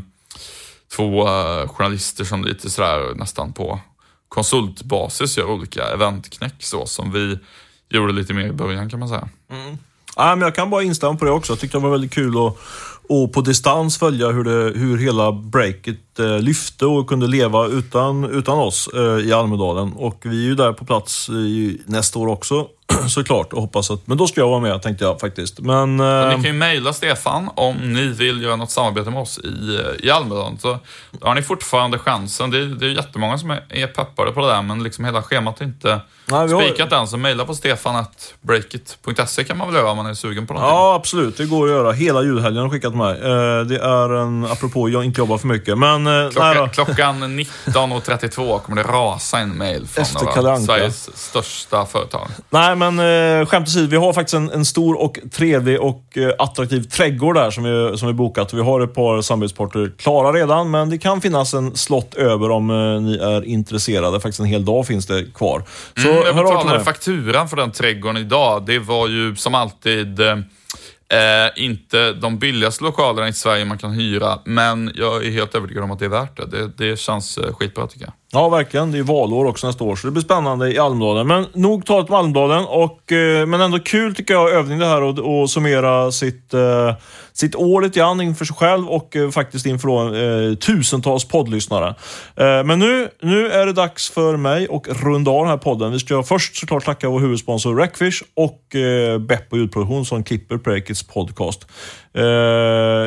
två 0.96 1.26
journalister 1.66 2.24
som 2.24 2.44
lite 2.44 2.70
sådär 2.70 3.14
nästan 3.14 3.52
på 3.52 3.81
konsultbasis 4.28 5.38
gör 5.38 5.50
olika 5.50 5.85
eventknäck 5.85 6.55
så 6.59 6.87
som 6.87 7.12
vi 7.12 7.38
gjorde 7.88 8.12
lite 8.12 8.35
mer 8.35 8.46
i 8.46 8.52
början 8.52 8.90
kan 8.90 8.98
man 8.98 9.09
säga. 9.09 9.28
Mm. 9.50 9.78
Ja, 10.22 10.37
men 10.37 10.40
jag 10.40 10.54
kan 10.54 10.70
bara 10.70 10.82
instämma 10.82 11.14
på 11.14 11.24
det 11.24 11.30
också. 11.30 11.52
Jag 11.52 11.61
tyckte 11.61 11.78
det 11.78 11.82
var 11.82 11.90
väldigt 11.90 12.14
kul 12.14 12.46
att 12.46 12.56
och 13.08 13.32
på 13.32 13.40
distans 13.40 13.98
följa 13.98 14.28
hur, 14.28 14.44
det, 14.44 14.78
hur 14.78 14.98
hela 14.98 15.32
breaket 15.32 16.18
eh, 16.18 16.38
lyfte 16.38 16.87
och 16.87 17.08
kunde 17.08 17.26
leva 17.26 17.66
utan, 17.66 18.24
utan 18.24 18.58
oss 18.58 18.88
eh, 18.94 19.26
i 19.28 19.32
Almedalen. 19.32 19.92
Och 19.92 20.18
vi 20.22 20.44
är 20.44 20.48
ju 20.48 20.54
där 20.54 20.72
på 20.72 20.85
plats 20.85 21.28
i, 21.28 21.80
nästa 21.87 22.18
år 22.18 22.26
också 22.26 22.66
såklart 23.09 23.52
och 23.52 23.61
hoppas 23.61 23.90
att... 23.90 24.07
Men 24.07 24.16
då 24.16 24.26
ska 24.26 24.40
jag 24.40 24.48
vara 24.48 24.61
med 24.61 24.83
tänkte 24.83 25.05
jag 25.05 25.20
faktiskt. 25.20 25.61
Men, 25.61 26.00
eh, 26.00 26.29
ni 26.29 26.35
kan 26.35 26.42
ju 26.42 26.52
mejla 26.52 26.92
Stefan 26.92 27.50
om 27.54 27.77
ni 27.77 28.06
vill 28.06 28.42
göra 28.42 28.56
något 28.56 28.71
samarbete 28.71 29.10
med 29.10 29.21
oss 29.21 29.38
i, 29.38 29.81
i 30.06 30.10
Almedalen. 30.10 30.58
Så 30.58 30.79
har 31.21 31.35
ni 31.35 31.42
fortfarande 31.42 31.98
chansen. 31.98 32.50
Det, 32.50 32.75
det 32.75 32.87
är 32.87 32.90
jättemånga 32.90 33.38
som 33.38 33.50
är, 33.50 33.64
är 33.69 33.87
peppade 33.87 34.33
på 34.33 34.40
det 34.40 34.46
där, 34.46 34.62
men 34.62 34.83
liksom 34.83 35.04
hela 35.04 35.23
schemat 35.23 35.60
är 35.60 35.64
inte 35.64 36.00
Nej, 36.27 36.48
spikat 36.48 36.90
har... 36.90 36.98
än. 36.98 37.06
Så 37.06 37.16
mejla 37.16 37.44
på 37.44 37.54
stefanatbreakit.se 37.54 39.44
kan 39.44 39.58
man 39.58 39.66
väl 39.66 39.77
göra 39.77 39.90
om 39.90 39.96
man 39.96 40.06
är 40.06 40.14
sugen 40.14 40.46
på 40.46 40.54
någonting. 40.54 40.77
Ja, 40.77 40.94
absolut. 40.94 41.37
Det 41.37 41.46
går 41.46 41.64
att 41.64 41.71
göra. 41.73 41.92
Hela 41.92 42.23
julhelgen 42.23 42.62
har 42.62 42.71
skickat 42.71 42.94
mig. 42.94 43.14
Eh, 43.14 43.60
det 43.60 43.79
är 43.79 44.14
en, 44.14 44.44
apropå 44.44 44.88
jag 44.88 45.04
inte 45.04 45.21
jobbar 45.21 45.38
för 45.38 45.48
mycket. 45.48 45.79
Men, 45.79 46.06
eh, 46.06 46.31
Klocka, 46.31 46.69
klockan 46.69 47.23
19.32 47.38 48.58
kommer 48.58 48.83
det 48.83 48.88
rasa 48.88 49.38
en 49.38 49.50
mejl 49.50 49.87
från 49.87 50.04
Sveriges 50.60 51.19
största 51.19 51.87
företag. 51.87 52.29
Nej, 52.50 52.77
men 52.77 52.91
men 52.96 53.40
eh, 53.40 53.46
skämt 53.46 53.68
åsido, 53.68 53.86
vi 53.86 53.96
har 53.96 54.12
faktiskt 54.12 54.34
en, 54.34 54.50
en 54.50 54.64
stor 54.64 55.00
och 55.00 55.18
trevlig 55.32 55.80
och 55.80 56.18
eh, 56.18 56.32
attraktiv 56.38 56.82
trädgård 56.82 57.34
där 57.34 57.50
som 57.50 57.64
vi, 57.64 57.98
som 57.98 58.08
vi 58.08 58.14
bokat. 58.14 58.54
Vi 58.54 58.60
har 58.60 58.80
ett 58.80 58.94
par 58.94 59.22
samarbetspartner 59.22 59.92
klara 59.98 60.32
redan, 60.32 60.70
men 60.70 60.90
det 60.90 60.98
kan 60.98 61.20
finnas 61.20 61.54
en 61.54 61.76
slott 61.76 62.14
över 62.14 62.50
om 62.50 62.70
eh, 62.70 63.00
ni 63.00 63.16
är 63.16 63.44
intresserade. 63.44 64.20
Faktiskt 64.20 64.40
en 64.40 64.46
hel 64.46 64.64
dag 64.64 64.86
finns 64.86 65.06
det 65.06 65.34
kvar. 65.34 65.64
Så 65.96 66.10
mm, 66.10 66.22
jag 66.24 66.36
betalade 66.36 66.84
fakturan 66.84 67.48
för 67.48 67.56
den 67.56 67.70
trädgården 67.70 68.16
idag. 68.16 68.66
Det 68.66 68.78
var 68.78 69.08
ju 69.08 69.36
som 69.36 69.54
alltid 69.54 70.20
eh, 70.20 70.32
eh, 71.12 71.50
inte 71.56 72.12
de 72.12 72.38
billigaste 72.38 72.84
lokalerna 72.84 73.28
i 73.28 73.32
Sverige 73.32 73.64
man 73.64 73.78
kan 73.78 73.92
hyra, 73.92 74.38
men 74.44 74.92
jag 74.94 75.26
är 75.26 75.30
helt 75.30 75.54
övertygad 75.54 75.84
om 75.84 75.90
att 75.90 75.98
det 75.98 76.04
är 76.04 76.08
värt 76.08 76.36
det. 76.36 76.46
Det, 76.46 76.70
det 76.76 76.96
känns 76.96 77.38
eh, 77.38 77.54
skitbra 77.54 77.86
tycker 77.86 78.04
jag. 78.04 78.12
Ja, 78.35 78.48
verkligen. 78.48 78.92
Det 78.92 78.98
är 78.98 79.02
valår 79.02 79.44
också 79.44 79.66
nästa 79.66 79.85
år, 79.85 79.96
så 79.96 80.06
det 80.06 80.10
blir 80.10 80.22
spännande 80.22 80.72
i 80.72 80.78
Almdalen. 80.78 81.26
Men 81.26 81.46
nog 81.54 81.87
talat 81.87 82.10
om 82.10 82.16
Almdalen, 82.16 82.64
och, 82.64 83.12
eh, 83.12 83.46
men 83.46 83.60
ändå 83.60 83.78
kul 83.78 84.14
tycker 84.14 84.35
jag, 84.35 84.50
övning 84.50 84.78
det 84.78 84.87
här 84.87 85.02
och, 85.02 85.18
och 85.18 85.50
summera 85.50 86.12
sitt, 86.12 86.54
eh, 86.54 86.94
sitt 87.33 87.54
år 87.54 87.83
lite 87.83 87.98
grann 87.98 88.20
inför 88.20 88.44
sig 88.44 88.56
själv 88.56 88.88
och 88.88 89.16
eh, 89.16 89.30
faktiskt 89.30 89.66
inför 89.66 90.14
eh, 90.48 90.54
tusentals 90.54 91.24
poddlyssnare. 91.24 91.88
Eh, 92.37 92.64
men 92.64 92.78
nu, 92.78 93.08
nu 93.22 93.50
är 93.50 93.66
det 93.66 93.72
dags 93.72 94.10
för 94.10 94.37
mig 94.37 94.68
och 94.68 94.88
runda 95.02 95.30
av 95.30 95.38
den 95.38 95.50
här 95.50 95.56
podden. 95.56 95.92
Vi 95.92 95.98
ska 95.98 96.22
först 96.22 96.56
såklart 96.56 96.85
tacka 96.85 97.08
vår 97.08 97.20
huvudsponsor 97.20 97.76
Rackfish 97.76 98.22
och 98.35 98.76
eh, 98.76 99.18
Beppo 99.18 99.56
ljudproduktion 99.56 100.04
som 100.04 100.24
klipper 100.24 100.56
Breakits 100.56 101.02
podcast. 101.02 101.66
Uh, 102.19 102.25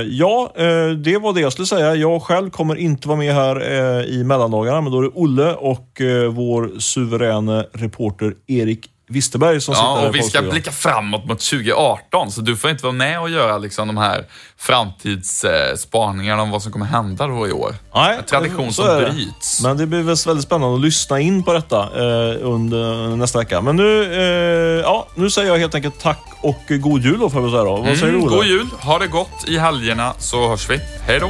ja, 0.07 0.51
uh, 0.59 0.91
det 0.91 1.17
var 1.17 1.33
det 1.33 1.41
jag 1.41 1.51
skulle 1.51 1.65
säga. 1.65 1.95
Jag 1.95 2.21
själv 2.21 2.49
kommer 2.49 2.75
inte 2.75 3.07
vara 3.07 3.17
med 3.17 3.33
här 3.33 3.55
uh, 3.55 4.05
i 4.05 4.23
mellandagarna, 4.23 4.81
men 4.81 4.91
då 4.91 4.97
är 4.99 5.03
det 5.03 5.11
Olle 5.13 5.53
och 5.53 6.01
vår 6.31 6.79
suveräna 6.79 7.65
reporter 7.73 8.33
Erik 8.47 8.89
Wisterberg 9.07 9.61
som 9.61 9.75
sitter 9.75 9.87
Ja, 9.87 10.07
och 10.07 10.15
vi 10.15 10.23
ska 10.23 10.41
blicka 10.41 10.71
framåt 10.71 11.25
mot 11.25 11.39
2018, 11.39 12.31
så 12.31 12.41
du 12.41 12.57
får 12.57 12.69
inte 12.69 12.83
vara 12.83 12.93
med 12.93 13.19
och 13.21 13.29
göra 13.29 13.57
liksom 13.57 13.87
de 13.87 13.97
här 13.97 14.25
framtidsspaningarna 14.57 16.41
om 16.41 16.51
vad 16.51 16.61
som 16.63 16.71
kommer 16.71 16.85
hända 16.85 17.27
då 17.27 17.47
i 17.47 17.51
år. 17.51 17.75
Nej, 17.95 18.17
En 18.17 18.23
tradition 18.23 18.73
som 18.73 18.85
bryts. 18.97 19.63
Men 19.63 19.77
det 19.77 19.85
blir 19.87 20.01
väl 20.03 20.15
väldigt 20.25 20.45
spännande 20.45 20.75
att 20.75 20.81
lyssna 20.81 21.19
in 21.19 21.43
på 21.43 21.53
detta 21.53 21.79
eh, 21.81 22.37
under 22.41 23.15
nästa 23.15 23.39
vecka. 23.39 23.61
Men 23.61 23.75
nu, 23.75 24.03
eh, 24.13 24.81
ja, 24.83 25.07
nu 25.15 25.29
säger 25.29 25.51
jag 25.51 25.57
helt 25.57 25.75
enkelt 25.75 25.99
tack 25.99 26.23
och 26.41 26.61
god 26.69 27.03
jul 27.03 27.19
då, 27.19 27.29
får 27.29 27.41
jag 27.41 27.51
säga 27.51 27.63
då. 27.63 27.75
Vad 27.75 27.85
säger 27.97 28.05
du, 28.05 28.09
Mm, 28.09 28.23
Olle? 28.27 28.35
god 28.35 28.45
jul, 28.45 28.67
ha 28.81 28.99
det 28.99 29.07
gott 29.07 29.43
i 29.47 29.57
helgerna 29.57 30.13
så 30.17 30.47
hörs 30.49 30.69
vi. 30.69 30.79
Hej 31.07 31.19
då! 31.19 31.29